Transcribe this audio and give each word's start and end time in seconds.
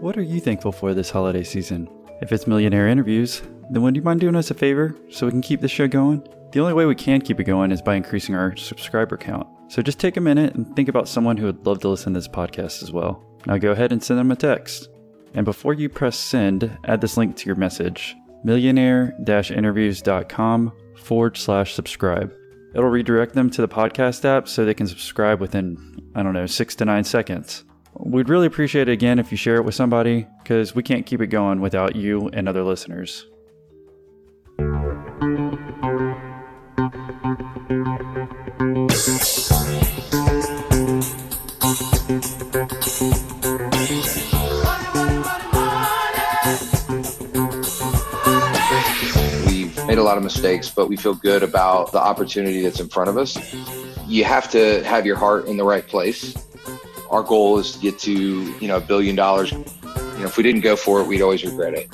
What 0.00 0.18
are 0.18 0.22
you 0.22 0.40
thankful 0.40 0.72
for 0.72 0.92
this 0.92 1.10
holiday 1.10 1.42
season? 1.42 1.88
If 2.20 2.30
it's 2.32 2.46
millionaire 2.46 2.88
interviews, 2.88 3.42
then 3.70 3.82
would 3.82 3.96
you 3.96 4.02
mind 4.02 4.20
doing 4.20 4.36
us 4.36 4.50
a 4.50 4.54
favor 4.54 4.94
so 5.10 5.26
we 5.26 5.32
can 5.32 5.40
keep 5.40 5.60
the 5.60 5.68
show 5.68 5.88
going? 5.88 6.26
The 6.52 6.60
only 6.60 6.74
way 6.74 6.84
we 6.84 6.94
can 6.94 7.20
keep 7.20 7.40
it 7.40 7.44
going 7.44 7.72
is 7.72 7.80
by 7.80 7.94
increasing 7.94 8.34
our 8.34 8.54
subscriber 8.56 9.16
count. 9.16 9.46
So 9.68 9.82
just 9.82 9.98
take 9.98 10.16
a 10.16 10.20
minute 10.20 10.54
and 10.54 10.76
think 10.76 10.88
about 10.88 11.08
someone 11.08 11.36
who 11.36 11.46
would 11.46 11.64
love 11.66 11.80
to 11.80 11.88
listen 11.88 12.12
to 12.12 12.18
this 12.18 12.28
podcast 12.28 12.82
as 12.82 12.92
well. 12.92 13.24
Now 13.46 13.56
go 13.56 13.72
ahead 13.72 13.92
and 13.92 14.02
send 14.02 14.20
them 14.20 14.30
a 14.30 14.36
text. 14.36 14.88
And 15.32 15.44
before 15.44 15.72
you 15.72 15.88
press 15.88 16.16
send, 16.16 16.76
add 16.84 17.00
this 17.00 17.16
link 17.16 17.36
to 17.36 17.46
your 17.46 17.56
message 17.56 18.14
millionaire 18.44 19.16
interviews.com 19.26 20.72
forward 20.96 21.36
slash 21.36 21.72
subscribe. 21.72 22.32
It'll 22.74 22.90
redirect 22.90 23.34
them 23.34 23.48
to 23.50 23.62
the 23.62 23.68
podcast 23.68 24.24
app 24.24 24.48
so 24.48 24.64
they 24.64 24.74
can 24.74 24.86
subscribe 24.86 25.40
within, 25.40 25.98
I 26.14 26.22
don't 26.22 26.34
know, 26.34 26.46
six 26.46 26.74
to 26.76 26.84
nine 26.84 27.04
seconds. 27.04 27.64
We'd 27.96 28.28
really 28.28 28.46
appreciate 28.46 28.88
it 28.88 28.92
again 28.92 29.18
if 29.18 29.30
you 29.30 29.36
share 29.36 29.56
it 29.56 29.64
with 29.64 29.74
somebody 29.74 30.26
because 30.42 30.74
we 30.74 30.82
can't 30.82 31.06
keep 31.06 31.20
it 31.20 31.28
going 31.28 31.60
without 31.60 31.94
you 31.94 32.28
and 32.32 32.48
other 32.48 32.64
listeners. 32.64 33.26
We've 49.46 49.86
made 49.86 49.98
a 49.98 50.02
lot 50.02 50.16
of 50.16 50.24
mistakes, 50.24 50.68
but 50.68 50.88
we 50.88 50.96
feel 50.96 51.14
good 51.14 51.42
about 51.42 51.92
the 51.92 51.98
opportunity 51.98 52.62
that's 52.62 52.80
in 52.80 52.88
front 52.88 53.08
of 53.08 53.16
us. 53.16 53.54
You 54.06 54.24
have 54.24 54.50
to 54.50 54.82
have 54.82 55.06
your 55.06 55.16
heart 55.16 55.46
in 55.46 55.56
the 55.56 55.64
right 55.64 55.86
place. 55.86 56.43
Our 57.14 57.22
goal 57.22 57.60
is 57.60 57.70
to 57.70 57.78
get 57.78 58.00
to, 58.00 58.12
you 58.12 58.66
know, 58.66 58.78
a 58.78 58.80
billion 58.80 59.14
dollars. 59.14 59.52
You 59.52 59.60
know, 59.60 60.24
if 60.24 60.36
we 60.36 60.42
didn't 60.42 60.62
go 60.62 60.74
for 60.74 61.00
it, 61.00 61.06
we'd 61.06 61.22
always 61.22 61.44
regret 61.44 61.72
it. 61.72 61.86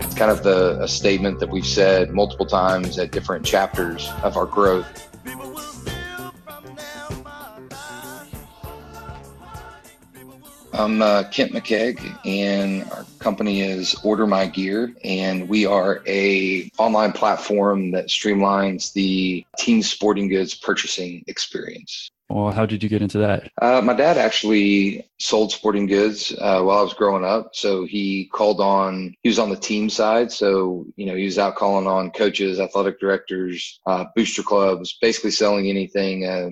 It's 0.00 0.16
kind 0.16 0.32
of 0.32 0.42
the 0.42 0.80
a 0.82 0.88
statement 0.88 1.38
that 1.38 1.48
we've 1.48 1.64
said 1.64 2.10
multiple 2.10 2.44
times 2.44 2.98
at 2.98 3.12
different 3.12 3.46
chapters 3.46 4.10
of 4.24 4.36
our 4.36 4.46
growth. 4.46 4.88
I'm 10.72 11.00
uh, 11.00 11.22
Kent 11.30 11.52
McKeag, 11.52 12.00
and 12.26 12.82
our 12.90 13.06
company 13.20 13.60
is 13.60 13.94
Order 14.02 14.26
My 14.26 14.46
Gear, 14.46 14.92
and 15.04 15.48
we 15.48 15.66
are 15.66 16.02
a 16.08 16.68
online 16.78 17.12
platform 17.12 17.92
that 17.92 18.08
streamlines 18.08 18.92
the 18.92 19.46
team 19.56 19.84
sporting 19.84 20.26
goods 20.26 20.52
purchasing 20.56 21.22
experience. 21.28 22.10
Well, 22.30 22.52
how 22.52 22.64
did 22.64 22.80
you 22.80 22.88
get 22.88 23.02
into 23.02 23.18
that? 23.18 23.50
Uh, 23.60 23.80
my 23.82 23.92
dad 23.92 24.16
actually 24.16 25.04
sold 25.18 25.50
sporting 25.50 25.86
goods 25.86 26.32
uh, 26.38 26.62
while 26.62 26.78
I 26.78 26.82
was 26.82 26.94
growing 26.94 27.24
up. 27.24 27.56
So 27.56 27.84
he 27.84 28.26
called 28.26 28.60
on, 28.60 29.14
he 29.22 29.28
was 29.28 29.40
on 29.40 29.50
the 29.50 29.56
team 29.56 29.90
side. 29.90 30.30
So, 30.30 30.86
you 30.96 31.06
know, 31.06 31.16
he 31.16 31.24
was 31.24 31.38
out 31.38 31.56
calling 31.56 31.88
on 31.88 32.12
coaches, 32.12 32.60
athletic 32.60 33.00
directors, 33.00 33.80
uh, 33.86 34.04
booster 34.14 34.44
clubs, 34.44 34.96
basically 35.02 35.32
selling 35.32 35.68
anything 35.68 36.24
a, 36.24 36.50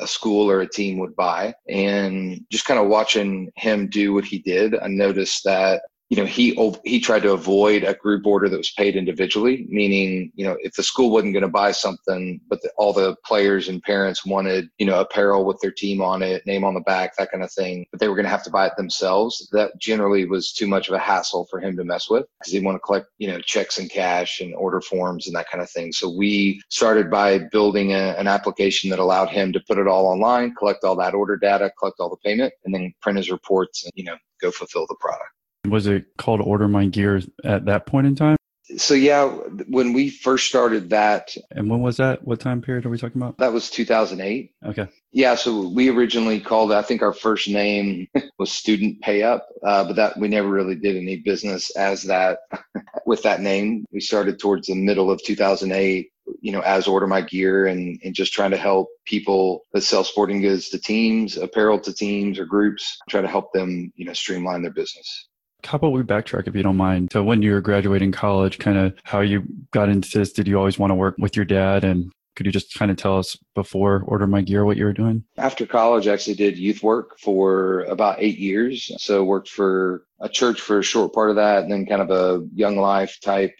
a 0.00 0.06
school 0.06 0.50
or 0.50 0.62
a 0.62 0.68
team 0.68 0.98
would 0.98 1.14
buy. 1.14 1.54
And 1.68 2.44
just 2.50 2.64
kind 2.64 2.80
of 2.80 2.88
watching 2.88 3.52
him 3.54 3.88
do 3.88 4.12
what 4.12 4.24
he 4.24 4.40
did, 4.40 4.76
I 4.76 4.88
noticed 4.88 5.44
that 5.44 5.82
you 6.10 6.16
know 6.16 6.24
he 6.24 6.58
he 6.84 7.00
tried 7.00 7.22
to 7.22 7.32
avoid 7.32 7.84
a 7.84 7.94
group 7.94 8.26
order 8.26 8.48
that 8.48 8.58
was 8.58 8.72
paid 8.72 8.96
individually 8.96 9.66
meaning 9.68 10.30
you 10.34 10.44
know 10.44 10.56
if 10.60 10.74
the 10.74 10.82
school 10.82 11.10
wasn't 11.10 11.32
going 11.32 11.42
to 11.42 11.48
buy 11.48 11.70
something 11.70 12.40
but 12.48 12.60
the, 12.62 12.70
all 12.76 12.92
the 12.92 13.16
players 13.24 13.68
and 13.68 13.82
parents 13.82 14.26
wanted 14.26 14.68
you 14.78 14.86
know 14.86 15.00
apparel 15.00 15.44
with 15.44 15.58
their 15.60 15.70
team 15.70 16.02
on 16.02 16.22
it 16.22 16.44
name 16.46 16.64
on 16.64 16.74
the 16.74 16.80
back 16.80 17.16
that 17.16 17.30
kind 17.30 17.44
of 17.44 17.52
thing 17.52 17.86
but 17.90 18.00
they 18.00 18.08
were 18.08 18.16
going 18.16 18.24
to 18.24 18.30
have 18.30 18.42
to 18.42 18.50
buy 18.50 18.66
it 18.66 18.76
themselves 18.76 19.48
that 19.52 19.70
generally 19.80 20.26
was 20.26 20.52
too 20.52 20.66
much 20.66 20.88
of 20.88 20.94
a 20.94 20.98
hassle 20.98 21.46
for 21.48 21.60
him 21.60 21.76
to 21.76 21.84
mess 21.84 22.10
with 22.10 22.26
because 22.38 22.52
he 22.52 22.60
want 22.60 22.74
to 22.74 22.80
collect 22.80 23.06
you 23.18 23.28
know 23.28 23.40
checks 23.40 23.78
and 23.78 23.90
cash 23.90 24.40
and 24.40 24.54
order 24.54 24.80
forms 24.80 25.26
and 25.26 25.36
that 25.36 25.48
kind 25.48 25.62
of 25.62 25.70
thing. 25.70 25.92
So 25.92 26.08
we 26.08 26.60
started 26.68 27.10
by 27.10 27.38
building 27.50 27.92
a, 27.92 28.14
an 28.18 28.26
application 28.26 28.90
that 28.90 28.98
allowed 28.98 29.28
him 29.28 29.52
to 29.52 29.60
put 29.60 29.78
it 29.78 29.86
all 29.86 30.06
online 30.06 30.54
collect 30.54 30.84
all 30.84 30.96
that 30.96 31.14
order 31.14 31.36
data 31.36 31.70
collect 31.78 32.00
all 32.00 32.10
the 32.10 32.16
payment 32.16 32.52
and 32.64 32.74
then 32.74 32.92
print 33.00 33.18
his 33.18 33.30
reports 33.30 33.84
and 33.84 33.92
you 33.94 34.04
know 34.04 34.16
go 34.40 34.50
fulfill 34.50 34.86
the 34.86 34.96
product 35.00 35.30
Was 35.68 35.86
it 35.86 36.16
called 36.16 36.40
Order 36.40 36.68
My 36.68 36.86
Gear 36.86 37.20
at 37.44 37.66
that 37.66 37.86
point 37.86 38.06
in 38.06 38.14
time? 38.14 38.36
so 38.76 38.94
yeah 38.94 39.24
when 39.68 39.92
we 39.92 40.08
first 40.08 40.46
started 40.46 40.90
that 40.90 41.34
And 41.50 41.68
when 41.68 41.80
was 41.80 41.96
that? 41.96 42.24
What 42.24 42.38
time 42.38 42.62
period 42.62 42.86
are 42.86 42.88
we 42.88 42.98
talking 42.98 43.20
about? 43.20 43.36
that 43.38 43.52
was 43.52 43.68
2008 43.68 44.52
Okay. 44.64 44.86
yeah 45.10 45.34
so 45.34 45.66
we 45.70 45.88
originally 45.90 46.38
called 46.38 46.70
i 46.70 46.80
think 46.80 47.02
our 47.02 47.12
first 47.12 47.48
name 47.48 48.06
was 48.38 48.52
student 48.52 49.00
pay 49.00 49.24
up 49.24 49.48
uh, 49.66 49.82
but 49.82 49.96
that 49.96 50.16
we 50.18 50.28
never 50.28 50.46
really 50.48 50.76
did 50.76 50.94
any 50.96 51.16
business 51.16 51.70
as 51.70 52.04
that 52.04 52.38
with 53.06 53.20
that 53.24 53.40
name 53.40 53.84
we 53.90 53.98
started 53.98 54.38
towards 54.38 54.68
the 54.68 54.74
middle 54.76 55.10
of 55.10 55.20
2008 55.24 56.08
you 56.40 56.52
know 56.52 56.60
as 56.60 56.86
order 56.86 57.08
my 57.08 57.22
gear 57.22 57.66
and, 57.66 57.98
and 58.04 58.14
just 58.14 58.32
trying 58.32 58.52
to 58.52 58.56
help 58.56 58.88
people 59.04 59.62
that 59.72 59.80
sell 59.80 60.04
sporting 60.04 60.40
goods 60.40 60.68
to 60.68 60.78
teams 60.78 61.36
apparel 61.36 61.80
to 61.80 61.92
teams 61.92 62.38
or 62.38 62.44
groups 62.44 62.98
try 63.08 63.20
to 63.20 63.26
help 63.26 63.52
them 63.52 63.92
you 63.96 64.04
know 64.04 64.12
streamline 64.12 64.62
their 64.62 64.70
business 64.72 65.26
How 65.64 65.76
about 65.76 65.92
we 65.92 66.02
backtrack 66.02 66.48
if 66.48 66.54
you 66.54 66.62
don't 66.62 66.76
mind? 66.76 67.10
So 67.12 67.22
when 67.22 67.42
you 67.42 67.52
were 67.52 67.60
graduating 67.60 68.12
college, 68.12 68.58
kind 68.58 68.78
of 68.78 68.94
how 69.04 69.20
you 69.20 69.44
got 69.72 69.88
into 69.88 70.18
this? 70.18 70.32
Did 70.32 70.48
you 70.48 70.58
always 70.58 70.78
want 70.78 70.90
to 70.90 70.94
work 70.94 71.16
with 71.18 71.36
your 71.36 71.44
dad? 71.44 71.84
And 71.84 72.12
could 72.36 72.46
you 72.46 72.52
just 72.52 72.74
kind 72.74 72.90
of 72.90 72.96
tell 72.96 73.18
us 73.18 73.36
before 73.54 74.02
Order 74.06 74.26
My 74.26 74.40
Gear 74.40 74.64
what 74.64 74.76
you 74.76 74.84
were 74.84 74.92
doing? 74.92 75.24
After 75.36 75.66
college, 75.66 76.06
I 76.08 76.12
actually 76.12 76.36
did 76.36 76.58
youth 76.58 76.82
work 76.82 77.18
for 77.18 77.82
about 77.82 78.16
eight 78.20 78.38
years. 78.38 78.90
So 78.98 79.24
worked 79.24 79.48
for 79.48 80.04
a 80.20 80.28
church 80.28 80.60
for 80.60 80.78
a 80.78 80.82
short 80.82 81.12
part 81.12 81.30
of 81.30 81.36
that, 81.36 81.62
and 81.62 81.72
then 81.72 81.86
kind 81.86 82.02
of 82.02 82.10
a 82.10 82.46
young 82.54 82.76
life 82.76 83.18
type 83.20 83.54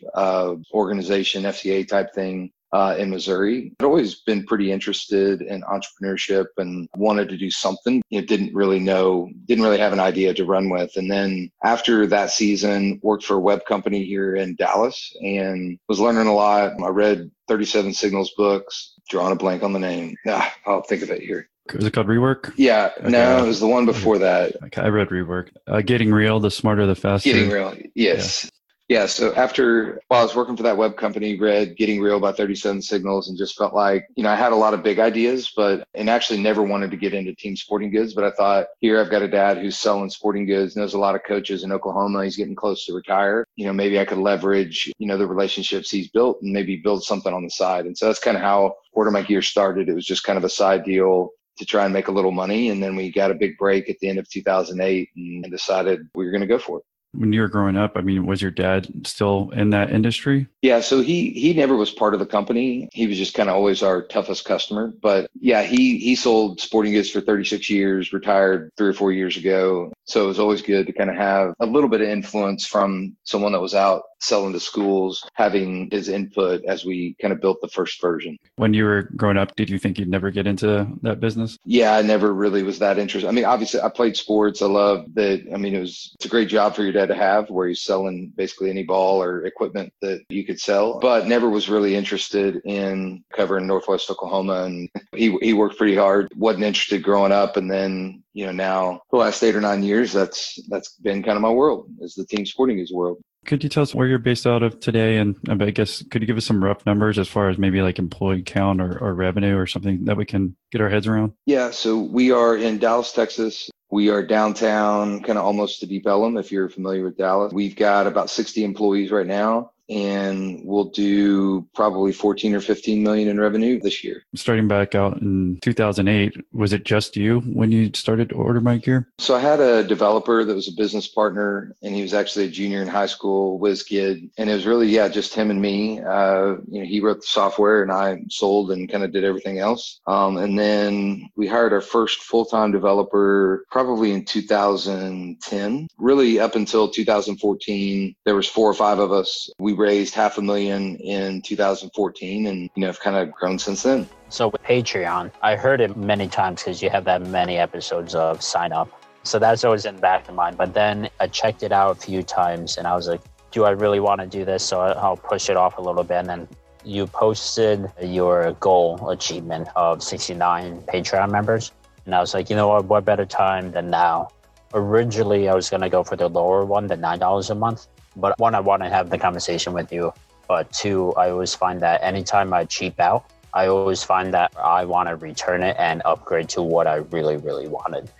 organization, 0.72 1.42
FCA 1.44 1.86
type 1.86 2.14
thing 2.14 2.52
uh, 2.72 2.94
in 2.98 3.10
Missouri. 3.10 3.72
I'd 3.80 3.84
always 3.84 4.16
been 4.16 4.44
pretty 4.44 4.70
interested 4.72 5.42
in 5.42 5.62
entrepreneurship 5.62 6.46
and 6.58 6.88
wanted 6.96 7.28
to 7.30 7.36
do 7.36 7.50
something. 7.50 8.02
You 8.10 8.20
know, 8.20 8.26
didn't 8.26 8.54
really 8.54 8.78
know, 8.78 9.28
didn't 9.46 9.64
really 9.64 9.78
have 9.78 9.92
an 9.92 10.00
idea 10.00 10.34
to 10.34 10.44
run 10.44 10.70
with. 10.70 10.96
And 10.96 11.10
then 11.10 11.50
after 11.64 12.06
that 12.06 12.30
season, 12.30 13.00
worked 13.02 13.24
for 13.24 13.34
a 13.36 13.40
web 13.40 13.64
company 13.64 14.04
here 14.04 14.36
in 14.36 14.54
Dallas 14.56 15.12
and 15.20 15.78
was 15.88 16.00
learning 16.00 16.26
a 16.26 16.34
lot. 16.34 16.72
I 16.82 16.88
read 16.88 17.30
37 17.48 17.92
Signals 17.94 18.32
books, 18.36 18.94
drawing 19.08 19.32
a 19.32 19.36
blank 19.36 19.62
on 19.62 19.72
the 19.72 19.78
name. 19.80 20.14
Ah, 20.28 20.54
I'll 20.66 20.82
think 20.82 21.02
of 21.02 21.10
it 21.10 21.22
here. 21.22 21.48
Was 21.74 21.84
it 21.84 21.92
called 21.92 22.08
Rework? 22.08 22.52
Yeah, 22.56 22.90
Okay. 22.98 23.10
no, 23.10 23.44
it 23.44 23.46
was 23.46 23.60
the 23.60 23.66
one 23.68 23.86
before 23.86 24.18
that. 24.18 24.56
Okay, 24.66 24.82
I 24.82 24.88
read 24.88 25.08
Rework. 25.08 25.50
Uh, 25.68 25.80
Getting 25.82 26.10
Real, 26.12 26.40
the 26.40 26.50
smarter, 26.50 26.84
the 26.86 26.96
faster. 26.96 27.30
Getting 27.32 27.48
Real. 27.50 27.76
Yes. 27.94 28.44
Yeah. 28.44 28.50
Yeah 28.90 29.06
so 29.06 29.32
after 29.36 30.00
while 30.08 30.18
I 30.18 30.24
was 30.24 30.34
working 30.34 30.56
for 30.56 30.64
that 30.64 30.76
web 30.76 30.96
company, 30.96 31.38
read 31.38 31.76
Getting 31.76 32.00
Real 32.00 32.18
by 32.18 32.32
37 32.32 32.82
Signals 32.82 33.28
and 33.28 33.38
just 33.38 33.56
felt 33.56 33.72
like, 33.72 34.08
you 34.16 34.24
know, 34.24 34.30
I 34.30 34.34
had 34.34 34.50
a 34.50 34.56
lot 34.56 34.74
of 34.74 34.82
big 34.82 34.98
ideas, 34.98 35.52
but 35.54 35.86
and 35.94 36.10
actually 36.10 36.42
never 36.42 36.64
wanted 36.64 36.90
to 36.90 36.96
get 36.96 37.14
into 37.14 37.32
team 37.36 37.54
sporting 37.54 37.92
goods. 37.92 38.14
But 38.14 38.24
I 38.24 38.32
thought, 38.32 38.66
here 38.80 39.00
I've 39.00 39.08
got 39.08 39.22
a 39.22 39.28
dad 39.28 39.58
who's 39.58 39.78
selling 39.78 40.10
sporting 40.10 40.44
goods, 40.44 40.74
knows 40.74 40.94
a 40.94 40.98
lot 40.98 41.14
of 41.14 41.22
coaches 41.22 41.62
in 41.62 41.70
Oklahoma. 41.70 42.24
He's 42.24 42.36
getting 42.36 42.56
close 42.56 42.84
to 42.86 42.92
retire. 42.92 43.46
You 43.54 43.66
know, 43.66 43.72
maybe 43.72 44.00
I 44.00 44.04
could 44.04 44.18
leverage, 44.18 44.92
you 44.98 45.06
know, 45.06 45.16
the 45.16 45.26
relationships 45.28 45.88
he's 45.88 46.08
built 46.08 46.42
and 46.42 46.52
maybe 46.52 46.74
build 46.74 47.04
something 47.04 47.32
on 47.32 47.44
the 47.44 47.50
side. 47.50 47.86
And 47.86 47.96
so 47.96 48.06
that's 48.06 48.18
kind 48.18 48.36
of 48.36 48.42
how 48.42 48.74
Order 48.92 49.12
My 49.12 49.22
Gear 49.22 49.40
started. 49.40 49.88
It 49.88 49.94
was 49.94 50.04
just 50.04 50.24
kind 50.24 50.36
of 50.36 50.42
a 50.42 50.50
side 50.50 50.82
deal 50.82 51.30
to 51.58 51.64
try 51.64 51.84
and 51.84 51.94
make 51.94 52.08
a 52.08 52.12
little 52.12 52.32
money. 52.32 52.70
And 52.70 52.82
then 52.82 52.96
we 52.96 53.12
got 53.12 53.30
a 53.30 53.34
big 53.34 53.56
break 53.56 53.88
at 53.88 54.00
the 54.00 54.08
end 54.08 54.18
of 54.18 54.28
2008 54.28 55.10
and 55.14 55.44
decided 55.48 56.08
we 56.16 56.24
were 56.24 56.32
going 56.32 56.40
to 56.40 56.48
go 56.48 56.58
for 56.58 56.78
it. 56.78 56.84
When 57.12 57.32
you 57.32 57.40
were 57.40 57.48
growing 57.48 57.76
up, 57.76 57.92
I 57.96 58.02
mean, 58.02 58.26
was 58.26 58.40
your 58.40 58.52
dad 58.52 59.06
still 59.06 59.50
in 59.50 59.70
that 59.70 59.90
industry? 59.90 60.46
Yeah, 60.62 60.80
so 60.80 61.00
he 61.00 61.30
he 61.30 61.52
never 61.54 61.76
was 61.76 61.90
part 61.90 62.14
of 62.14 62.20
the 62.20 62.26
company. 62.26 62.88
He 62.92 63.06
was 63.06 63.18
just 63.18 63.34
kind 63.34 63.48
of 63.48 63.56
always 63.56 63.82
our 63.82 64.02
toughest 64.02 64.44
customer. 64.44 64.92
But 65.02 65.28
yeah, 65.40 65.62
he 65.62 65.98
he 65.98 66.14
sold 66.14 66.60
sporting 66.60 66.92
goods 66.92 67.10
for 67.10 67.20
36 67.20 67.68
years, 67.68 68.12
retired 68.12 68.70
three 68.76 68.88
or 68.88 68.92
four 68.92 69.12
years 69.12 69.36
ago. 69.36 69.92
So 70.10 70.24
it 70.24 70.26
was 70.26 70.40
always 70.40 70.60
good 70.60 70.88
to 70.88 70.92
kind 70.92 71.08
of 71.08 71.14
have 71.14 71.54
a 71.60 71.66
little 71.66 71.88
bit 71.88 72.00
of 72.00 72.08
influence 72.08 72.66
from 72.66 73.16
someone 73.22 73.52
that 73.52 73.60
was 73.60 73.76
out 73.76 74.02
selling 74.20 74.52
to 74.52 74.60
schools, 74.60 75.26
having 75.34 75.88
his 75.90 76.08
input 76.08 76.64
as 76.64 76.84
we 76.84 77.16
kind 77.20 77.32
of 77.32 77.40
built 77.40 77.60
the 77.60 77.68
first 77.68 78.00
version. 78.00 78.36
When 78.56 78.74
you 78.74 78.84
were 78.84 79.08
growing 79.16 79.36
up, 79.36 79.54
did 79.56 79.70
you 79.70 79.78
think 79.78 79.98
you'd 79.98 80.08
never 80.08 80.30
get 80.30 80.46
into 80.46 80.86
that 81.02 81.20
business? 81.20 81.58
Yeah, 81.64 81.96
I 81.96 82.02
never 82.02 82.34
really 82.34 82.62
was 82.62 82.78
that 82.80 82.98
interested. 82.98 83.28
I 83.28 83.32
mean, 83.32 83.44
obviously, 83.44 83.80
I 83.80 83.88
played 83.88 84.16
sports. 84.16 84.62
I 84.62 84.66
love 84.66 85.06
that. 85.14 85.46
I 85.54 85.56
mean, 85.56 85.74
it 85.74 85.80
was 85.80 86.10
it's 86.16 86.26
a 86.26 86.28
great 86.28 86.48
job 86.48 86.74
for 86.74 86.82
your 86.82 86.92
dad 86.92 87.06
to 87.06 87.14
have, 87.14 87.48
where 87.48 87.68
he's 87.68 87.82
selling 87.82 88.32
basically 88.36 88.70
any 88.70 88.82
ball 88.82 89.22
or 89.22 89.46
equipment 89.46 89.92
that 90.02 90.22
you 90.28 90.44
could 90.44 90.60
sell. 90.60 90.98
But 90.98 91.28
never 91.28 91.48
was 91.48 91.68
really 91.68 91.94
interested 91.94 92.60
in 92.64 93.24
covering 93.32 93.66
Northwest 93.66 94.10
Oklahoma, 94.10 94.64
and 94.64 94.88
he 95.14 95.36
he 95.40 95.52
worked 95.52 95.78
pretty 95.78 95.96
hard. 95.96 96.32
wasn't 96.36 96.64
interested 96.64 97.02
growing 97.02 97.32
up, 97.32 97.56
and 97.56 97.70
then 97.70 98.22
you 98.32 98.46
know 98.46 98.52
now 98.52 99.02
the 99.10 99.16
last 99.16 99.42
eight 99.42 99.56
or 99.56 99.60
nine 99.60 99.82
years, 99.82 100.12
that's 100.12 100.58
that's 100.68 100.94
been 100.96 101.22
kind 101.22 101.36
of 101.36 101.42
my 101.42 101.50
world 101.50 101.88
is 102.00 102.14
the 102.14 102.26
team 102.26 102.46
sporting 102.46 102.76
goods 102.76 102.92
world. 102.92 103.18
Could 103.46 103.64
you 103.64 103.70
tell 103.70 103.82
us 103.82 103.94
where 103.94 104.06
you're 104.06 104.18
based 104.18 104.46
out 104.46 104.62
of 104.62 104.80
today? 104.80 105.16
And 105.16 105.34
I 105.48 105.70
guess, 105.70 106.02
could 106.10 106.20
you 106.20 106.26
give 106.26 106.36
us 106.36 106.44
some 106.44 106.62
rough 106.62 106.84
numbers 106.84 107.18
as 107.18 107.26
far 107.26 107.48
as 107.48 107.56
maybe 107.56 107.80
like 107.80 107.98
employee 107.98 108.42
count 108.42 108.82
or, 108.82 108.98
or 108.98 109.14
revenue 109.14 109.56
or 109.56 109.66
something 109.66 110.04
that 110.04 110.18
we 110.18 110.26
can 110.26 110.56
get 110.70 110.82
our 110.82 110.90
heads 110.90 111.06
around? 111.06 111.32
Yeah, 111.46 111.70
so 111.70 111.98
we 111.98 112.32
are 112.32 112.56
in 112.56 112.78
Dallas, 112.78 113.12
Texas. 113.12 113.70
We 113.90 114.10
are 114.10 114.22
downtown, 114.22 115.22
kind 115.22 115.38
of 115.38 115.44
almost 115.44 115.80
to 115.80 115.86
Deep 115.86 116.06
Ellum, 116.06 116.36
if 116.36 116.52
you're 116.52 116.68
familiar 116.68 117.02
with 117.02 117.16
Dallas. 117.16 117.52
We've 117.52 117.74
got 117.74 118.06
about 118.06 118.28
60 118.28 118.62
employees 118.62 119.10
right 119.10 119.26
now 119.26 119.72
and 119.90 120.60
we'll 120.64 120.84
do 120.84 121.66
probably 121.74 122.12
14 122.12 122.54
or 122.54 122.60
15 122.60 123.02
million 123.02 123.28
in 123.28 123.40
revenue 123.40 123.80
this 123.80 124.04
year. 124.04 124.22
Starting 124.36 124.68
back 124.68 124.94
out 124.94 125.20
in 125.20 125.58
2008, 125.62 126.36
was 126.52 126.72
it 126.72 126.84
just 126.84 127.16
you 127.16 127.40
when 127.40 127.72
you 127.72 127.90
started 127.94 128.28
to 128.28 128.36
order 128.36 128.60
my 128.60 128.76
gear? 128.76 129.08
So 129.18 129.34
I 129.34 129.40
had 129.40 129.60
a 129.60 129.82
developer 129.82 130.44
that 130.44 130.54
was 130.54 130.68
a 130.68 130.72
business 130.72 131.08
partner, 131.08 131.74
and 131.82 131.94
he 131.94 132.02
was 132.02 132.14
actually 132.14 132.46
a 132.46 132.50
junior 132.50 132.82
in 132.82 132.88
high 132.88 133.06
school, 133.06 133.58
whiz 133.58 133.82
kid, 133.82 134.30
and 134.38 134.48
it 134.48 134.54
was 134.54 134.66
really 134.66 134.88
yeah, 134.88 135.08
just 135.08 135.34
him 135.34 135.50
and 135.50 135.60
me. 135.60 136.00
Uh, 136.00 136.56
you 136.68 136.80
know, 136.80 136.84
he 136.84 137.00
wrote 137.00 137.20
the 137.20 137.26
software, 137.26 137.82
and 137.82 137.90
I 137.90 138.22
sold 138.28 138.70
and 138.70 138.90
kind 138.90 139.02
of 139.02 139.12
did 139.12 139.24
everything 139.24 139.58
else. 139.58 140.00
Um, 140.06 140.36
and 140.36 140.58
then 140.58 141.28
we 141.36 141.48
hired 141.48 141.72
our 141.72 141.80
first 141.80 142.22
full 142.22 142.44
time 142.44 142.70
developer 142.70 143.64
probably 143.70 144.12
in 144.12 144.24
2010. 144.24 145.88
Really, 145.98 146.38
up 146.38 146.54
until 146.54 146.88
2014, 146.88 148.14
there 148.24 148.34
was 148.34 148.48
four 148.48 148.70
or 148.70 148.74
five 148.74 148.98
of 148.98 149.10
us. 149.10 149.50
We 149.58 149.72
raised 149.80 150.14
half 150.14 150.38
a 150.38 150.42
million 150.42 150.96
in 150.96 151.40
2014 151.42 152.46
and, 152.46 152.70
you 152.74 152.80
know, 152.80 152.86
have 152.86 153.00
kind 153.00 153.16
of 153.16 153.32
grown 153.32 153.58
since 153.58 153.82
then. 153.82 154.06
So 154.28 154.48
with 154.48 154.62
Patreon, 154.62 155.32
I 155.42 155.56
heard 155.56 155.80
it 155.80 155.96
many 155.96 156.28
times 156.28 156.62
because 156.62 156.82
you 156.82 156.90
have 156.90 157.04
that 157.06 157.22
many 157.26 157.56
episodes 157.56 158.14
of 158.14 158.42
sign 158.42 158.72
up. 158.72 158.88
So 159.22 159.38
that's 159.38 159.64
always 159.64 159.86
in 159.86 159.96
the 159.96 160.00
back 160.00 160.28
of 160.28 160.34
mind. 160.34 160.56
But 160.56 160.74
then 160.74 161.08
I 161.18 161.26
checked 161.26 161.62
it 161.62 161.72
out 161.72 161.96
a 161.96 162.00
few 162.00 162.22
times 162.22 162.76
and 162.76 162.86
I 162.86 162.94
was 162.94 163.08
like, 163.08 163.22
do 163.50 163.64
I 163.64 163.70
really 163.70 164.00
want 164.00 164.20
to 164.20 164.26
do 164.26 164.44
this? 164.44 164.62
So 164.62 164.80
I'll 164.80 165.16
push 165.16 165.50
it 165.50 165.56
off 165.56 165.78
a 165.78 165.80
little 165.80 166.04
bit. 166.04 166.18
And 166.18 166.28
then 166.28 166.48
you 166.84 167.06
posted 167.06 167.90
your 168.00 168.52
goal 168.60 169.10
achievement 169.10 169.68
of 169.76 170.02
69 170.02 170.82
Patreon 170.82 171.30
members. 171.30 171.72
And 172.06 172.14
I 172.14 172.20
was 172.20 172.34
like, 172.34 172.48
you 172.50 172.56
know 172.56 172.68
what? 172.68 172.84
What 172.84 173.04
better 173.04 173.26
time 173.26 173.72
than 173.72 173.90
now? 173.90 174.28
Originally, 174.72 175.48
I 175.48 175.54
was 175.54 175.68
going 175.68 175.82
to 175.82 175.88
go 175.88 176.04
for 176.04 176.16
the 176.16 176.28
lower 176.28 176.64
one, 176.64 176.86
the 176.86 176.96
$9 176.96 177.50
a 177.50 177.54
month. 177.54 177.88
But 178.16 178.38
one, 178.38 178.54
I 178.54 178.60
want 178.60 178.82
to 178.82 178.88
have 178.88 179.10
the 179.10 179.18
conversation 179.18 179.72
with 179.72 179.92
you. 179.92 180.12
But 180.48 180.72
two, 180.72 181.12
I 181.14 181.30
always 181.30 181.54
find 181.54 181.80
that 181.80 182.02
anytime 182.02 182.52
I 182.52 182.64
cheap 182.64 182.98
out, 182.98 183.30
I 183.54 183.66
always 183.66 184.02
find 184.02 184.32
that 184.34 184.52
I 184.56 184.84
want 184.84 185.08
to 185.08 185.16
return 185.16 185.62
it 185.62 185.76
and 185.78 186.02
upgrade 186.04 186.48
to 186.50 186.62
what 186.62 186.86
I 186.86 186.96
really, 186.96 187.36
really 187.36 187.68
wanted. 187.68 188.10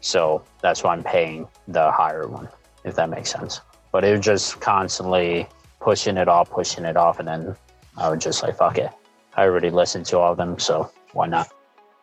So 0.00 0.44
that's 0.62 0.82
why 0.82 0.92
I'm 0.92 1.02
paying 1.02 1.48
the 1.68 1.90
higher 1.90 2.26
one, 2.28 2.48
if 2.84 2.96
that 2.96 3.10
makes 3.10 3.30
sense. 3.30 3.60
But 3.92 4.04
it 4.04 4.12
was 4.12 4.20
just 4.20 4.60
constantly 4.60 5.46
pushing 5.80 6.16
it 6.16 6.28
off, 6.28 6.50
pushing 6.50 6.84
it 6.84 6.96
off. 6.96 7.18
And 7.18 7.28
then 7.28 7.56
I 7.96 8.08
was 8.08 8.22
just 8.22 8.42
like, 8.42 8.56
fuck 8.56 8.78
it. 8.78 8.90
I 9.36 9.44
already 9.44 9.70
listened 9.70 10.06
to 10.06 10.18
all 10.18 10.32
of 10.32 10.38
them. 10.38 10.58
So 10.58 10.90
why 11.12 11.26
not? 11.26 11.50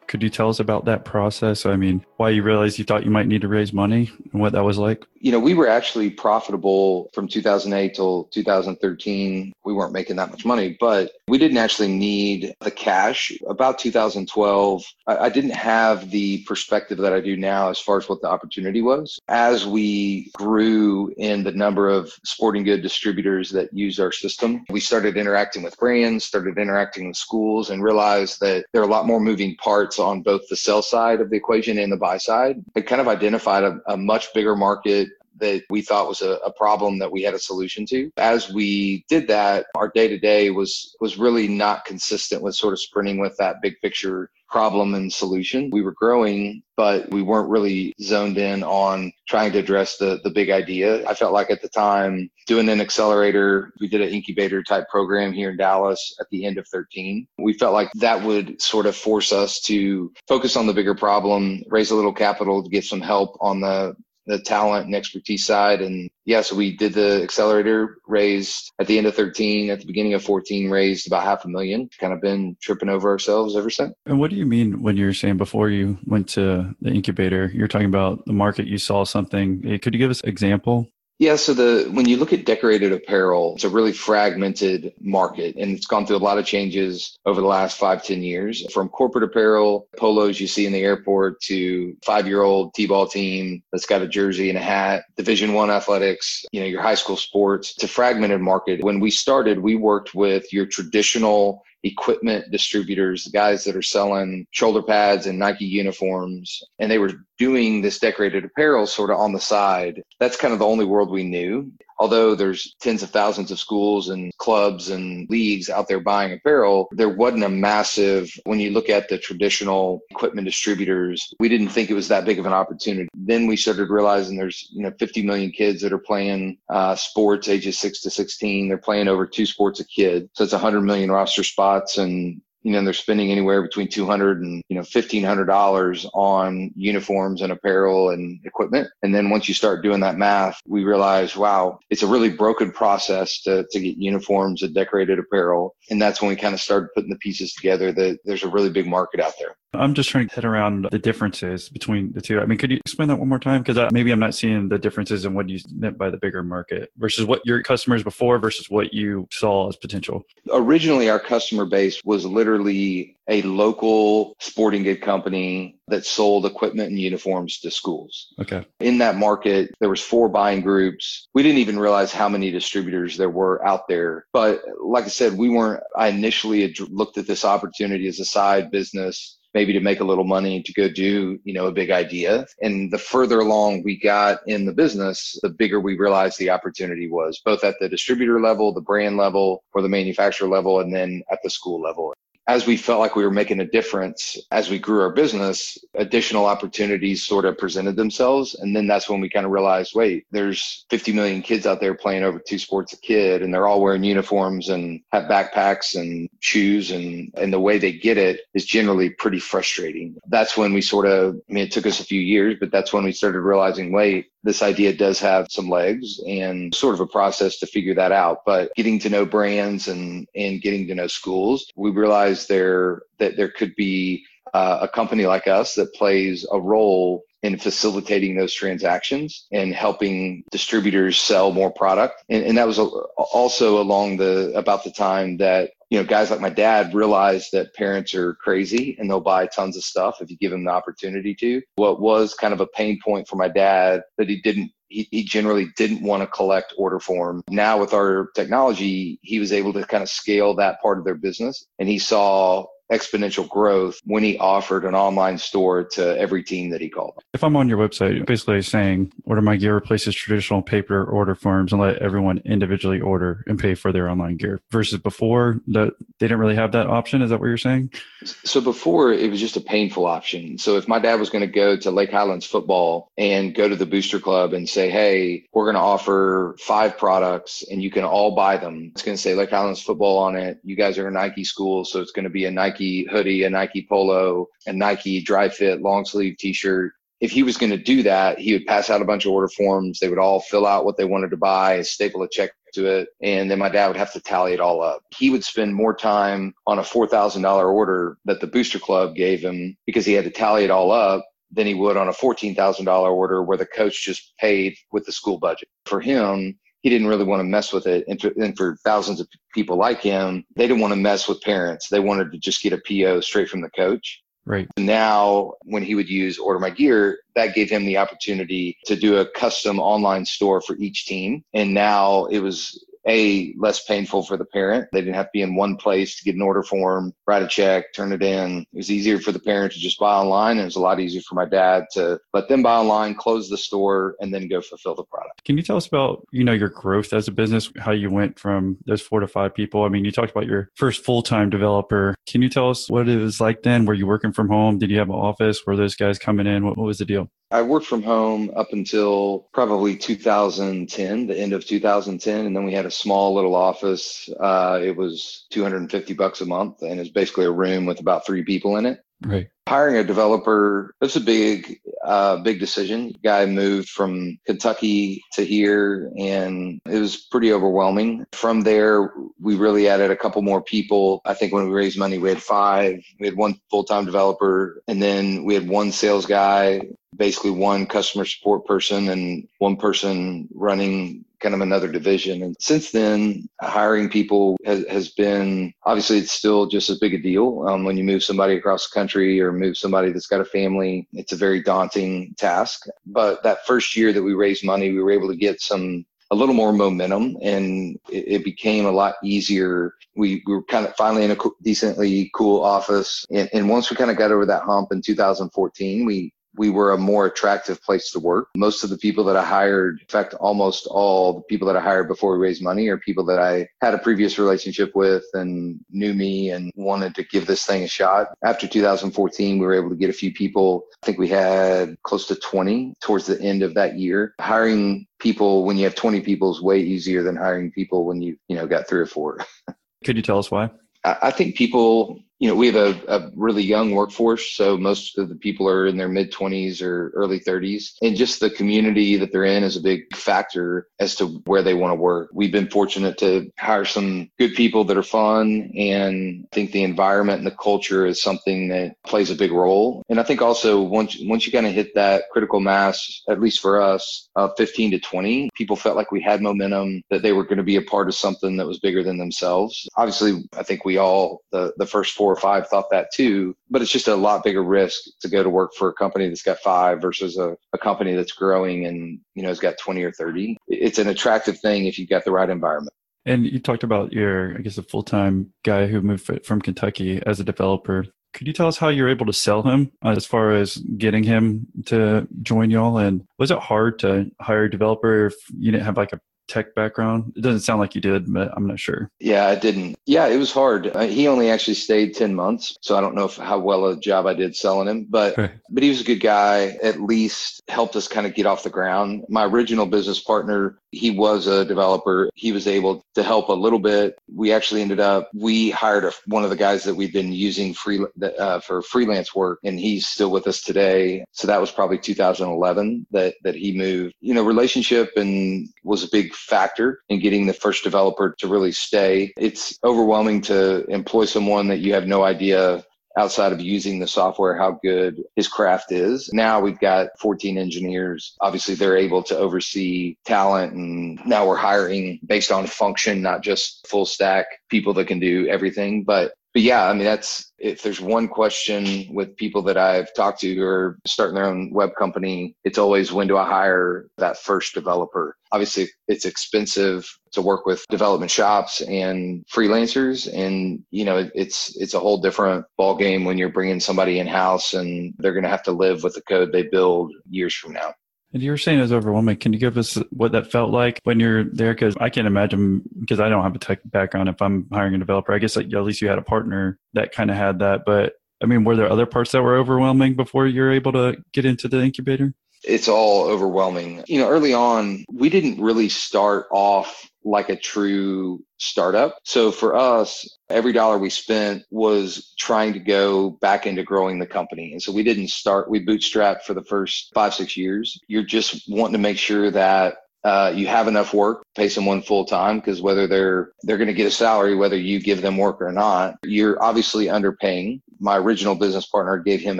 Could 0.07 0.23
you 0.23 0.29
tell 0.29 0.49
us 0.49 0.59
about 0.59 0.85
that 0.85 1.03
process? 1.03 1.65
I 1.65 1.75
mean, 1.75 2.05
why 2.15 2.29
you 2.29 2.41
realized 2.41 2.79
you 2.79 2.85
thought 2.85 3.03
you 3.03 3.11
might 3.11 3.27
need 3.27 3.41
to 3.41 3.47
raise 3.47 3.73
money 3.73 4.09
and 4.31 4.41
what 4.41 4.53
that 4.53 4.63
was 4.63 4.77
like? 4.77 5.05
You 5.19 5.31
know, 5.31 5.39
we 5.39 5.53
were 5.53 5.67
actually 5.67 6.09
profitable 6.09 7.09
from 7.13 7.27
2008 7.27 7.93
till 7.93 8.25
2013. 8.25 9.53
We 9.63 9.73
weren't 9.73 9.93
making 9.93 10.15
that 10.17 10.29
much 10.29 10.45
money, 10.45 10.77
but 10.79 11.11
we 11.27 11.37
didn't 11.37 11.57
actually 11.57 11.89
need 11.89 12.53
the 12.61 12.71
cash. 12.71 13.31
About 13.47 13.79
2012, 13.79 14.83
I, 15.07 15.29
didn't 15.29 15.51
have 15.51 16.09
the 16.09 16.43
perspective 16.43 16.97
that 16.99 17.13
I 17.13 17.19
do 17.19 17.35
now 17.35 17.69
as 17.69 17.79
far 17.79 17.97
as 17.97 18.07
what 18.07 18.21
the 18.21 18.29
opportunity 18.29 18.81
was. 18.81 19.19
As 19.27 19.65
we 19.65 20.31
grew 20.33 21.13
in 21.17 21.43
the 21.43 21.51
number 21.51 21.89
of 21.89 22.13
sporting 22.23 22.63
good 22.63 22.81
distributors 22.81 23.49
that 23.51 23.73
use 23.73 23.99
our 23.99 24.11
system, 24.11 24.65
we 24.69 24.79
started 24.79 25.17
interacting 25.17 25.63
with 25.63 25.77
brands, 25.77 26.25
started 26.25 26.57
interacting 26.57 27.07
with 27.07 27.17
schools, 27.17 27.69
and 27.69 27.83
realized 27.83 28.39
that 28.39 28.65
there 28.71 28.81
are 28.81 28.85
a 28.85 28.91
lot 28.91 29.05
more 29.05 29.19
moving 29.19 29.55
parts 29.57 29.99
on 29.99 30.21
both 30.21 30.47
the 30.49 30.55
sell 30.55 30.81
side 30.81 31.21
of 31.21 31.29
the 31.29 31.35
equation 31.35 31.77
and 31.77 31.91
the 31.91 31.97
buy 31.97 32.17
side. 32.17 32.63
It 32.75 32.87
kind 32.87 33.01
of 33.01 33.07
identified 33.07 33.63
a, 33.63 33.79
a 33.87 33.97
much 33.97 34.33
bigger 34.33 34.55
market 34.55 35.09
that 35.39 35.63
we 35.69 35.81
thought 35.81 36.07
was 36.07 36.21
a, 36.21 36.33
a, 36.45 36.51
problem 36.51 36.97
that 36.99 37.11
we 37.11 37.21
had 37.21 37.33
a 37.33 37.39
solution 37.39 37.85
to. 37.85 38.11
As 38.17 38.51
we 38.51 39.05
did 39.07 39.27
that, 39.27 39.67
our 39.75 39.89
day 39.89 40.07
to 40.07 40.17
day 40.17 40.49
was 40.49 40.95
was 40.99 41.17
really 41.17 41.47
not 41.47 41.85
consistent 41.85 42.41
with 42.41 42.55
sort 42.55 42.73
of 42.73 42.79
sprinting 42.79 43.19
with 43.19 43.37
that 43.37 43.61
big 43.61 43.75
picture 43.81 44.29
problem 44.49 44.93
and 44.95 45.11
solution. 45.11 45.69
We 45.69 45.81
were 45.81 45.91
growing, 45.93 46.63
but 46.75 47.09
we 47.11 47.21
weren't 47.21 47.49
really 47.49 47.93
zoned 48.01 48.37
in 48.37 48.63
on 48.63 49.11
trying 49.27 49.51
to 49.51 49.59
address 49.59 49.97
the 49.97 50.19
the 50.23 50.29
big 50.29 50.49
idea. 50.49 51.07
I 51.07 51.13
felt 51.13 51.33
like 51.33 51.51
at 51.51 51.61
the 51.61 51.69
time 51.69 52.29
doing 52.47 52.69
an 52.69 52.81
accelerator, 52.81 53.73
we 53.79 53.87
did 53.87 54.01
an 54.01 54.09
incubator 54.09 54.63
type 54.63 54.87
program 54.89 55.33
here 55.33 55.51
in 55.51 55.57
Dallas 55.57 56.15
at 56.19 56.27
the 56.31 56.45
end 56.45 56.57
of 56.57 56.67
13. 56.67 57.27
We 57.37 57.53
felt 57.53 57.73
like 57.73 57.91
that 57.95 58.23
would 58.23 58.61
sort 58.61 58.85
of 58.85 58.95
force 58.95 59.31
us 59.31 59.59
to 59.61 60.13
focus 60.27 60.55
on 60.55 60.65
the 60.65 60.73
bigger 60.73 60.95
problem, 60.95 61.63
raise 61.69 61.91
a 61.91 61.95
little 61.95 62.13
capital 62.13 62.63
to 62.63 62.69
get 62.69 62.85
some 62.85 63.01
help 63.01 63.37
on 63.41 63.59
the 63.59 63.95
the 64.27 64.39
talent 64.39 64.85
and 64.85 64.95
expertise 64.95 65.45
side. 65.45 65.81
And 65.81 66.09
yeah, 66.25 66.41
so 66.41 66.55
we 66.55 66.75
did 66.75 66.93
the 66.93 67.23
accelerator, 67.23 67.97
raised 68.07 68.71
at 68.79 68.87
the 68.87 68.97
end 68.97 69.07
of 69.07 69.15
13, 69.15 69.69
at 69.69 69.79
the 69.79 69.85
beginning 69.85 70.13
of 70.13 70.23
14, 70.23 70.69
raised 70.69 71.07
about 71.07 71.23
half 71.23 71.45
a 71.45 71.47
million. 71.47 71.89
Kind 71.99 72.13
of 72.13 72.21
been 72.21 72.55
tripping 72.61 72.89
over 72.89 73.09
ourselves 73.09 73.55
ever 73.55 73.69
since. 73.69 73.93
And 74.05 74.19
what 74.19 74.29
do 74.29 74.35
you 74.35 74.45
mean 74.45 74.81
when 74.81 74.97
you're 74.97 75.13
saying 75.13 75.37
before 75.37 75.69
you 75.69 75.97
went 76.05 76.27
to 76.29 76.75
the 76.81 76.91
incubator, 76.91 77.49
you're 77.53 77.67
talking 77.67 77.87
about 77.87 78.25
the 78.25 78.33
market, 78.33 78.67
you 78.67 78.77
saw 78.77 79.03
something. 79.03 79.79
Could 79.79 79.93
you 79.93 79.99
give 79.99 80.11
us 80.11 80.21
an 80.21 80.29
example? 80.29 80.87
Yeah, 81.19 81.35
so 81.35 81.55
the 81.55 81.89
when 81.91 82.07
you 82.07 82.17
look 82.17 82.31
at 82.31 82.45
decorated 82.45 82.91
apparel, 82.91 83.55
it's 83.55 83.63
a 83.63 83.69
really 83.69 83.91
fragmented 83.91 84.93
market 85.01 85.55
and 85.55 85.75
it's 85.75 85.87
gone 85.87 86.05
through 86.05 86.17
a 86.17 86.19
lot 86.19 86.37
of 86.37 86.45
changes 86.45 87.17
over 87.25 87.41
the 87.41 87.47
last 87.47 87.79
five, 87.79 88.03
ten 88.03 88.21
years. 88.21 88.71
From 88.71 88.87
corporate 88.87 89.23
apparel, 89.23 89.87
polos 89.97 90.39
you 90.39 90.45
see 90.45 90.67
in 90.67 90.73
the 90.73 90.83
airport 90.83 91.41
to 91.41 91.97
five-year-old 92.05 92.75
T-ball 92.75 93.07
team 93.07 93.63
that's 93.71 93.87
got 93.87 94.03
a 94.03 94.07
jersey 94.07 94.49
and 94.49 94.59
a 94.59 94.61
hat, 94.61 95.05
Division 95.15 95.53
One 95.53 95.71
athletics, 95.71 96.45
you 96.51 96.59
know, 96.59 96.67
your 96.67 96.83
high 96.83 96.95
school 96.95 97.17
sports. 97.17 97.73
It's 97.75 97.83
a 97.83 97.87
fragmented 97.87 98.41
market. 98.41 98.83
When 98.83 98.99
we 98.99 99.09
started, 99.09 99.59
we 99.59 99.75
worked 99.75 100.13
with 100.13 100.53
your 100.53 100.67
traditional 100.67 101.63
equipment 101.83 102.51
distributors, 102.51 103.23
the 103.23 103.31
guys 103.31 103.63
that 103.63 103.75
are 103.75 103.81
selling 103.81 104.45
shoulder 104.51 104.81
pads 104.81 105.25
and 105.25 105.39
Nike 105.39 105.65
uniforms, 105.65 106.61
and 106.79 106.91
they 106.91 106.97
were 106.97 107.13
doing 107.37 107.81
this 107.81 107.99
decorated 107.99 108.45
apparel 108.45 108.87
sort 108.87 109.09
of 109.09 109.17
on 109.17 109.33
the 109.33 109.39
side. 109.39 110.01
That's 110.19 110.37
kind 110.37 110.53
of 110.53 110.59
the 110.59 110.65
only 110.65 110.85
world 110.85 111.11
we 111.11 111.23
knew 111.23 111.71
although 111.99 112.35
there's 112.35 112.75
tens 112.79 113.03
of 113.03 113.09
thousands 113.09 113.51
of 113.51 113.59
schools 113.59 114.09
and 114.09 114.35
clubs 114.37 114.89
and 114.89 115.29
leagues 115.29 115.69
out 115.69 115.87
there 115.87 115.99
buying 115.99 116.33
apparel, 116.33 116.87
there 116.91 117.09
wasn't 117.09 117.43
a 117.43 117.49
massive, 117.49 118.29
when 118.45 118.59
you 118.59 118.71
look 118.71 118.89
at 118.89 119.09
the 119.09 119.17
traditional 119.17 120.01
equipment 120.11 120.45
distributors, 120.45 121.33
we 121.39 121.49
didn't 121.49 121.69
think 121.69 121.89
it 121.89 121.95
was 121.95 122.07
that 122.07 122.25
big 122.25 122.39
of 122.39 122.45
an 122.45 122.53
opportunity. 122.53 123.09
Then 123.13 123.47
we 123.47 123.57
started 123.57 123.89
realizing 123.89 124.37
there's, 124.37 124.69
you 124.71 124.83
know, 124.83 124.91
50 124.99 125.23
million 125.23 125.51
kids 125.51 125.81
that 125.81 125.93
are 125.93 125.97
playing 125.97 126.57
uh, 126.69 126.95
sports 126.95 127.47
ages 127.47 127.79
six 127.79 128.01
to 128.01 128.09
16. 128.09 128.67
They're 128.67 128.77
playing 128.77 129.07
over 129.07 129.25
two 129.25 129.45
sports 129.45 129.79
a 129.79 129.85
kid. 129.85 130.29
So 130.33 130.43
it's 130.43 130.53
100 130.53 130.81
million 130.81 131.11
roster 131.11 131.43
spots 131.43 131.97
and 131.97 132.41
you 132.67 132.73
know, 132.73 132.83
they're 132.83 132.91
spending 132.91 133.31
anywhere 133.31 133.61
between 133.61 133.87
200 133.87 134.41
and, 134.41 134.61
you 134.67 134.75
know, 134.75 134.81
$1,500 134.81 136.05
on 136.13 136.69
uniforms 136.75 137.41
and 137.41 137.53
apparel 137.53 138.09
and 138.09 138.41
equipment. 138.43 138.89
And 139.03 139.15
then 139.15 139.29
once 139.29 139.47
you 139.47 139.53
start 139.53 139.83
doing 139.83 140.01
that 140.01 140.17
math, 140.17 140.59
we 140.67 140.83
realize, 140.83 141.37
wow, 141.37 141.79
it's 141.89 142.03
a 142.03 142.07
really 142.07 142.29
broken 142.29 142.73
process 142.73 143.41
to, 143.43 143.65
to 143.71 143.79
get 143.79 143.95
uniforms 143.95 144.63
and 144.63 144.75
decorated 144.75 145.17
apparel. 145.17 145.77
And 145.89 146.01
that's 146.01 146.21
when 146.21 146.27
we 146.27 146.35
kind 146.35 146.53
of 146.53 146.59
started 146.59 146.89
putting 146.93 147.09
the 147.09 147.15
pieces 147.19 147.53
together 147.53 147.93
that 147.93 148.19
there's 148.25 148.43
a 148.43 148.49
really 148.49 148.69
big 148.69 148.85
market 148.85 149.21
out 149.21 149.35
there. 149.39 149.55
I'm 149.79 149.93
just 149.93 150.09
trying 150.09 150.27
to 150.27 150.35
head 150.35 150.45
around 150.45 150.87
the 150.91 150.99
differences 150.99 151.69
between 151.69 152.11
the 152.13 152.21
two. 152.21 152.39
I 152.39 152.45
mean, 152.45 152.57
could 152.57 152.71
you 152.71 152.77
explain 152.77 153.09
that 153.09 153.17
one 153.17 153.29
more 153.29 153.39
time? 153.39 153.61
Because 153.61 153.77
uh, 153.77 153.89
maybe 153.91 154.11
I'm 154.11 154.19
not 154.19 154.35
seeing 154.35 154.69
the 154.69 154.77
differences 154.79 155.25
in 155.25 155.33
what 155.33 155.49
you 155.49 155.59
meant 155.73 155.97
by 155.97 156.09
the 156.09 156.17
bigger 156.17 156.43
market 156.43 156.91
versus 156.97 157.25
what 157.25 157.41
your 157.45 157.61
customers 157.63 158.03
before 158.03 158.39
versus 158.39 158.69
what 158.69 158.93
you 158.93 159.27
saw 159.31 159.69
as 159.69 159.75
potential. 159.75 160.23
Originally, 160.51 161.09
our 161.09 161.19
customer 161.19 161.65
base 161.65 162.01
was 162.03 162.25
literally 162.25 163.17
a 163.29 163.41
local 163.41 164.35
sporting 164.39 164.83
good 164.83 165.01
company 165.01 165.77
that 165.89 166.05
sold 166.05 166.45
equipment 166.45 166.89
and 166.89 166.99
uniforms 166.99 167.59
to 167.59 167.71
schools. 167.71 168.33
Okay. 168.39 168.65
In 168.79 168.97
that 168.99 169.15
market, 169.15 169.73
there 169.79 169.89
was 169.89 170.01
four 170.01 170.29
buying 170.29 170.61
groups. 170.61 171.27
We 171.33 171.43
didn't 171.43 171.59
even 171.59 171.79
realize 171.79 172.13
how 172.13 172.29
many 172.29 172.51
distributors 172.51 173.17
there 173.17 173.29
were 173.29 173.65
out 173.65 173.87
there. 173.87 174.25
But 174.33 174.61
like 174.81 175.05
I 175.05 175.09
said, 175.09 175.37
we 175.37 175.49
weren't 175.49 175.83
I 175.95 176.07
initially 176.07 176.73
looked 176.89 177.17
at 177.17 177.27
this 177.27 177.43
opportunity 177.43 178.07
as 178.07 178.19
a 178.19 178.25
side 178.25 178.71
business 178.71 179.36
maybe 179.53 179.73
to 179.73 179.79
make 179.79 179.99
a 179.99 180.03
little 180.03 180.23
money 180.23 180.61
to 180.61 180.73
go 180.73 180.89
do, 180.89 181.39
you 181.43 181.53
know, 181.53 181.67
a 181.67 181.71
big 181.71 181.91
idea. 181.91 182.45
And 182.61 182.91
the 182.91 182.97
further 182.97 183.39
along 183.39 183.83
we 183.83 183.99
got 183.99 184.39
in 184.47 184.65
the 184.65 184.73
business, 184.73 185.37
the 185.41 185.49
bigger 185.49 185.79
we 185.79 185.97
realized 185.97 186.37
the 186.37 186.49
opportunity 186.49 187.09
was, 187.09 187.41
both 187.43 187.63
at 187.63 187.75
the 187.79 187.89
distributor 187.89 188.39
level, 188.39 188.73
the 188.73 188.81
brand 188.81 189.17
level, 189.17 189.63
or 189.73 189.81
the 189.81 189.89
manufacturer 189.89 190.47
level, 190.47 190.79
and 190.79 190.93
then 190.93 191.23
at 191.31 191.39
the 191.43 191.49
school 191.49 191.81
level. 191.81 192.13
As 192.47 192.65
we 192.65 192.77
felt 192.77 192.99
like 192.99 193.15
we 193.15 193.23
were 193.23 193.31
making 193.31 193.59
a 193.59 193.65
difference 193.65 194.37
as 194.51 194.69
we 194.69 194.79
grew 194.79 195.01
our 195.01 195.11
business, 195.11 195.77
additional 195.95 196.45
opportunities 196.45 197.25
sort 197.25 197.43
of 197.45 197.57
presented 197.57 197.97
themselves. 197.97 198.55
And 198.55 198.75
then 198.75 198.87
that's 198.87 199.09
when 199.09 199.19
we 199.19 199.29
kind 199.29 199.45
of 199.45 199.51
realized, 199.51 199.93
wait, 199.93 200.25
there's 200.31 200.85
50 200.89 201.11
million 201.11 201.41
kids 201.41 201.65
out 201.65 201.81
there 201.81 201.93
playing 201.93 202.23
over 202.23 202.39
two 202.39 202.57
sports 202.57 202.93
a 202.93 202.97
kid, 202.97 203.41
and 203.41 203.53
they're 203.53 203.67
all 203.67 203.81
wearing 203.81 204.03
uniforms 204.03 204.69
and 204.69 205.01
have 205.11 205.25
backpacks 205.25 205.99
and 205.99 206.29
shoes. 206.39 206.91
And, 206.91 207.33
and 207.35 207.51
the 207.51 207.59
way 207.59 207.77
they 207.77 207.91
get 207.91 208.17
it 208.17 208.41
is 208.53 208.65
generally 208.65 209.09
pretty 209.09 209.39
frustrating. 209.39 210.15
That's 210.27 210.55
when 210.55 210.73
we 210.73 210.81
sort 210.81 211.05
of, 211.05 211.35
I 211.49 211.53
mean, 211.53 211.65
it 211.65 211.71
took 211.73 211.85
us 211.85 211.99
a 211.99 212.05
few 212.05 212.21
years, 212.21 212.55
but 212.59 212.71
that's 212.71 212.93
when 212.93 213.03
we 213.03 213.11
started 213.11 213.41
realizing, 213.41 213.91
wait, 213.91 214.27
this 214.47 214.61
idea 214.61 214.93
does 214.93 215.19
have 215.19 215.47
some 215.49 215.67
legs 215.67 216.21
and 216.25 216.73
sort 216.73 216.93
of 216.93 217.01
a 217.01 217.05
process 217.05 217.59
to 217.59 217.67
figure 217.67 217.93
that 217.93 218.13
out. 218.13 218.43
But 218.45 218.71
getting 218.77 218.97
to 218.99 219.09
know 219.09 219.25
brands 219.25 219.89
and, 219.89 220.25
and 220.35 220.61
getting 220.61 220.87
to 220.87 220.95
know 220.95 221.07
schools, 221.07 221.69
we 221.75 221.91
realized 221.91 222.47
there 222.47 223.01
that 223.19 223.35
there 223.35 223.49
could 223.49 223.75
be 223.75 224.23
uh, 224.53 224.79
a 224.83 224.87
company 224.87 225.25
like 225.25 225.47
us 225.47 225.75
that 225.75 225.93
plays 225.93 226.47
a 226.49 226.59
role 226.61 227.25
in 227.43 227.57
facilitating 227.57 228.35
those 228.35 228.53
transactions 228.53 229.47
and 229.51 229.73
helping 229.73 230.43
distributors 230.49 231.19
sell 231.19 231.51
more 231.51 231.69
product. 231.69 232.23
And, 232.29 232.43
and 232.45 232.57
that 232.57 232.67
was 232.67 232.79
also 232.79 233.81
along 233.81 234.17
the 234.17 234.53
about 234.55 234.85
the 234.85 234.91
time 234.91 235.37
that 235.37 235.71
you 235.89 235.99
know 235.99 236.05
guys 236.05 236.29
like 236.29 236.41
my 236.41 236.49
dad 236.49 236.93
realized 236.93 237.49
that 237.53 237.73
parents 237.73 238.13
are 238.13 238.33
crazy 238.35 238.95
and 238.99 239.09
they'll 239.09 239.19
buy 239.19 239.47
tons 239.47 239.77
of 239.77 239.83
stuff 239.83 240.21
if 240.21 240.29
you 240.29 240.37
give 240.37 240.51
them 240.51 240.65
the 240.65 240.71
opportunity 240.71 241.33
to. 241.35 241.61
What 241.75 242.01
was 242.01 242.33
kind 242.33 242.53
of 242.53 242.61
a 242.61 242.67
pain 242.67 242.99
point 243.03 243.27
for 243.27 243.35
my 243.35 243.47
dad 243.47 244.01
that 244.17 244.29
he 244.29 244.41
didn't 244.41 244.71
he, 244.89 245.07
he 245.11 245.23
generally 245.23 245.67
didn't 245.75 246.01
want 246.01 246.23
to 246.23 246.27
collect 246.27 246.73
order 246.77 246.99
form. 246.99 247.43
Now 247.49 247.77
with 247.77 247.93
our 247.93 248.29
technology, 248.35 249.19
he 249.21 249.39
was 249.39 249.51
able 249.51 249.73
to 249.73 249.83
kind 249.83 250.01
of 250.01 250.09
scale 250.09 250.55
that 250.55 250.81
part 250.81 250.97
of 250.97 251.05
their 251.05 251.15
business 251.15 251.65
and 251.79 251.89
he 251.89 251.99
saw 251.99 252.65
exponential 252.91 253.47
growth 253.47 253.99
when 254.05 254.23
he 254.23 254.37
offered 254.37 254.85
an 254.85 254.95
online 254.95 255.37
store 255.37 255.83
to 255.83 256.17
every 256.17 256.43
team 256.43 256.69
that 256.69 256.81
he 256.81 256.89
called. 256.89 257.21
If 257.33 257.43
I'm 257.43 257.55
on 257.55 257.67
your 257.67 257.77
website, 257.77 258.25
basically 258.25 258.61
saying 258.61 259.11
order 259.25 259.41
my 259.41 259.57
gear 259.57 259.73
replaces 259.73 260.15
traditional 260.15 260.61
paper 260.61 261.03
order 261.03 261.35
forms 261.35 261.73
and 261.73 261.81
let 261.81 261.97
everyone 261.97 262.41
individually 262.45 262.99
order 262.99 263.43
and 263.47 263.59
pay 263.59 263.75
for 263.75 263.91
their 263.91 264.09
online 264.09 264.37
gear 264.37 264.61
versus 264.71 264.99
before 264.99 265.59
that 265.67 265.93
they 266.19 266.27
didn't 266.27 266.39
really 266.39 266.55
have 266.55 266.71
that 266.71 266.87
option. 266.87 267.21
Is 267.21 267.29
that 267.29 267.39
what 267.39 267.47
you're 267.47 267.57
saying? 267.57 267.91
So 268.23 268.61
before 268.61 269.11
it 269.11 269.29
was 269.29 269.39
just 269.39 269.57
a 269.57 269.61
painful 269.61 270.05
option. 270.05 270.57
So 270.57 270.77
if 270.77 270.87
my 270.87 270.99
dad 270.99 271.19
was 271.19 271.29
going 271.29 271.41
to 271.41 271.47
go 271.47 271.77
to 271.77 271.91
Lake 271.91 272.11
Highlands 272.11 272.45
football 272.45 273.11
and 273.17 273.53
go 273.53 273.67
to 273.67 273.75
the 273.75 273.85
booster 273.85 274.19
club 274.19 274.53
and 274.53 274.67
say, 274.67 274.89
Hey, 274.89 275.45
we're 275.53 275.65
going 275.65 275.75
to 275.75 275.81
offer 275.81 276.55
five 276.59 276.97
products 276.97 277.63
and 277.69 277.81
you 277.81 277.91
can 277.91 278.03
all 278.03 278.35
buy 278.35 278.57
them. 278.57 278.91
It's 278.93 279.03
going 279.03 279.15
to 279.15 279.21
say 279.21 279.35
Lake 279.35 279.49
Highlands 279.49 279.81
football 279.81 280.17
on 280.17 280.35
it. 280.35 280.59
You 280.63 280.75
guys 280.75 280.97
are 280.97 281.07
a 281.07 281.11
Nike 281.11 281.43
school. 281.43 281.85
So 281.85 282.01
it's 282.01 282.11
going 282.11 282.23
to 282.23 282.29
be 282.29 282.45
a 282.45 282.51
Nike 282.51 282.76
Nike 282.77 283.07
hoodie, 283.09 283.43
a 283.43 283.49
Nike 283.49 283.87
polo, 283.89 284.47
a 284.67 284.73
Nike 284.73 285.19
dry 285.19 285.49
fit 285.49 285.81
long 285.81 286.05
sleeve 286.05 286.37
t 286.37 286.53
shirt. 286.53 286.93
If 287.19 287.31
he 287.31 287.41
was 287.41 287.57
going 287.57 287.71
to 287.71 287.77
do 287.77 288.03
that, 288.03 288.37
he 288.37 288.53
would 288.53 288.67
pass 288.67 288.91
out 288.91 289.01
a 289.01 289.05
bunch 289.05 289.25
of 289.25 289.31
order 289.31 289.47
forms. 289.47 289.97
They 289.97 290.09
would 290.09 290.19
all 290.19 290.39
fill 290.39 290.67
out 290.67 290.85
what 290.85 290.95
they 290.95 291.05
wanted 291.05 291.31
to 291.31 291.37
buy, 291.37 291.81
staple 291.81 292.21
a 292.21 292.29
check 292.29 292.51
to 292.75 292.85
it, 292.85 293.07
and 293.23 293.49
then 293.49 293.57
my 293.57 293.69
dad 293.69 293.87
would 293.87 293.97
have 293.97 294.13
to 294.13 294.21
tally 294.21 294.53
it 294.53 294.59
all 294.59 294.83
up. 294.83 295.01
He 295.17 295.31
would 295.31 295.43
spend 295.43 295.73
more 295.73 295.95
time 295.95 296.53
on 296.67 296.77
a 296.77 296.83
$4,000 296.83 297.43
order 297.73 298.19
that 298.25 298.39
the 298.39 298.45
booster 298.45 298.77
club 298.77 299.15
gave 299.15 299.41
him 299.41 299.75
because 299.87 300.05
he 300.05 300.13
had 300.13 300.25
to 300.25 300.29
tally 300.29 300.63
it 300.63 300.69
all 300.69 300.91
up 300.91 301.25
than 301.51 301.65
he 301.65 301.73
would 301.73 301.97
on 301.97 302.09
a 302.09 302.13
$14,000 302.13 302.87
order 302.87 303.41
where 303.41 303.57
the 303.57 303.65
coach 303.65 304.05
just 304.05 304.37
paid 304.37 304.75
with 304.91 305.03
the 305.07 305.11
school 305.11 305.39
budget. 305.39 305.69
For 305.85 305.99
him, 305.99 306.59
he 306.81 306.89
didn't 306.89 307.07
really 307.07 307.23
want 307.23 307.39
to 307.39 307.43
mess 307.45 307.73
with 307.73 307.87
it. 307.87 308.05
And, 308.07 308.23
and 308.37 308.55
for 308.55 308.77
thousands 308.83 309.19
of 309.19 309.27
people 309.53 309.77
like 309.77 310.01
him, 310.01 310.45
they 310.55 310.67
didn't 310.67 310.81
want 310.81 310.93
to 310.93 310.99
mess 310.99 311.27
with 311.27 311.41
parents. 311.41 311.89
They 311.89 311.99
wanted 311.99 312.31
to 312.31 312.37
just 312.37 312.61
get 312.61 312.73
a 312.73 312.81
PO 312.87 313.21
straight 313.21 313.49
from 313.49 313.61
the 313.61 313.69
coach. 313.71 314.21
Right. 314.45 314.67
Now, 314.77 315.55
when 315.63 315.83
he 315.83 315.93
would 315.93 316.07
use 316.07 316.39
Order 316.39 316.59
My 316.59 316.69
Gear, 316.69 317.19
that 317.35 317.53
gave 317.53 317.69
him 317.69 317.85
the 317.85 317.97
opportunity 317.97 318.77
to 318.85 318.95
do 318.95 319.17
a 319.17 319.29
custom 319.31 319.77
online 319.77 320.23
store 320.23 320.61
for 320.61 320.77
each 320.77 321.05
team. 321.05 321.43
And 321.53 321.73
now 321.73 322.25
it 322.27 322.39
was 322.39 322.85
a 323.07 323.53
less 323.57 323.83
painful 323.85 324.23
for 324.23 324.37
the 324.37 324.45
parent. 324.45 324.87
They 324.91 325.01
didn't 325.01 325.15
have 325.15 325.27
to 325.27 325.31
be 325.33 325.41
in 325.41 325.55
one 325.55 325.77
place 325.77 326.17
to 326.17 326.23
get 326.23 326.35
an 326.35 326.41
order 326.41 326.63
form, 326.63 327.13
write 327.25 327.43
a 327.43 327.47
check, 327.47 327.93
turn 327.93 328.11
it 328.11 328.21
in. 328.21 328.65
It 328.73 328.77
was 328.77 328.91
easier 328.91 329.19
for 329.19 329.31
the 329.31 329.39
parent 329.39 329.73
to 329.73 329.79
just 329.79 329.99
buy 329.99 330.15
online, 330.15 330.51
and 330.57 330.61
it 330.61 330.65
was 330.65 330.75
a 330.75 330.81
lot 330.81 330.99
easier 330.99 331.21
for 331.21 331.35
my 331.35 331.45
dad 331.45 331.85
to 331.93 332.19
let 332.33 332.49
them 332.49 332.61
buy 332.61 332.75
online, 332.77 333.15
close 333.15 333.49
the 333.49 333.57
store, 333.57 334.15
and 334.19 334.33
then 334.33 334.47
go 334.47 334.61
fulfill 334.61 334.95
the 334.95 335.03
product. 335.05 335.43
Can 335.45 335.57
you 335.57 335.63
tell 335.63 335.77
us 335.77 335.87
about 335.87 336.27
you 336.31 336.43
know 336.43 336.53
your 336.53 336.69
growth 336.69 337.13
as 337.13 337.27
a 337.27 337.31
business, 337.31 337.71
how 337.79 337.91
you 337.91 338.09
went 338.09 338.39
from 338.39 338.77
those 338.85 339.01
four 339.01 339.19
to 339.19 339.27
five 339.27 339.55
people? 339.55 339.83
I 339.83 339.89
mean, 339.89 340.05
you 340.05 340.11
talked 340.11 340.31
about 340.31 340.47
your 340.47 340.69
first 340.75 341.03
full 341.03 341.21
time 341.21 341.49
developer. 341.49 342.15
Can 342.27 342.41
you 342.41 342.49
tell 342.49 342.69
us 342.69 342.89
what 342.89 343.07
it 343.07 343.17
was 343.17 343.39
like 343.39 343.63
then? 343.63 343.85
Were 343.85 343.93
you 343.93 344.07
working 344.07 344.33
from 344.33 344.49
home? 344.49 344.77
Did 344.77 344.91
you 344.91 344.99
have 344.99 345.09
an 345.09 345.15
office? 345.15 345.65
Were 345.65 345.75
those 345.75 345.95
guys 345.95 346.19
coming 346.19 346.47
in? 346.47 346.65
What, 346.65 346.77
what 346.77 346.85
was 346.85 346.97
the 346.97 347.05
deal? 347.05 347.29
I 347.49 347.61
worked 347.61 347.85
from 347.85 348.03
home 348.03 348.51
up 348.57 348.73
until 348.73 349.47
probably 349.53 349.95
2010, 349.95 351.27
the 351.27 351.39
end 351.39 351.53
of 351.53 351.65
2010, 351.65 352.45
and 352.45 352.55
then 352.55 352.65
we 352.65 352.73
had 352.73 352.85
a 352.85 352.91
small 352.91 353.33
little 353.35 353.55
office. 353.55 354.29
Uh, 354.37 354.81
it 354.83 354.97
was 354.97 355.45
250 355.51 356.13
bucks 356.13 356.41
a 356.41 356.45
month, 356.45 356.81
and 356.81 356.99
it's 356.99 357.09
basically 357.09 357.45
a 357.45 357.51
room 357.51 357.85
with 357.85 358.01
about 358.01 358.25
three 358.25 358.43
people 358.43 358.75
in 358.75 358.85
it. 358.85 358.99
Right. 359.23 359.47
Hiring 359.67 359.97
a 359.97 360.03
developer, 360.03 360.93
that's 361.01 361.15
a 361.15 361.21
big, 361.21 361.79
uh, 362.03 362.37
big 362.37 362.59
decision. 362.59 363.13
Guy 363.23 363.45
moved 363.45 363.89
from 363.89 364.37
Kentucky 364.45 365.21
to 365.33 365.43
here 365.43 366.11
and 366.17 366.79
it 366.85 366.99
was 366.99 367.17
pretty 367.17 367.51
overwhelming. 367.51 368.25
From 368.31 368.61
there, 368.61 369.11
we 369.39 369.55
really 369.55 369.89
added 369.89 370.11
a 370.11 370.15
couple 370.15 370.41
more 370.41 370.61
people. 370.61 371.21
I 371.25 371.33
think 371.33 371.51
when 371.51 371.67
we 371.67 371.73
raised 371.73 371.97
money, 371.97 372.17
we 372.17 372.29
had 372.29 372.41
five. 372.41 373.03
We 373.19 373.27
had 373.27 373.35
one 373.35 373.59
full-time 373.69 374.05
developer 374.05 374.81
and 374.87 375.01
then 375.01 375.43
we 375.43 375.53
had 375.53 375.67
one 375.67 375.91
sales 375.91 376.25
guy 376.25 376.81
basically 377.15 377.51
one 377.51 377.85
customer 377.85 378.25
support 378.25 378.65
person 378.65 379.09
and 379.09 379.47
one 379.59 379.75
person 379.75 380.47
running 380.53 381.25
kind 381.39 381.55
of 381.55 381.61
another 381.61 381.91
division. 381.91 382.43
And 382.43 382.55
since 382.59 382.91
then, 382.91 383.47
hiring 383.61 384.09
people 384.09 384.57
has, 384.65 384.85
has 384.87 385.09
been 385.09 385.73
obviously 385.83 386.19
it's 386.19 386.31
still 386.31 386.67
just 386.67 386.89
as 386.89 386.99
big 386.99 387.13
a 387.13 387.17
deal. 387.17 387.65
Um, 387.67 387.83
when 387.83 387.97
you 387.97 388.03
move 388.03 388.23
somebody 388.23 388.55
across 388.55 388.89
the 388.89 388.93
country 388.93 389.39
or 389.41 389.51
move 389.51 389.77
somebody 389.77 390.11
that's 390.11 390.27
got 390.27 390.41
a 390.41 390.45
family, 390.45 391.07
it's 391.13 391.33
a 391.33 391.37
very 391.37 391.61
daunting 391.61 392.33
task. 392.37 392.85
But 393.05 393.43
that 393.43 393.65
first 393.65 393.95
year 393.95 394.13
that 394.13 394.23
we 394.23 394.33
raised 394.33 394.65
money, 394.65 394.91
we 394.91 395.01
were 395.01 395.11
able 395.11 395.29
to 395.29 395.35
get 395.35 395.61
some 395.61 396.05
a 396.31 396.35
little 396.35 396.55
more 396.55 396.73
momentum 396.73 397.37
and 397.41 397.97
it, 398.09 398.43
became 398.43 398.85
a 398.85 398.91
lot 398.91 399.15
easier. 399.23 399.93
We, 400.15 400.43
we 400.45 400.55
were 400.55 400.63
kind 400.63 400.85
of 400.85 400.95
finally 400.95 401.23
in 401.23 401.31
a 401.31 401.37
decently 401.63 402.29
cool 402.33 402.61
office. 402.61 403.25
And, 403.31 403.49
and 403.53 403.69
once 403.69 403.89
we 403.89 403.95
kind 403.95 404.11
of 404.11 404.17
got 404.17 404.31
over 404.31 404.45
that 404.45 404.63
hump 404.63 404.91
in 404.91 405.01
2014, 405.01 406.05
we, 406.05 406.33
we 406.57 406.69
were 406.69 406.91
a 406.91 406.97
more 406.97 407.25
attractive 407.25 407.81
place 407.81 408.11
to 408.11 408.19
work. 408.19 408.49
Most 408.55 408.83
of 408.83 408.89
the 408.89 408.97
people 408.97 409.23
that 409.25 409.37
I 409.37 409.43
hired, 409.43 409.99
in 410.01 410.07
fact, 410.07 410.33
almost 410.35 410.87
all 410.87 411.33
the 411.33 411.41
people 411.41 411.67
that 411.67 411.77
I 411.77 411.81
hired 411.81 412.07
before 412.07 412.33
we 412.37 412.45
raised 412.45 412.63
money 412.63 412.87
are 412.87 412.97
people 412.97 413.23
that 413.25 413.39
I 413.39 413.67
had 413.81 413.93
a 413.93 413.99
previous 413.99 414.37
relationship 414.39 414.95
with 414.95 415.23
and 415.33 415.79
knew 415.89 416.13
me 416.13 416.49
and 416.49 416.71
wanted 416.75 417.15
to 417.15 417.23
give 417.23 417.45
this 417.45 417.65
thing 417.65 417.83
a 417.83 417.87
shot. 417.87 418.29
After 418.43 418.67
2014, 418.67 419.59
we 419.59 419.65
were 419.65 419.73
able 419.73 419.89
to 419.89 419.95
get 419.95 420.09
a 420.09 420.13
few 420.13 420.33
people. 420.33 420.85
I 421.03 421.05
think 421.05 421.19
we 421.19 421.27
had 421.27 422.01
close 422.03 422.27
to 422.27 422.35
20 422.35 422.95
towards 423.01 423.27
the 423.27 423.39
end 423.41 423.61
of 423.63 423.73
that 423.75 423.97
year. 423.97 424.33
Hiring 424.39 425.05
people 425.19 425.65
when 425.65 425.77
you 425.77 425.83
have 425.83 425.95
20 425.95 426.21
people 426.21 426.51
is 426.51 426.61
way 426.61 426.79
easier 426.79 427.23
than 427.23 427.35
hiring 427.35 427.71
people 427.71 428.05
when 428.05 428.21
you, 428.21 428.37
you 428.47 428.55
know, 428.55 428.67
got 428.67 428.87
three 428.87 428.99
or 428.99 429.05
four. 429.05 429.39
Could 430.03 430.15
you 430.15 430.21
tell 430.21 430.39
us 430.39 430.51
why? 430.51 430.69
I 431.03 431.31
think 431.31 431.55
people 431.55 432.19
you 432.39 432.47
know, 432.47 432.55
we 432.55 432.67
have 432.67 432.75
a, 432.75 433.01
a 433.07 433.31
really 433.35 433.63
young 433.63 433.91
workforce. 433.91 434.51
So 434.55 434.77
most 434.77 435.17
of 435.17 435.29
the 435.29 435.35
people 435.35 435.67
are 435.67 435.87
in 435.87 435.97
their 435.97 436.07
mid 436.07 436.31
20s 436.31 436.81
or 436.81 437.11
early 437.15 437.39
30s. 437.39 437.93
And 438.01 438.15
just 438.15 438.39
the 438.39 438.49
community 438.49 439.17
that 439.17 439.31
they're 439.31 439.43
in 439.43 439.63
is 439.63 439.75
a 439.75 439.81
big 439.81 440.15
factor 440.15 440.87
as 440.99 441.15
to 441.15 441.41
where 441.45 441.63
they 441.63 441.73
want 441.73 441.91
to 441.91 442.01
work. 442.01 442.29
We've 442.33 442.51
been 442.51 442.69
fortunate 442.69 443.17
to 443.19 443.51
hire 443.57 443.85
some 443.85 444.29
good 444.37 444.53
people 444.53 444.83
that 444.85 444.97
are 444.97 445.03
fun. 445.03 445.71
And 445.75 446.45
I 446.51 446.55
think 446.55 446.71
the 446.71 446.83
environment 446.83 447.39
and 447.39 447.47
the 447.47 447.51
culture 447.51 448.05
is 448.05 448.21
something 448.21 448.69
that 448.69 448.95
plays 449.05 449.31
a 449.31 449.35
big 449.35 449.51
role. 449.51 450.03
And 450.09 450.19
I 450.19 450.23
think 450.23 450.41
also 450.41 450.81
once, 450.81 451.17
once 451.21 451.45
you 451.45 451.51
kind 451.51 451.65
of 451.65 451.73
hit 451.73 451.95
that 451.95 452.25
critical 452.31 452.59
mass, 452.59 453.23
at 453.29 453.41
least 453.41 453.61
for 453.61 453.81
us, 453.81 454.29
uh, 454.35 454.49
15 454.57 454.91
to 454.91 454.99
20, 454.99 455.49
people 455.55 455.75
felt 455.75 455.95
like 455.95 456.11
we 456.11 456.21
had 456.21 456.41
momentum, 456.41 457.01
that 457.09 457.21
they 457.23 457.33
were 457.33 457.43
going 457.43 457.57
to 457.57 457.63
be 457.63 457.77
a 457.77 457.81
part 457.81 458.07
of 458.07 458.15
something 458.15 458.57
that 458.57 458.67
was 458.67 458.79
bigger 458.79 459.03
than 459.03 459.17
themselves. 459.17 459.87
Obviously, 459.95 460.43
I 460.55 460.63
think 460.63 460.85
we 460.85 460.97
all, 460.97 461.41
the, 461.51 461.73
the 461.77 461.85
first 461.85 462.13
four 462.13 462.26
four 462.27 462.33
or 462.33 462.35
five 462.35 462.67
thought 462.67 462.89
that 462.91 463.07
too. 463.13 463.55
But 463.69 463.81
it's 463.81 463.91
just 463.91 464.09
a 464.09 464.15
lot 464.15 464.43
bigger 464.43 464.61
risk 464.61 464.99
to 465.21 465.29
go 465.29 465.43
to 465.43 465.49
work 465.49 465.73
for 465.73 465.87
a 465.87 465.93
company 465.93 466.27
that's 466.27 466.41
got 466.41 466.59
five 466.59 467.01
versus 467.01 467.37
a, 467.37 467.55
a 467.71 467.77
company 467.77 468.15
that's 468.15 468.33
growing 468.33 468.85
and, 468.85 469.17
you 469.33 469.43
know, 469.43 469.47
has 469.47 469.61
got 469.61 469.77
20 469.77 470.03
or 470.03 470.11
30. 470.11 470.57
It's 470.67 470.99
an 470.99 471.07
attractive 471.07 471.57
thing 471.61 471.85
if 471.85 471.97
you've 471.97 472.09
got 472.09 472.25
the 472.25 472.31
right 472.31 472.49
environment. 472.49 472.93
And 473.25 473.45
you 473.45 473.59
talked 473.59 473.83
about 473.83 474.11
your, 474.11 474.57
I 474.57 474.61
guess, 474.61 474.77
a 474.77 474.83
full 474.83 475.03
time 475.03 475.53
guy 475.63 475.87
who 475.87 476.01
moved 476.01 476.45
from 476.45 476.61
Kentucky 476.61 477.21
as 477.25 477.39
a 477.39 477.45
developer. 477.45 478.05
Could 478.33 478.47
you 478.47 478.53
tell 478.53 478.67
us 478.67 478.77
how 478.77 478.89
you're 478.89 479.09
able 479.09 479.25
to 479.27 479.33
sell 479.33 479.63
him 479.63 479.89
uh, 480.03 480.09
as 480.09 480.25
far 480.25 480.51
as 480.51 480.75
getting 480.97 481.23
him 481.23 481.65
to 481.85 482.27
join 482.41 482.71
y'all? 482.71 482.97
And 482.97 483.23
was 483.39 483.51
it 483.51 483.59
hard 483.59 483.99
to 483.99 484.29
hire 484.41 484.65
a 484.65 484.69
developer 484.69 485.27
if 485.27 485.35
you 485.57 485.71
didn't 485.71 485.85
have 485.85 485.95
like 485.95 486.11
a 486.11 486.19
tech 486.47 486.75
background? 486.75 487.33
It 487.35 487.41
doesn't 487.41 487.61
sound 487.61 487.79
like 487.79 487.95
you 487.95 488.01
did, 488.01 488.31
but 488.31 488.51
I'm 488.55 488.67
not 488.67 488.79
sure. 488.79 489.09
Yeah, 489.19 489.47
I 489.47 489.55
didn't. 489.55 489.97
Yeah, 490.05 490.27
it 490.27 490.37
was 490.37 490.51
hard. 490.51 490.95
Uh, 490.95 491.01
he 491.01 491.27
only 491.27 491.49
actually 491.49 491.75
stayed 491.75 492.15
10 492.15 492.33
months. 492.33 492.77
So 492.81 492.97
I 492.97 493.01
don't 493.01 493.15
know 493.15 493.25
if, 493.25 493.37
how 493.37 493.59
well 493.59 493.87
a 493.87 493.99
job 493.99 494.25
I 494.25 494.33
did 494.33 494.55
selling 494.55 494.87
him, 494.87 495.07
but, 495.09 495.37
Okay. 495.37 495.53
but 495.69 495.83
he 495.83 495.89
was 495.89 496.01
a 496.01 496.05
good 496.05 496.21
guy. 496.21 496.77
At 496.81 497.01
least 497.01 497.61
helped 497.67 497.95
us 497.95 498.07
kind 498.07 498.25
of 498.25 498.33
get 498.33 498.45
off 498.45 498.63
the 498.63 498.69
ground. 498.69 499.25
My 499.29 499.45
original 499.45 499.85
business 499.85 500.19
partner, 500.19 500.79
he 500.91 501.11
was 501.11 501.47
a 501.47 501.65
developer. 501.65 502.29
He 502.35 502.51
was 502.51 502.67
able 502.67 503.03
to 503.15 503.23
help 503.23 503.49
a 503.49 503.53
little 503.53 503.79
bit. 503.79 504.17
We 504.33 504.53
actually 504.53 504.81
ended 504.81 504.99
up, 504.99 505.29
we 505.33 505.69
hired 505.69 506.05
a, 506.05 506.11
one 506.27 506.43
of 506.43 506.49
the 506.49 506.55
guys 506.55 506.83
that 506.85 506.95
we've 506.95 507.13
been 507.13 507.33
using 507.33 507.73
free, 507.73 508.05
uh, 508.39 508.59
for 508.61 508.81
freelance 508.81 509.35
work 509.35 509.59
and 509.63 509.79
he's 509.79 510.07
still 510.07 510.31
with 510.31 510.47
us 510.47 510.61
today. 510.61 511.25
So 511.31 511.47
that 511.47 511.59
was 511.59 511.71
probably 511.71 511.97
2011 511.97 513.07
that, 513.11 513.35
that 513.43 513.55
he 513.55 513.77
moved, 513.77 514.13
you 514.21 514.33
know, 514.33 514.43
relationship 514.43 515.11
and 515.17 515.67
was 515.83 516.03
a 516.03 516.09
big 516.09 516.33
factor 516.37 517.01
in 517.09 517.19
getting 517.19 517.47
the 517.47 517.53
first 517.53 517.83
developer 517.83 518.35
to 518.39 518.47
really 518.47 518.71
stay. 518.71 519.33
It's 519.37 519.77
overwhelming 519.83 520.41
to 520.43 520.85
employ 520.85 521.25
someone 521.25 521.67
that 521.67 521.79
you 521.79 521.93
have 521.93 522.07
no 522.07 522.23
idea 522.23 522.83
outside 523.17 523.51
of 523.51 523.59
using 523.59 523.99
the 523.99 524.07
software 524.07 524.55
how 524.55 524.79
good 524.83 525.23
his 525.35 525.47
craft 525.47 525.91
is. 525.91 526.29
Now 526.31 526.61
we've 526.61 526.79
got 526.79 527.07
14 527.19 527.57
engineers. 527.57 528.35
Obviously 528.39 528.75
they're 528.75 528.97
able 528.97 529.23
to 529.23 529.37
oversee 529.37 530.17
talent 530.23 530.73
and 530.73 531.19
now 531.25 531.47
we're 531.47 531.55
hiring 531.55 532.19
based 532.25 532.51
on 532.51 532.67
function, 532.67 533.21
not 533.21 533.41
just 533.41 533.87
full 533.87 534.05
stack 534.05 534.45
people 534.69 534.93
that 534.93 535.07
can 535.07 535.19
do 535.19 535.47
everything. 535.47 536.03
But 536.03 536.33
but 536.57 536.63
yeah, 536.63 536.89
I 536.89 536.93
mean 536.93 537.03
that's 537.03 537.53
if 537.59 537.83
there's 537.83 538.01
one 538.01 538.27
question 538.27 539.13
with 539.13 539.35
people 539.35 539.61
that 539.61 539.77
I've 539.77 540.11
talked 540.15 540.39
to 540.39 540.55
who 540.55 540.63
are 540.63 540.97
starting 541.05 541.35
their 541.35 541.45
own 541.45 541.71
web 541.71 541.91
company, 541.93 542.55
it's 542.63 542.79
always 542.79 543.13
when 543.13 543.27
do 543.27 543.37
I 543.37 543.45
hire 543.45 544.07
that 544.17 544.39
first 544.39 544.73
developer? 544.73 545.37
Obviously, 545.51 545.87
it's 546.07 546.25
expensive 546.25 547.07
to 547.33 547.43
work 547.43 547.67
with 547.67 547.85
development 547.91 548.31
shops 548.31 548.81
and 548.81 549.45
freelancers, 549.45 550.27
and 550.33 550.83
you 550.89 551.05
know 551.05 551.29
it's 551.35 551.79
it's 551.79 551.93
a 551.93 551.99
whole 551.99 552.19
different 552.19 552.65
ball 552.75 552.97
game 552.97 553.23
when 553.23 553.37
you're 553.37 553.49
bringing 553.49 553.79
somebody 553.79 554.17
in 554.17 554.25
house 554.25 554.73
and 554.73 555.13
they're 555.19 555.33
going 555.33 555.43
to 555.43 555.49
have 555.49 555.61
to 555.61 555.71
live 555.71 556.01
with 556.01 556.15
the 556.15 556.23
code 556.23 556.51
they 556.51 556.63
build 556.63 557.13
years 557.29 557.53
from 557.53 557.73
now. 557.73 557.93
And 558.33 558.43
you 558.43 558.51
were 558.51 558.57
saying 558.57 558.79
it 558.79 558.81
was 558.81 558.91
overwhelming. 558.91 559.37
Can 559.37 559.53
you 559.53 559.59
give 559.59 559.77
us 559.77 559.95
what 560.11 560.33
that 560.33 560.51
felt 560.51 560.71
like 560.71 560.99
when 561.03 561.19
you're 561.19 561.45
there? 561.45 561.73
Because 561.73 561.95
I 561.99 562.09
can't 562.09 562.27
imagine, 562.27 562.81
because 562.99 563.19
I 563.19 563.29
don't 563.29 563.43
have 563.43 563.55
a 563.55 563.59
tech 563.59 563.79
background. 563.85 564.27
If 564.27 564.41
I'm 564.41 564.67
hiring 564.71 564.95
a 564.95 564.97
developer, 564.97 565.33
I 565.33 565.39
guess 565.39 565.55
like, 565.55 565.73
at 565.73 565.83
least 565.83 566.01
you 566.01 566.09
had 566.09 566.17
a 566.17 566.23
partner 566.23 566.77
that 566.93 567.13
kind 567.13 567.31
of 567.31 567.37
had 567.37 567.59
that. 567.59 567.83
But 567.85 568.13
I 568.43 568.45
mean, 568.45 568.65
were 568.65 568.75
there 568.75 568.91
other 568.91 569.05
parts 569.05 569.31
that 569.31 569.41
were 569.41 569.57
overwhelming 569.57 570.15
before 570.15 570.45
you're 570.45 570.71
able 570.71 570.91
to 570.91 571.15
get 571.31 571.45
into 571.45 571.67
the 571.67 571.81
incubator? 571.81 572.33
It's 572.63 572.87
all 572.87 573.25
overwhelming. 573.25 574.03
You 574.07 574.19
know, 574.19 574.29
early 574.29 574.53
on, 574.53 575.05
we 575.11 575.29
didn't 575.29 575.61
really 575.61 575.89
start 575.89 576.47
off 576.51 577.09
like 577.23 577.49
a 577.49 577.55
true 577.55 578.43
startup. 578.57 579.17
So 579.23 579.51
for 579.51 579.75
us, 579.75 580.37
every 580.49 580.71
dollar 580.71 580.97
we 580.97 581.09
spent 581.09 581.63
was 581.69 582.33
trying 582.39 582.73
to 582.73 582.79
go 582.79 583.31
back 583.31 583.67
into 583.67 583.83
growing 583.83 584.19
the 584.19 584.25
company. 584.25 584.71
And 584.71 584.81
so 584.81 584.91
we 584.91 585.03
didn't 585.03 585.29
start, 585.29 585.69
we 585.69 585.85
bootstrapped 585.85 586.43
for 586.43 586.53
the 586.53 586.63
first 586.63 587.11
five, 587.13 587.33
six 587.33 587.57
years. 587.57 587.99
You're 588.07 588.23
just 588.23 588.63
wanting 588.69 588.93
to 588.93 588.99
make 588.99 589.17
sure 589.17 589.51
that 589.51 589.97
uh, 590.23 590.51
you 590.53 590.67
have 590.67 590.87
enough 590.87 591.13
work, 591.13 591.43
pay 591.55 591.69
someone 591.69 592.01
full 592.01 592.25
time 592.25 592.59
because 592.59 592.81
whether 592.81 593.07
they're 593.07 593.51
they're 593.63 593.77
going 593.77 593.87
to 593.87 593.93
get 593.93 594.07
a 594.07 594.11
salary, 594.11 594.55
whether 594.55 594.77
you 594.77 594.99
give 594.99 595.21
them 595.21 595.37
work 595.37 595.61
or 595.61 595.71
not, 595.71 596.15
you're 596.23 596.61
obviously 596.61 597.05
underpaying. 597.05 597.79
My 597.99 598.17
original 598.17 598.55
business 598.55 598.85
partner 598.85 599.17
gave 599.17 599.41
him 599.41 599.59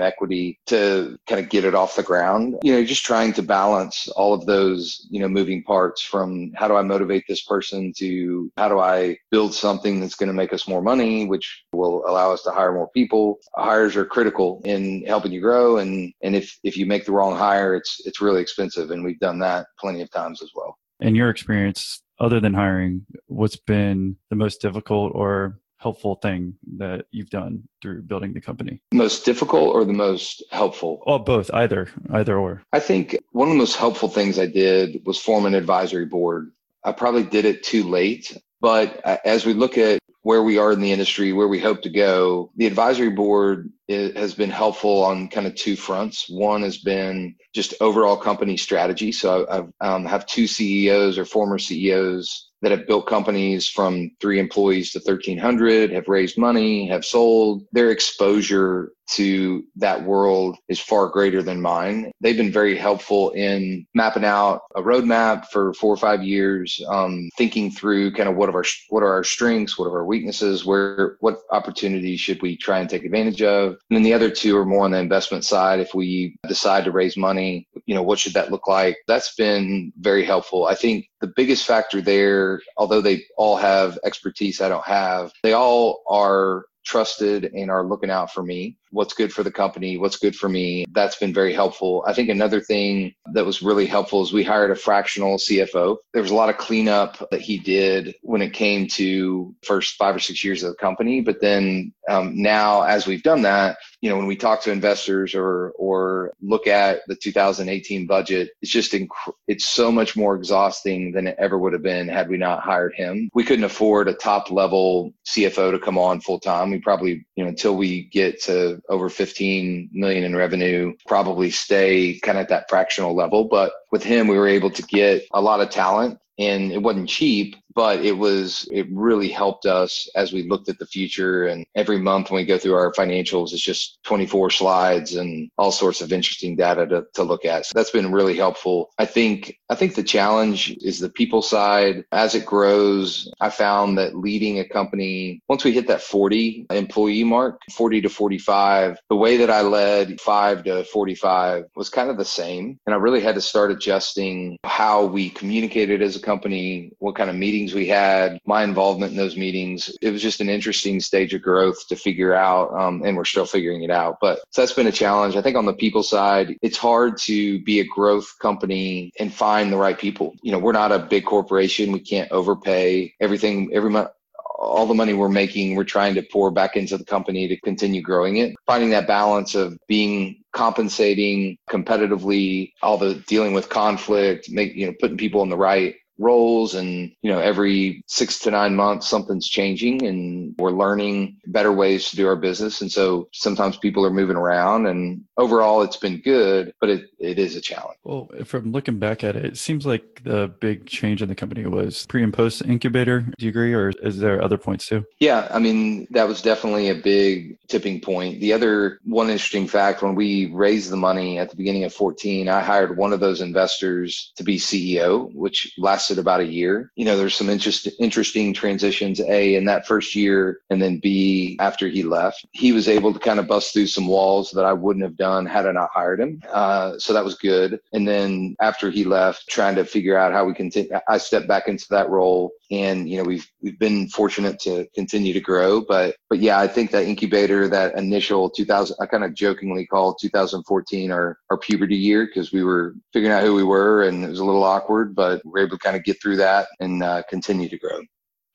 equity 0.00 0.58
to 0.66 1.18
kind 1.26 1.42
of 1.42 1.50
get 1.50 1.64
it 1.64 1.74
off 1.74 1.96
the 1.96 2.02
ground. 2.02 2.56
You 2.62 2.72
know, 2.72 2.84
just 2.84 3.04
trying 3.04 3.32
to 3.34 3.42
balance 3.42 4.08
all 4.08 4.34
of 4.34 4.46
those, 4.46 5.06
you 5.10 5.20
know, 5.20 5.28
moving 5.28 5.62
parts 5.62 6.02
from 6.02 6.52
how 6.54 6.68
do 6.68 6.76
I 6.76 6.82
motivate 6.82 7.24
this 7.28 7.42
person 7.44 7.92
to 7.98 8.50
how 8.56 8.68
do 8.68 8.78
I 8.78 9.16
build 9.30 9.54
something 9.54 10.00
that's 10.00 10.14
going 10.14 10.28
to 10.28 10.32
make 10.34 10.52
us 10.52 10.68
more 10.68 10.82
money, 10.82 11.26
which 11.26 11.64
will 11.72 12.04
allow 12.06 12.32
us 12.32 12.42
to 12.42 12.50
hire 12.50 12.72
more 12.72 12.90
people. 12.90 13.38
Hires 13.56 13.96
are 13.96 14.04
critical 14.04 14.60
in 14.64 15.04
helping 15.06 15.32
you 15.32 15.40
grow, 15.40 15.78
and 15.78 16.12
and 16.22 16.34
if 16.36 16.58
if 16.62 16.76
you 16.76 16.86
make 16.86 17.04
the 17.04 17.12
wrong 17.12 17.36
hire, 17.36 17.74
it's 17.74 18.00
it's 18.04 18.20
really 18.20 18.40
expensive, 18.40 18.90
and 18.90 19.04
we've 19.04 19.20
done 19.20 19.38
that 19.40 19.66
plenty 19.78 20.02
of 20.02 20.10
times 20.10 20.42
as 20.42 20.50
well. 20.54 20.76
In 21.00 21.14
your 21.14 21.30
experience, 21.30 22.02
other 22.18 22.40
than 22.40 22.54
hiring, 22.54 23.06
what's 23.26 23.56
been 23.56 24.16
the 24.30 24.36
most 24.36 24.60
difficult 24.60 25.12
or 25.14 25.60
helpful 25.78 26.16
thing 26.16 26.54
that 26.76 27.06
you've 27.10 27.30
done 27.30 27.62
through 27.80 28.02
building 28.02 28.32
the 28.32 28.40
company? 28.40 28.80
Most 28.92 29.24
difficult 29.24 29.74
or 29.74 29.84
the 29.84 29.92
most 29.92 30.42
helpful? 30.50 31.02
Oh, 31.06 31.18
both, 31.18 31.50
either, 31.54 31.88
either 32.12 32.36
or. 32.38 32.62
I 32.72 32.80
think 32.80 33.16
one 33.32 33.48
of 33.48 33.54
the 33.54 33.58
most 33.58 33.76
helpful 33.76 34.08
things 34.08 34.38
I 34.38 34.46
did 34.46 35.00
was 35.06 35.18
form 35.18 35.46
an 35.46 35.54
advisory 35.54 36.06
board. 36.06 36.52
I 36.84 36.92
probably 36.92 37.24
did 37.24 37.44
it 37.44 37.62
too 37.62 37.84
late, 37.84 38.36
but 38.60 39.00
as 39.24 39.46
we 39.46 39.54
look 39.54 39.78
at 39.78 39.98
where 40.22 40.42
we 40.42 40.58
are 40.58 40.72
in 40.72 40.80
the 40.80 40.92
industry, 40.92 41.32
where 41.32 41.48
we 41.48 41.60
hope 41.60 41.80
to 41.82 41.88
go, 41.88 42.50
the 42.56 42.66
advisory 42.66 43.10
board 43.10 43.70
has 43.88 44.34
been 44.34 44.50
helpful 44.50 45.02
on 45.02 45.28
kind 45.28 45.46
of 45.46 45.54
two 45.54 45.76
fronts. 45.76 46.28
One 46.28 46.62
has 46.62 46.78
been 46.78 47.34
just 47.54 47.74
overall 47.80 48.16
company 48.16 48.56
strategy. 48.56 49.12
So 49.12 49.72
I 49.80 49.86
um, 49.86 50.04
have 50.04 50.26
two 50.26 50.46
CEOs 50.46 51.18
or 51.18 51.24
former 51.24 51.58
CEOs 51.58 52.47
that 52.62 52.72
have 52.72 52.86
built 52.86 53.06
companies 53.06 53.68
from 53.68 54.10
three 54.20 54.38
employees 54.38 54.92
to 54.92 54.98
1300 54.98 55.90
have 55.92 56.08
raised 56.08 56.38
money 56.38 56.88
have 56.88 57.04
sold. 57.04 57.64
Their 57.72 57.90
exposure 57.90 58.92
to 59.10 59.64
that 59.76 60.02
world 60.02 60.56
is 60.68 60.80
far 60.80 61.08
greater 61.08 61.42
than 61.42 61.60
mine. 61.60 62.12
They've 62.20 62.36
been 62.36 62.52
very 62.52 62.76
helpful 62.76 63.30
in 63.30 63.86
mapping 63.94 64.24
out 64.24 64.62
a 64.74 64.82
roadmap 64.82 65.46
for 65.46 65.72
four 65.74 65.92
or 65.92 65.96
five 65.96 66.22
years 66.22 66.80
um, 66.88 67.28
thinking 67.36 67.70
through 67.70 68.12
kind 68.12 68.28
of 68.28 68.36
what 68.36 68.48
of 68.48 68.54
our 68.54 68.64
what 68.90 69.02
are 69.02 69.12
our 69.12 69.24
strengths 69.24 69.78
what 69.78 69.86
are 69.86 69.98
our 69.98 70.04
weaknesses 70.04 70.64
where 70.64 71.16
what 71.20 71.38
opportunities 71.50 72.20
should 72.20 72.40
we 72.42 72.56
try 72.56 72.78
and 72.78 72.90
take 72.90 73.04
advantage 73.04 73.42
of? 73.42 73.76
And 73.90 73.96
then 73.96 74.02
the 74.02 74.14
other 74.14 74.30
two 74.30 74.56
are 74.56 74.66
more 74.66 74.84
on 74.84 74.90
the 74.90 74.98
investment 74.98 75.44
side. 75.44 75.80
If 75.80 75.94
we 75.94 76.36
decide 76.46 76.84
to 76.84 76.92
raise 76.92 77.16
money 77.16 77.66
you 77.86 77.94
know 77.94 78.02
what 78.02 78.18
should 78.18 78.34
that 78.34 78.50
look 78.50 78.66
like? 78.66 78.96
That's 79.06 79.34
been 79.34 79.92
very 79.98 80.24
helpful. 80.24 80.66
I 80.66 80.74
think 80.74 81.08
the 81.20 81.32
biggest 81.34 81.66
factor 81.66 82.00
there 82.00 82.60
although 82.76 83.00
they 83.00 83.24
all 83.36 83.56
have 83.56 83.98
expertise 84.04 84.60
i 84.60 84.68
don't 84.68 84.84
have 84.84 85.32
they 85.42 85.52
all 85.52 86.02
are 86.08 86.64
trusted 86.88 87.52
and 87.54 87.70
are 87.70 87.84
looking 87.84 88.10
out 88.10 88.32
for 88.32 88.42
me 88.42 88.76
what's 88.90 89.14
good 89.14 89.32
for 89.32 89.42
the 89.42 89.50
company, 89.50 89.98
what's 89.98 90.16
good 90.16 90.34
for 90.34 90.48
me. 90.48 90.84
That's 90.92 91.16
been 91.16 91.34
very 91.34 91.52
helpful. 91.52 92.04
I 92.06 92.12
think 92.12 92.28
another 92.28 92.60
thing 92.60 93.12
that 93.32 93.44
was 93.44 93.62
really 93.62 93.86
helpful 93.86 94.22
is 94.22 94.32
we 94.32 94.44
hired 94.44 94.70
a 94.70 94.74
fractional 94.74 95.36
CFO. 95.36 95.96
There 96.12 96.22
was 96.22 96.30
a 96.30 96.34
lot 96.34 96.48
of 96.48 96.58
cleanup 96.58 97.28
that 97.30 97.40
he 97.40 97.58
did 97.58 98.14
when 98.22 98.42
it 98.42 98.52
came 98.52 98.86
to 98.88 99.54
first 99.62 99.96
five 99.96 100.16
or 100.16 100.20
six 100.20 100.42
years 100.44 100.62
of 100.62 100.70
the 100.70 100.76
company. 100.76 101.20
But 101.20 101.40
then 101.40 101.92
um, 102.08 102.40
now, 102.40 102.82
as 102.82 103.06
we've 103.06 103.22
done 103.22 103.42
that, 103.42 103.78
you 104.00 104.08
know, 104.08 104.16
when 104.16 104.26
we 104.26 104.36
talk 104.36 104.62
to 104.62 104.72
investors 104.72 105.34
or 105.34 105.70
or 105.70 106.32
look 106.40 106.66
at 106.66 107.00
the 107.08 107.16
2018 107.16 108.06
budget, 108.06 108.50
it's 108.62 108.70
just 108.70 108.92
inc- 108.92 109.08
it's 109.48 109.66
so 109.66 109.90
much 109.90 110.16
more 110.16 110.36
exhausting 110.36 111.12
than 111.12 111.26
it 111.26 111.36
ever 111.38 111.58
would 111.58 111.72
have 111.72 111.82
been 111.82 112.08
had 112.08 112.28
we 112.28 112.36
not 112.36 112.62
hired 112.62 112.94
him. 112.94 113.28
We 113.34 113.44
couldn't 113.44 113.64
afford 113.64 114.08
a 114.08 114.14
top 114.14 114.50
level 114.50 115.12
CFO 115.26 115.72
to 115.72 115.78
come 115.78 115.98
on 115.98 116.20
full 116.20 116.38
time. 116.38 116.70
We 116.70 116.78
probably, 116.78 117.26
you 117.34 117.44
know, 117.44 117.48
until 117.48 117.76
we 117.76 118.04
get 118.04 118.40
to 118.44 118.80
over 118.88 119.08
15 119.08 119.90
million 119.92 120.24
in 120.24 120.36
revenue, 120.36 120.94
probably 121.06 121.50
stay 121.50 122.20
kind 122.20 122.38
of 122.38 122.42
at 122.42 122.48
that 122.50 122.68
fractional 122.68 123.14
level. 123.14 123.44
But 123.44 123.72
with 123.90 124.04
him, 124.04 124.28
we 124.28 124.38
were 124.38 124.48
able 124.48 124.70
to 124.70 124.82
get 124.82 125.24
a 125.32 125.40
lot 125.40 125.60
of 125.60 125.70
talent 125.70 126.18
and 126.38 126.72
it 126.72 126.82
wasn't 126.82 127.08
cheap 127.08 127.56
but 127.78 128.04
it 128.04 128.18
was 128.18 128.68
it 128.72 128.88
really 128.90 129.28
helped 129.28 129.64
us 129.64 130.08
as 130.16 130.32
we 130.32 130.42
looked 130.42 130.68
at 130.68 130.80
the 130.80 130.86
future. 130.86 131.46
And 131.46 131.64
every 131.76 132.00
month 132.00 132.28
when 132.28 132.42
we 132.42 132.44
go 132.44 132.58
through 132.58 132.74
our 132.74 132.92
financials 132.92 133.52
it's 133.52 133.62
just 133.62 134.02
24 134.02 134.50
slides 134.50 135.14
and 135.14 135.48
all 135.58 135.70
sorts 135.70 136.00
of 136.00 136.12
interesting 136.12 136.56
data 136.56 136.88
to, 136.88 137.06
to 137.14 137.22
look 137.22 137.44
at. 137.44 137.66
So 137.66 137.72
that's 137.76 137.92
been 137.92 138.10
really 138.10 138.36
helpful. 138.36 138.90
I 138.98 139.04
think 139.04 139.60
i 139.70 139.76
think 139.76 139.94
the 139.94 140.02
challenge 140.02 140.76
is 140.80 140.98
the 140.98 141.08
people 141.08 141.40
side. 141.40 142.04
As 142.10 142.34
it 142.34 142.44
grows 142.44 143.30
i 143.40 143.48
found 143.48 143.96
that 143.98 144.16
leading 144.16 144.58
a 144.58 144.68
company 144.68 145.40
once 145.48 145.62
we 145.62 145.70
hit 145.70 145.86
that 145.86 146.02
40 146.02 146.66
employee 146.70 147.22
mark 147.22 147.60
40 147.70 148.00
to 148.00 148.08
45 148.08 148.98
the 149.08 149.16
way 149.16 149.36
that 149.36 149.50
i 149.50 149.60
led 149.60 150.20
5 150.20 150.64
to 150.64 150.84
45 150.84 151.66
was 151.76 151.90
kind 151.90 152.10
of 152.10 152.16
the 152.16 152.24
same. 152.24 152.78
And 152.86 152.94
i 152.94 152.98
really 152.98 153.20
had 153.20 153.36
to 153.36 153.40
start 153.40 153.70
adjusting 153.70 154.58
how 154.64 155.04
we 155.04 155.30
communicated 155.30 156.02
as 156.02 156.16
a 156.16 156.20
company 156.28 156.92
what 156.98 157.16
kind 157.16 157.30
of 157.30 157.36
meetings 157.36 157.72
we 157.72 157.86
had, 157.86 158.38
my 158.44 158.62
involvement 158.62 159.12
in 159.12 159.16
those 159.16 159.36
meetings. 159.36 159.90
It 160.02 160.10
was 160.10 160.20
just 160.20 160.42
an 160.42 160.50
interesting 160.50 161.00
stage 161.00 161.32
of 161.32 161.40
growth 161.40 161.88
to 161.88 161.96
figure 161.96 162.34
out, 162.34 162.70
um, 162.78 163.02
and 163.04 163.16
we're 163.16 163.24
still 163.24 163.46
figuring 163.46 163.82
it 163.82 163.90
out. 163.90 164.18
But 164.20 164.40
so 164.50 164.60
that's 164.60 164.74
been 164.74 164.86
a 164.86 164.92
challenge. 164.92 165.36
I 165.36 165.42
think 165.42 165.56
on 165.56 165.64
the 165.64 165.72
people 165.72 166.02
side, 166.02 166.56
it's 166.60 166.76
hard 166.76 167.16
to 167.28 167.62
be 167.62 167.80
a 167.80 167.84
growth 167.84 168.28
company 168.40 169.10
and 169.18 169.32
find 169.32 169.72
the 169.72 169.78
right 169.78 169.98
people. 169.98 170.34
You 170.42 170.52
know, 170.52 170.58
we're 170.58 170.72
not 170.72 170.92
a 170.92 170.98
big 170.98 171.24
corporation. 171.24 171.92
We 171.92 172.00
can't 172.00 172.30
overpay 172.30 173.14
everything 173.20 173.70
every 173.72 173.90
month 173.90 174.10
all 174.58 174.86
the 174.86 174.94
money 174.94 175.14
we're 175.14 175.28
making, 175.28 175.76
we're 175.76 175.84
trying 175.84 176.14
to 176.16 176.22
pour 176.32 176.50
back 176.50 176.76
into 176.76 176.98
the 176.98 177.04
company 177.04 177.46
to 177.46 177.60
continue 177.60 178.02
growing 178.02 178.38
it. 178.38 178.56
Finding 178.66 178.90
that 178.90 179.06
balance 179.06 179.54
of 179.54 179.78
being 179.86 180.42
compensating 180.52 181.56
competitively, 181.70 182.72
all 182.82 182.98
the 182.98 183.14
dealing 183.28 183.54
with 183.54 183.68
conflict, 183.68 184.50
make 184.50 184.74
you 184.74 184.86
know, 184.86 184.94
putting 185.00 185.16
people 185.16 185.42
in 185.42 185.48
the 185.48 185.56
right 185.56 185.94
roles 186.18 186.74
and, 186.74 187.12
you 187.22 187.30
know, 187.30 187.38
every 187.38 188.02
six 188.06 188.38
to 188.40 188.50
nine 188.50 188.74
months, 188.74 189.08
something's 189.08 189.48
changing 189.48 190.04
and 190.04 190.54
we're 190.58 190.70
learning 190.70 191.36
better 191.46 191.72
ways 191.72 192.10
to 192.10 192.16
do 192.16 192.26
our 192.26 192.36
business. 192.36 192.80
And 192.80 192.90
so 192.90 193.28
sometimes 193.32 193.76
people 193.76 194.04
are 194.04 194.10
moving 194.10 194.36
around 194.36 194.86
and 194.86 195.24
overall 195.36 195.82
it's 195.82 195.96
been 195.96 196.20
good, 196.20 196.72
but 196.80 196.90
it, 196.90 197.10
it 197.18 197.38
is 197.38 197.56
a 197.56 197.60
challenge. 197.60 197.98
Well, 198.04 198.28
from 198.44 198.72
looking 198.72 198.98
back 198.98 199.24
at 199.24 199.36
it, 199.36 199.44
it 199.44 199.58
seems 199.58 199.86
like 199.86 200.22
the 200.24 200.48
big 200.60 200.86
change 200.86 201.22
in 201.22 201.28
the 201.28 201.34
company 201.34 201.64
was 201.66 202.06
pre 202.06 202.22
and 202.22 202.32
post 202.32 202.62
incubator. 202.62 203.20
Do 203.20 203.44
you 203.44 203.50
agree? 203.50 203.74
Or 203.74 203.90
is 203.90 204.18
there 204.18 204.42
other 204.42 204.58
points 204.58 204.86
too? 204.86 205.04
Yeah. 205.20 205.48
I 205.50 205.58
mean, 205.58 206.06
that 206.10 206.28
was 206.28 206.42
definitely 206.42 206.90
a 206.90 206.94
big 206.94 207.58
tipping 207.68 208.00
point. 208.00 208.40
The 208.40 208.52
other 208.52 208.98
one 209.04 209.30
interesting 209.30 209.68
fact 209.68 210.02
when 210.02 210.14
we 210.14 210.46
raised 210.46 210.90
the 210.90 210.96
money 210.96 211.38
at 211.38 211.50
the 211.50 211.56
beginning 211.56 211.84
of 211.84 211.94
14, 211.94 212.48
I 212.48 212.60
hired 212.60 212.96
one 212.96 213.12
of 213.12 213.20
those 213.20 213.40
investors 213.40 214.32
to 214.36 214.44
be 214.44 214.56
CEO, 214.56 215.32
which 215.34 215.72
lasted 216.08 216.20
about 216.20 216.40
a 216.40 216.46
year. 216.46 216.90
You 216.96 217.04
know, 217.04 217.18
there's 217.18 217.34
some 217.34 217.50
interest, 217.50 217.86
interesting 217.98 218.54
transitions, 218.54 219.20
A, 219.20 219.56
in 219.56 219.66
that 219.66 219.86
first 219.86 220.14
year, 220.14 220.60
and 220.70 220.80
then 220.80 221.00
B, 221.00 221.56
after 221.60 221.86
he 221.88 222.02
left. 222.02 222.46
He 222.52 222.72
was 222.72 222.88
able 222.88 223.12
to 223.12 223.18
kind 223.18 223.38
of 223.38 223.46
bust 223.46 223.74
through 223.74 223.88
some 223.88 224.06
walls 224.06 224.50
that 224.52 224.64
I 224.64 224.72
wouldn't 224.72 225.04
have 225.04 225.16
done 225.16 225.44
had 225.44 225.66
I 225.66 225.72
not 225.72 225.90
hired 225.92 226.20
him. 226.20 226.42
Uh, 226.50 226.98
so 226.98 227.12
that 227.12 227.24
was 227.24 227.34
good. 227.34 227.78
And 227.92 228.08
then 228.08 228.56
after 228.60 228.90
he 228.90 229.04
left, 229.04 229.48
trying 229.48 229.74
to 229.76 229.84
figure 229.84 230.16
out 230.16 230.32
how 230.32 230.46
we 230.46 230.54
continue, 230.54 230.90
I 231.08 231.18
stepped 231.18 231.48
back 231.48 231.68
into 231.68 231.86
that 231.90 232.08
role 232.08 232.52
and 232.70 233.08
you 233.08 233.16
know 233.16 233.24
we've 233.24 233.50
we've 233.62 233.78
been 233.78 234.08
fortunate 234.08 234.58
to 234.58 234.86
continue 234.94 235.32
to 235.32 235.40
grow 235.40 235.80
but 235.80 236.16
but 236.28 236.38
yeah 236.38 236.58
i 236.58 236.66
think 236.66 236.90
that 236.90 237.06
incubator 237.06 237.68
that 237.68 237.96
initial 237.96 238.50
2000 238.50 238.96
i 239.00 239.06
kind 239.06 239.24
of 239.24 239.34
jokingly 239.34 239.86
called 239.86 240.18
2014 240.20 241.10
our 241.10 241.38
our 241.50 241.58
puberty 241.58 241.96
year 241.96 242.26
because 242.26 242.52
we 242.52 242.62
were 242.62 242.94
figuring 243.12 243.34
out 243.34 243.42
who 243.42 243.54
we 243.54 243.64
were 243.64 244.04
and 244.04 244.24
it 244.24 244.28
was 244.28 244.40
a 244.40 244.44
little 244.44 244.64
awkward 244.64 245.14
but 245.14 245.40
we 245.44 245.60
are 245.60 245.64
able 245.64 245.76
to 245.76 245.82
kind 245.82 245.96
of 245.96 246.04
get 246.04 246.20
through 246.20 246.36
that 246.36 246.68
and 246.80 247.02
uh, 247.02 247.22
continue 247.28 247.68
to 247.68 247.78
grow 247.78 248.00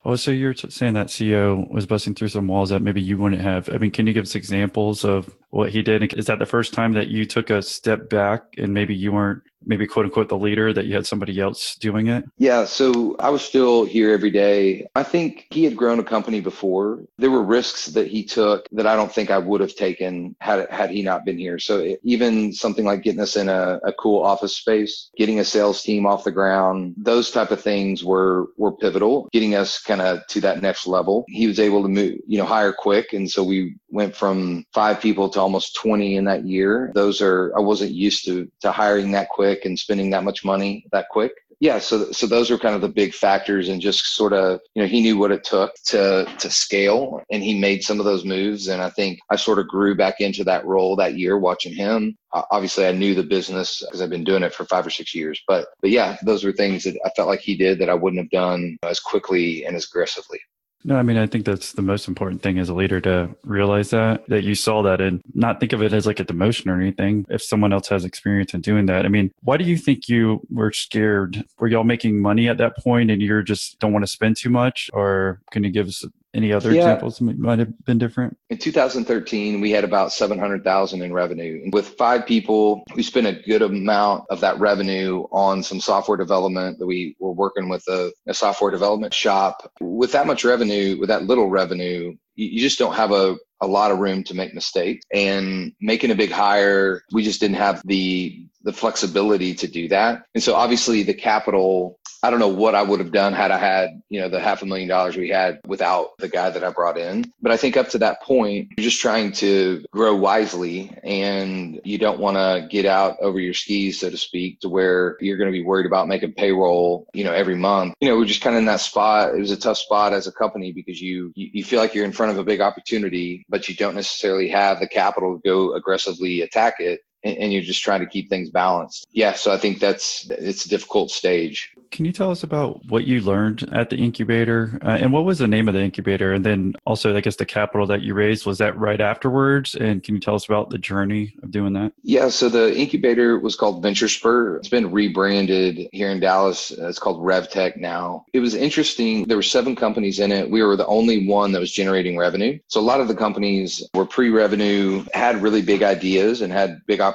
Oh, 0.06 0.18
so 0.18 0.32
you're 0.32 0.54
saying 0.54 0.96
that 0.96 1.08
CEO 1.08 1.70
was 1.72 1.86
busting 1.86 2.16
through 2.16 2.28
some 2.28 2.48
walls 2.48 2.72
that 2.72 2.82
maybe 2.82 3.02
you 3.02 3.18
wouldn't 3.18 3.42
have. 3.42 3.70
I 3.70 3.78
mean, 3.78 3.90
can 3.90 4.06
you 4.06 4.12
give 4.12 4.24
us 4.24 4.36
examples 4.36 5.06
of 5.06 5.34
what 5.54 5.70
he 5.70 5.84
did? 5.84 6.14
Is 6.16 6.26
that 6.26 6.40
the 6.40 6.48
first 6.48 6.74
time 6.74 6.94
that 6.94 7.10
you 7.10 7.28
took 7.28 7.52
a 7.52 7.62
step 7.62 8.10
back 8.10 8.56
and 8.58 8.74
maybe 8.74 8.96
you 8.96 9.12
weren't 9.12 9.44
maybe 9.66 9.88
quote 9.88 10.06
unquote 10.06 10.28
the 10.28 10.38
leader 10.38 10.74
that 10.74 10.86
you 10.86 10.96
had 10.96 11.06
somebody 11.06 11.40
else 11.40 11.76
doing 11.76 12.08
it? 12.08 12.26
Yeah. 12.38 12.66
So 12.66 13.16
I 13.20 13.30
was 13.30 13.44
still 13.44 13.86
here 13.86 14.12
every 14.12 14.32
day. 14.32 14.88
I 14.96 15.04
think 15.04 15.48
he 15.52 15.64
had 15.64 15.78
grown 15.78 16.00
a 16.00 16.04
company 16.04 16.42
before. 16.42 17.04
There 17.18 17.32
were 17.32 17.44
risks 17.44 17.86
that 17.88 18.08
he 18.08 18.24
took 18.24 18.68
that 18.72 18.88
I 18.88 18.96
don't 18.96 19.12
think 19.12 19.30
I 19.30 19.38
would 19.38 19.62
have 19.62 19.76
taken 19.76 20.36
had 20.40 20.70
had 20.72 20.90
he 20.90 21.02
not 21.02 21.24
been 21.24 21.38
here. 21.38 21.60
So 21.60 21.96
even 22.04 22.52
something 22.52 22.84
like 22.84 23.04
getting 23.04 23.22
us 23.22 23.36
in 23.36 23.48
a, 23.48 23.80
a 23.84 23.94
cool 23.94 24.24
office 24.24 24.56
space, 24.56 25.12
getting 25.18 25.40
a 25.40 25.46
sales 25.46 25.84
team 25.84 26.06
off 26.06 26.24
the 26.24 26.32
ground, 26.32 26.96
those 26.98 27.32
type 27.32 27.52
of 27.52 27.62
things 27.62 28.04
were 28.04 28.48
were 28.58 28.72
pivotal, 28.72 29.30
getting 29.32 29.56
us 29.56 29.80
kind 29.80 30.02
of 30.02 30.26
to 30.28 30.42
that 30.42 30.62
next 30.62 30.88
level. 30.88 31.26
He 31.28 31.48
was 31.48 31.60
able 31.60 31.84
to 31.84 31.90
move, 31.90 32.16
you 32.28 32.38
know, 32.38 32.46
hire 32.46 32.74
quick. 32.74 33.14
And 33.14 33.30
so 33.30 33.44
we 33.44 33.76
went 33.90 34.16
from 34.16 34.66
five 34.74 35.00
people 35.00 35.30
to 35.30 35.43
almost 35.44 35.76
20 35.76 36.16
in 36.16 36.26
that 36.26 36.46
year. 36.46 36.92
Those 36.96 37.22
are, 37.22 37.54
I 37.56 37.60
wasn't 37.60 37.92
used 37.92 38.26
to, 38.26 38.50
to 38.62 38.72
hiring 38.72 39.12
that 39.12 39.30
quick 39.30 39.66
and 39.66 39.78
spending 39.78 40.10
that 40.12 40.24
much 40.24 40.44
money 40.44 40.86
that 40.92 41.10
quick. 41.10 41.34
Yeah, 41.64 41.80
so 41.80 42.12
so 42.12 42.28
those 42.28 42.52
are 42.52 42.58
kind 42.58 42.76
of 42.76 42.82
the 42.82 42.90
big 42.90 43.14
factors, 43.14 43.70
and 43.70 43.82
just 43.82 44.18
sort 44.18 44.34
of 44.34 44.60
you 44.76 44.82
know 44.82 44.88
he 44.88 45.02
knew 45.02 45.18
what 45.18 45.32
it 45.32 45.46
took 45.46 45.74
to 45.86 46.28
to 46.40 46.50
scale, 46.50 47.22
and 47.32 47.42
he 47.42 47.58
made 47.58 47.86
some 47.86 48.00
of 48.00 48.06
those 48.06 48.26
moves, 48.26 48.68
and 48.68 48.82
I 48.82 48.90
think 48.90 49.20
I 49.30 49.38
sort 49.38 49.60
of 49.60 49.70
grew 49.70 49.96
back 49.96 50.20
into 50.20 50.44
that 50.44 50.66
role 50.66 50.98
that 50.98 51.18
year 51.18 51.38
watching 51.38 51.74
him. 51.74 52.18
Obviously, 52.34 52.86
I 52.86 52.92
knew 52.92 53.16
the 53.16 53.24
business 53.24 53.82
because 53.82 54.02
I've 54.02 54.10
been 54.10 54.26
doing 54.26 54.44
it 54.44 54.54
for 54.54 54.66
five 54.66 54.86
or 54.86 54.90
six 54.90 55.16
years, 55.16 55.42
but 55.48 55.68
but 55.80 55.92
yeah, 55.92 56.18
those 56.24 56.44
were 56.44 56.52
things 56.52 56.84
that 56.84 57.00
I 57.06 57.10
felt 57.16 57.30
like 57.30 57.40
he 57.40 57.56
did 57.56 57.80
that 57.80 57.90
I 57.90 57.94
wouldn't 57.94 58.22
have 58.22 58.32
done 58.32 58.78
as 58.84 59.00
quickly 59.00 59.64
and 59.64 59.74
as 59.74 59.86
aggressively. 59.86 60.42
No, 60.86 60.98
I 60.98 61.04
mean, 61.04 61.18
I 61.18 61.28
think 61.28 61.46
that's 61.46 61.72
the 61.74 61.82
most 61.82 62.10
important 62.10 62.42
thing 62.42 62.60
as 62.60 62.68
a 62.68 62.74
leader 62.74 63.00
to 63.02 63.34
realize 63.44 63.92
that, 63.92 64.28
that 64.28 64.44
you 64.44 64.54
saw 64.54 64.82
that 64.82 65.00
and 65.00 65.22
not 65.34 65.60
think 65.60 65.72
of 65.72 65.82
it 65.82 65.94
as 65.94 66.06
like 66.06 66.20
a 66.20 66.26
demotion 66.26 66.68
or 66.68 66.80
anything. 66.80 67.26
If 67.30 67.42
someone 67.42 67.72
else 67.72 67.88
has 67.88 68.04
experience 68.04 68.54
in 68.54 68.60
doing 68.60 68.88
that, 68.88 69.06
I 69.06 69.08
mean, 69.08 69.32
why 69.44 69.56
do 69.56 69.64
you 69.64 69.78
think 69.78 70.10
you 70.10 70.42
were 70.50 70.74
scared? 70.74 71.42
Were 71.58 71.68
y'all 71.68 71.86
making 71.86 72.20
money 72.22 72.50
at 72.50 72.58
that 72.58 72.78
point 72.78 73.12
and 73.12 73.22
you're 73.22 73.44
just 73.44 73.80
don't 73.80 73.94
want 73.94 74.04
to 74.04 74.12
spend 74.12 74.36
too 74.36 74.50
much? 74.50 74.90
Or 74.94 75.40
can 75.52 75.64
you 75.64 75.72
give 75.72 75.88
us 75.88 76.04
any 76.34 76.52
other 76.52 76.72
yeah. 76.72 76.82
examples 76.82 77.22
might 77.22 77.60
have 77.60 77.86
been 77.86 77.98
different? 77.98 78.38
In 78.50 78.58
2013, 78.58 79.62
we 79.62 79.72
had 79.72 79.84
about 79.84 80.12
700,000 80.12 81.02
in 81.02 81.14
revenue. 81.14 81.70
With 81.72 81.90
five 81.90 82.26
people, 82.26 82.84
we 82.96 83.04
spent 83.04 83.28
a 83.28 83.34
good 83.34 83.62
amount 83.62 84.26
of 84.30 84.40
that 84.42 84.60
revenue 84.60 85.26
on 85.32 85.62
some 85.62 85.80
software 85.80 86.18
development 86.18 86.80
that 86.80 86.88
we 86.88 87.16
were 87.20 87.34
working 87.34 87.70
with 87.70 87.84
a, 87.88 88.12
a 88.28 88.34
software 88.34 88.72
development 88.72 89.14
shop. 89.14 89.72
With 89.80 90.12
that 90.14 90.28
much 90.28 90.44
revenue, 90.44 90.98
with 91.00 91.10
that 91.10 91.24
little 91.24 91.50
revenue, 91.50 92.16
you, 92.36 92.48
you 92.48 92.60
just 92.60 92.80
don't 92.80 92.96
have 92.96 93.12
a, 93.12 93.38
a 93.62 93.68
lot 93.68 93.92
of 93.92 94.00
room 94.00 94.24
to 94.26 94.34
make 94.34 94.54
mistakes 94.54 95.06
and 95.14 95.72
making 95.80 96.12
a 96.12 96.16
big 96.16 96.32
hire 96.32 97.02
we 97.14 97.24
just 97.24 97.40
didn't 97.40 97.56
have 97.56 97.82
the 97.86 98.46
the 98.64 98.74
flexibility 98.74 99.54
to 99.54 99.68
do 99.68 99.88
that 99.88 100.24
and 100.34 100.44
so 100.44 100.56
obviously 100.56 101.04
the 101.04 101.14
capital 101.14 102.00
I 102.24 102.30
don't 102.30 102.40
know 102.40 102.48
what 102.48 102.74
I 102.74 102.82
would 102.82 103.02
have 103.02 103.12
done 103.12 103.34
had 103.34 103.52
I 103.52 103.58
had, 103.58 104.02
you 104.08 104.22
know, 104.22 104.30
the 104.30 104.40
half 104.40 104.62
a 104.62 104.66
million 104.66 104.88
dollars 104.88 105.18
we 105.18 105.28
had 105.28 105.60
without 105.68 106.18
the 106.20 106.30
guy 106.30 106.50
that 106.50 106.64
I 106.64 106.70
brought 106.70 106.98
in. 106.98 107.26
But 107.42 107.52
I 107.52 107.58
think 107.58 107.76
up 107.76 107.90
to 107.90 107.98
that 107.98 108.22
point, 108.22 108.70
you're 108.78 108.86
just 108.86 109.02
trying 109.02 109.34
to 109.34 109.84
grow 109.92 110.16
wisely 110.16 110.98
and 111.04 111.82
you 111.84 111.98
don't 111.98 112.22
want 112.22 112.38
to 112.38 112.66
get 112.72 112.86
out 112.86 113.18
over 113.20 113.42
your 113.42 113.54
skis, 113.54 114.00
so 114.00 114.10
to 114.10 114.18
speak, 114.18 114.62
to 114.62 114.70
where 114.70 115.18
you're 115.20 115.36
going 115.36 115.52
to 115.52 115.58
be 115.58 115.66
worried 115.66 115.86
about 115.86 116.08
making 116.08 116.32
payroll, 116.32 117.08
you 117.14 117.26
know, 117.26 117.34
every 117.34 117.58
month. 117.58 117.94
You 118.00 118.08
know, 118.08 118.16
we're 118.16 118.24
just 118.24 118.42
kind 118.42 118.56
of 118.56 118.62
in 118.62 118.68
that 118.68 118.80
spot. 118.80 119.36
It 119.36 119.40
was 119.40 119.52
a 119.52 119.58
tough 119.58 119.78
spot 119.78 120.14
as 120.14 120.26
a 120.26 120.32
company 120.32 120.72
because 120.72 121.02
you, 121.02 121.34
you 121.36 121.66
feel 121.66 121.82
like 121.82 121.94
you're 121.94 122.06
in 122.06 122.14
front 122.14 122.32
of 122.32 122.38
a 122.38 122.44
big 122.46 122.62
opportunity, 122.62 123.46
but 123.50 123.68
you 123.68 123.76
don't 123.76 123.96
necessarily 123.96 124.48
have 124.48 124.80
the 124.80 124.88
capital 124.88 125.36
to 125.36 125.42
go 125.46 125.74
aggressively 125.74 126.40
attack 126.40 126.76
it 126.80 127.02
and 127.24 127.54
you're 127.54 127.62
just 127.62 127.84
trying 127.84 128.02
to 128.02 128.06
keep 128.06 128.30
things 128.30 128.50
balanced. 128.50 129.08
Yeah, 129.12 129.34
so 129.34 129.52
I 129.52 129.58
think 129.58 129.80
that's 129.80 130.30
it's 130.30 130.66
a 130.66 130.70
difficult 130.70 131.12
stage. 131.12 131.74
Can 131.92 132.06
you 132.06 132.12
tell 132.12 132.32
us 132.32 132.42
about 132.42 132.84
what 132.88 133.06
you 133.06 133.22
learned 133.22 133.70
at 133.72 133.92
the 133.92 133.98
incubator 133.98 134.80
uh, 134.82 134.98
and 135.00 135.14
what 135.14 135.26
was 135.26 135.38
the 135.38 135.48
name 135.48 135.68
of 135.68 135.76
the 135.76 135.82
incubator? 135.82 136.34
And 136.34 136.44
then 136.44 136.74
also, 136.88 137.16
I 137.16 137.22
guess 137.22 137.36
the 137.36 137.46
capital 137.46 137.86
that 137.86 138.02
you 138.02 138.16
raised 138.16 138.48
was 138.48 138.58
that 138.58 138.76
right 138.80 139.00
afterwards? 139.00 139.76
And 139.76 140.02
can 140.02 140.16
you 140.16 140.20
tell 140.20 140.34
us 140.34 140.46
about 140.46 140.72
the 140.72 140.80
journey 140.80 141.36
of 141.44 141.52
doing 141.52 141.74
that? 141.74 141.94
Yeah, 142.02 142.30
so 142.30 142.50
the 142.50 142.76
incubator 142.76 143.38
was 143.38 143.56
called 143.56 143.84
Venture 143.84 144.10
Spur. 144.10 144.58
It's 144.58 144.70
been 144.70 144.90
rebranded 144.92 145.88
here 145.92 146.10
in 146.10 146.20
Dallas. 146.20 146.72
It's 146.72 146.98
called 146.98 147.22
RevTech 147.22 147.78
now. 147.78 148.26
It 148.34 148.40
was 148.40 148.56
interesting. 148.56 149.26
There 149.26 149.38
were 149.38 149.44
seven 149.44 149.76
companies 149.76 150.20
in 150.20 150.32
it. 150.32 150.50
We 150.50 150.64
were 150.64 150.76
the 150.76 150.88
only 150.88 151.28
one 151.28 151.52
that 151.52 151.60
was 151.60 151.72
generating 151.72 152.18
revenue. 152.18 152.58
So 152.70 152.80
a 152.80 152.82
lot 152.82 153.02
of 153.02 153.08
the 153.08 153.16
companies 153.16 153.88
were 153.94 154.08
pre-revenue, 154.08 155.06
had 155.14 155.44
really 155.44 155.62
big 155.62 155.84
ideas, 155.84 156.42
and 156.42 156.52
had 156.52 156.82
big 156.88 157.02
opportunities. 157.02 157.13